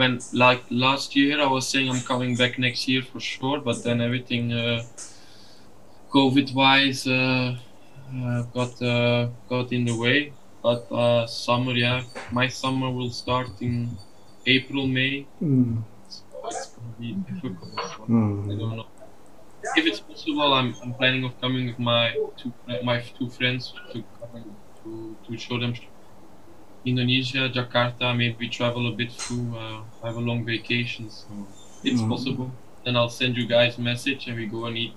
When 0.00 0.18
like 0.32 0.62
last 0.70 1.14
year, 1.14 1.36
I 1.46 1.48
was 1.56 1.68
saying 1.68 1.90
I'm 1.90 2.00
coming 2.12 2.34
back 2.34 2.58
next 2.58 2.88
year 2.88 3.02
for 3.02 3.20
sure, 3.20 3.58
but 3.60 3.76
then 3.84 4.00
everything, 4.00 4.44
uh, 4.52 4.82
COVID-wise, 6.14 7.06
uh, 7.06 7.56
uh, 8.16 8.42
got 8.56 8.72
uh, 8.82 9.28
got 9.48 9.72
in 9.72 9.84
the 9.84 9.96
way. 10.04 10.32
But 10.62 10.82
uh, 10.90 11.26
summer, 11.26 11.72
yeah, 11.72 12.02
my 12.32 12.48
summer 12.48 12.90
will 12.90 13.10
start 13.10 13.50
in 13.60 13.74
April, 14.46 14.86
May. 14.86 15.28
Mm. 15.42 15.84
So 16.08 16.24
it's 16.48 16.66
gonna 16.74 16.94
be 16.98 17.08
difficult. 17.28 17.74
I 17.78 18.08
Mm. 18.08 18.58
don't 18.60 18.76
know. 18.78 18.88
If 19.78 19.84
it's 19.90 20.00
possible, 20.00 20.50
I'm, 20.58 20.74
I'm 20.82 20.94
planning 20.94 21.24
of 21.28 21.32
coming 21.42 21.66
with 21.68 21.78
my 21.78 22.04
two 22.38 22.52
my 22.90 22.96
two 23.16 23.28
friends 23.36 23.62
to 23.92 23.98
come 24.18 24.32
to, 24.82 24.90
to 25.26 25.30
show 25.44 25.58
them 25.62 25.74
Indonesia, 26.84 27.48
Jakarta. 27.48 28.16
Maybe 28.16 28.48
travel 28.48 28.88
a 28.88 28.92
bit 28.96 29.12
through. 29.12 29.52
Uh, 29.56 29.82
have 30.04 30.16
a 30.16 30.20
long 30.20 30.44
vacation, 30.44 31.10
so 31.10 31.28
it's 31.84 32.00
Mm. 32.00 32.08
possible. 32.08 32.48
Then 32.84 32.96
I'll 32.96 33.12
send 33.12 33.36
you 33.36 33.44
guys 33.46 33.76
a 33.76 33.82
message 33.84 34.26
and 34.28 34.36
we 34.36 34.46
go 34.46 34.64
and 34.64 34.76
eat. 34.76 34.96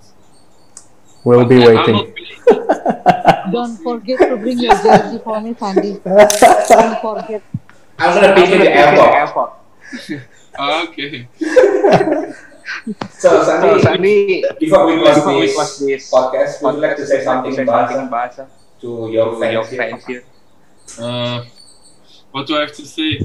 We'll 1.24 1.44
be 1.44 1.60
I'm 1.64 1.76
waiting. 1.76 2.12
Don't 3.52 3.76
forget 3.80 4.18
to 4.20 4.36
bring 4.36 4.58
your 4.58 4.76
jersey 4.76 5.20
for 5.24 5.40
me, 5.40 5.54
Sandy. 5.58 6.00
Don't 6.04 6.96
forget. 7.00 7.42
I'm 7.98 8.10
gonna 8.12 8.34
pick 8.34 8.48
you 8.50 8.58
the 8.58 8.72
airport. 8.72 9.50
Ah, 10.56 10.84
okay. 10.88 11.28
So 13.10 13.42
Sandy, 13.44 13.82
Sandy, 13.82 14.44
before 14.58 14.86
we 14.86 14.96
close 15.00 15.16
before 15.16 15.34
we 15.36 15.46
this 15.46 15.54
close 15.54 15.78
this 15.80 16.10
podcast, 16.10 16.62
would 16.62 16.74
you 16.76 16.80
like 16.80 16.96
to 16.96 17.06
say 17.06 17.22
something 17.24 17.52
say 17.52 17.62
about 17.62 17.90
something 17.92 18.08
bahasa 18.08 18.48
to 18.80 19.08
your 19.12 19.36
to 19.36 19.44
your 19.52 19.64
fans 19.64 20.04
here? 20.08 20.24
here? 20.24 21.00
Uh, 21.00 21.44
what 22.34 22.46
do 22.50 22.56
I 22.58 22.66
have 22.66 22.74
to 22.74 22.84
say? 22.84 23.22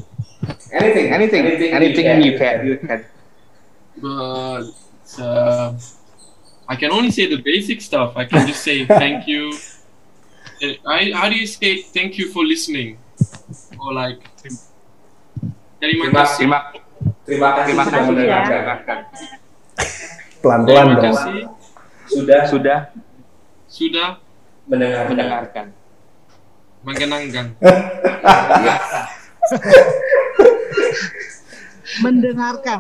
Anything, 0.70 1.10
Anything, 1.18 1.44
anything 1.74 2.06
you 2.22 2.38
can, 2.38 2.58
you 2.68 2.78
can. 2.78 3.00
But 3.98 4.70
uh, 5.18 5.74
I 6.70 6.76
can 6.78 6.92
only 6.94 7.10
say 7.10 7.26
the 7.26 7.42
basic 7.42 7.82
stuff. 7.82 8.14
I 8.16 8.24
can 8.30 8.46
just 8.46 8.62
say 8.62 8.86
thank 8.86 9.26
you. 9.28 9.50
Uh, 10.62 10.78
I, 10.86 11.10
how 11.12 11.28
do 11.28 11.36
you 11.36 11.48
say 11.50 11.82
thank 11.82 12.18
you 12.22 12.30
for 12.30 12.46
listening? 12.46 12.98
Or 13.82 13.92
like 13.94 14.22
terima 15.82 16.06
Terima- 16.06 16.24
kasih. 16.24 16.46
Terima, 16.46 16.60
Terima 17.26 17.50
kasih 17.50 17.66
terima 17.66 17.82
sudah 17.84 17.98
kasih 17.98 18.10
mendengarkan. 18.14 19.00
Pelan-pelan 20.40 20.86
Terima 20.86 20.94
dong. 20.94 21.04
kasih 21.04 21.40
Sudah 22.10 22.42
Sudah 22.48 22.80
sudah 23.70 24.10
mendengarkan. 24.66 25.08
mendengarkan. 25.14 25.66
Mengenangkan. 26.84 27.56
Mendengarkan. 32.00 32.80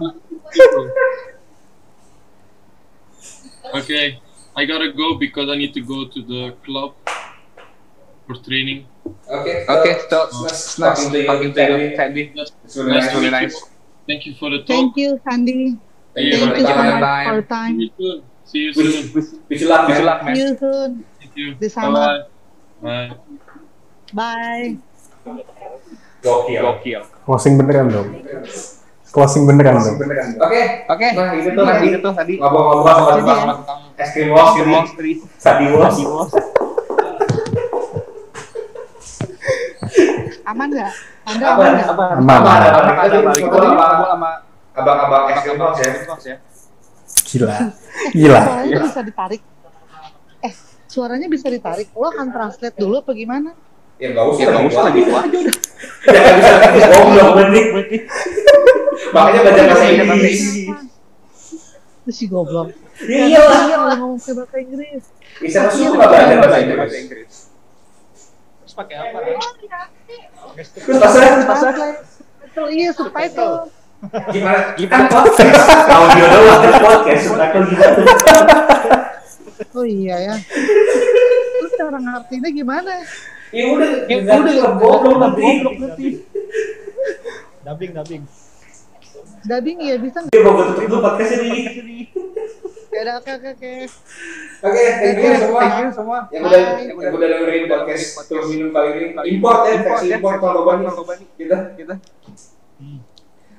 Okay, 3.69 4.17
I 4.55 4.65
gotta 4.65 4.91
go 4.93 5.17
because 5.17 5.49
I 5.49 5.55
need 5.57 5.73
to 5.73 5.81
go 5.81 6.05
to 6.09 6.19
the 6.25 6.55
club 6.65 6.93
for 8.25 8.35
training. 8.41 8.85
Okay, 9.29 9.65
Okay, 9.65 9.93
so 10.09 10.29
nice 10.45 10.77
nice 10.77 11.05
talking 11.05 11.53
to 11.53 11.61
you, 11.61 11.77
you, 11.77 11.95
Sandy. 11.95 11.95
Sandy. 11.97 12.23
It's 12.65 12.77
really 12.77 12.97
Nice 12.97 13.13
Really 13.13 13.29
nice. 13.29 13.53
you. 13.53 13.65
Thank 14.09 14.21
you 14.25 14.33
for 14.37 14.49
the 14.49 14.59
talk. 14.65 14.69
Thank 14.73 14.97
you, 14.97 15.09
Sandy. 15.21 15.77
Thank 16.13 16.25
you 16.33 16.37
Thank 16.37 16.57
you 16.57 16.65
the 16.65 16.69
so 16.69 16.73
time. 16.73 17.25
for 17.25 17.33
your 17.33 17.41
See 17.41 17.49
time. 17.49 17.73
you 17.79 17.89
soon. 17.97 18.17
See 18.45 18.59
you 18.65 18.71
soon. 18.73 19.13
Wish, 19.13 19.29
wish 19.49 19.61
you 19.61 19.69
luck, 19.69 19.85
Wish 19.89 19.97
you 20.01 20.05
man. 20.05 20.09
luck, 20.09 20.19
man. 20.25 20.33
See 20.35 20.41
you 20.41 20.53
soon. 20.57 20.89
Take 21.21 21.33
you. 21.37 21.69
Sana. 21.69 22.25
Bye. 22.81 23.13
Bye. 24.11 24.75
Gokil. 26.19 26.61
Gokil. 26.61 27.01
Closing 27.25 27.53
beneran 27.55 27.87
dong. 27.93 28.07
Closing 29.09 29.43
beneran 29.45 29.77
dong. 29.81 29.95
Oke, 30.41 30.61
Oke. 30.89 31.07
nah 31.15 31.33
itu 31.33 31.49
tuh 31.53 31.63
Nah, 31.63 31.73
tadi 31.77 31.87
itu 31.89 31.97
tuh 32.01 32.13
tadi 32.13 32.33
ngobrol-ngobrol 32.37 32.93
soal 32.93 33.17
Jadi 33.21 33.29
ya. 33.29 33.35
tentang 33.55 33.79
es 33.97 34.09
krim 34.13 34.29
wall, 34.33 34.85
Street. 34.89 35.19
Sadi 35.37 35.65
wall. 35.69 35.91
Aman 40.49 40.65
nggak? 40.73 40.89
Anda 41.29 41.45
aman 41.53 41.69
nggak? 41.77 41.93
Aman. 41.93 42.41
Ngobrol 42.41 42.57
lagi 42.97 43.13
sama 43.13 43.31
ngobrol 43.37 43.69
sama 44.09 44.29
abang-abang 44.73 45.23
es 45.29 45.39
krim 45.45 45.61
wall 45.61 45.73
ya. 45.77 45.89
ya. 46.25 46.35
Gila. 47.29 47.57
Gila. 48.13 48.39
Suaranya 48.41 48.77
bisa 48.81 49.01
ditarik. 49.05 49.41
Eh, 50.41 50.53
suaranya 50.89 51.27
bisa 51.29 51.47
ditarik. 51.53 51.87
Lo 51.93 52.09
akan 52.09 52.27
translate 52.33 52.73
dulu 52.77 53.05
apa 53.05 53.13
gimana? 53.13 53.53
Ya 53.99 54.07
nggak 54.09 54.25
usah, 54.25 54.39
Ya 54.39 54.47
nggak 54.49 54.65
usah 54.65 54.83
gitu 54.95 55.11
aja 55.11 55.37
udah. 55.37 55.55
Ya 56.09 56.15
nggak 56.15 56.71
bisa 56.71 56.87
lagi 56.87 57.11
goblok. 57.11 57.99
Makanya 59.11 59.39
baca 59.43 59.61
bahasa 59.67 59.85
Inggris. 59.91 60.41
Itu 61.99 62.11
si 62.11 62.25
goblok. 62.25 62.71
Ya 63.03 63.27
iyalah. 63.27 63.59
Iya, 63.63 63.75
kalau 63.75 63.95
ngomong 63.99 64.19
ke 64.19 64.31
bahasa 64.31 64.55
Inggris. 64.57 65.03
Bisa 65.37 65.57
masuk 65.67 65.93
nggak 65.93 66.09
baca 66.09 66.35
bahasa 66.39 66.97
Inggris. 66.97 67.33
Terus 68.59 68.73
pakai 68.73 68.95
apa? 68.97 69.17
Terus 70.55 70.97
pasal 71.45 71.71
Itu 72.41 72.63
iya 72.71 72.89
subtitle. 72.91 73.67
gimana? 74.31 74.59
Gimana 74.73 75.05
podcast? 75.05 75.59
Audio 75.91 76.25
doang 76.25 76.59
kan 76.63 76.73
podcast. 76.79 77.23
Subtitle 77.27 77.63
gimana? 77.67 77.99
Oh 79.75 79.83
iya 79.83 80.15
ya. 80.23 80.35
Terus 81.59 81.71
cara 81.75 81.99
ngertinya 81.99 82.47
gimana? 82.49 82.95
Ya 83.49 83.63
udah, 83.73 83.89
ya 84.05 84.17
udah 84.21 84.53
goblok 84.77 85.17
nanti. 85.17 85.47
Dubbing, 87.65 87.91
dubbing. 87.97 88.23
Dubbing 89.39 89.77
iya 89.81 89.95
bisa 89.97 90.21
nggak? 90.21 90.33
Dia 90.35 90.41
mau 90.45 90.61
tutup 90.61 90.85
dulu 90.85 91.01
podcast 91.01 91.31
ini. 91.41 92.11
Ya 92.89 92.99
udah 93.05 93.15
oke 93.21 93.31
oke 93.39 93.49
oke. 93.55 93.73
Oke, 94.59 94.83
thank 94.99 95.17
you 95.23 95.33
semua. 95.39 95.61
Thank 95.65 95.81
you 95.81 95.93
semua. 95.95 96.19
Yang 96.29 96.43
udah 96.45 96.61
yang 96.83 97.13
udah 97.15 97.27
dengerin 97.31 97.63
podcast 97.71 98.05
terus 98.27 98.45
minum 98.53 98.69
kali 98.69 98.89
ini. 98.93 99.13
Import 99.33 99.59
ya, 99.65 99.75
versi 99.81 100.07
import 100.13 100.37
Tongkobani. 100.37 101.25
Kita 101.39 101.57
Kita 101.73 101.93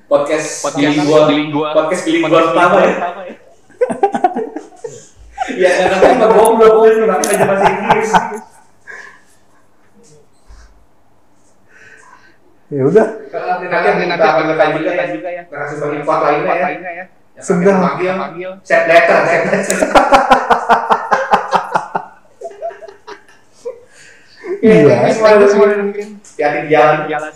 podcast 0.07 0.47
podcast 0.67 0.95
bilingual. 1.27 1.71
Podcast 1.75 2.01
bilingual 2.07 2.43
pertama 2.53 2.77
ya. 2.79 2.95
Ya, 5.51 5.67
karena 5.73 5.97
kan 5.99 6.31
goblok 6.37 6.85
lu 6.85 7.01
nggak 7.01 7.17
bisa 7.25 7.33
bahasa 7.43 7.65
Inggris. 7.65 8.11
ya 12.71 12.83
udah. 12.87 13.07
Nanti 13.27 13.65
nanti 13.67 14.03
nanti 14.07 14.23
akan 14.23 14.43
kita 14.47 15.03
juga 15.11 15.29
ya. 15.29 15.43
narasi 15.51 15.75
bagi 15.75 15.99
foto 16.07 16.25
ya. 16.25 16.39
lainnya 16.39 16.91
ya. 16.95 17.05
sudah. 17.43 17.75
panggil 17.75 18.51
set 18.63 18.83
letter 18.87 19.19
set 19.27 19.43
letter. 19.51 19.79
Iya, 24.61 25.09
semuanya 25.09 25.47
semuanya 25.49 25.75
mungkin. 25.81 26.07
Hati-hati 26.21 26.69
jalan. 26.69 27.09
jalan. 27.09 27.33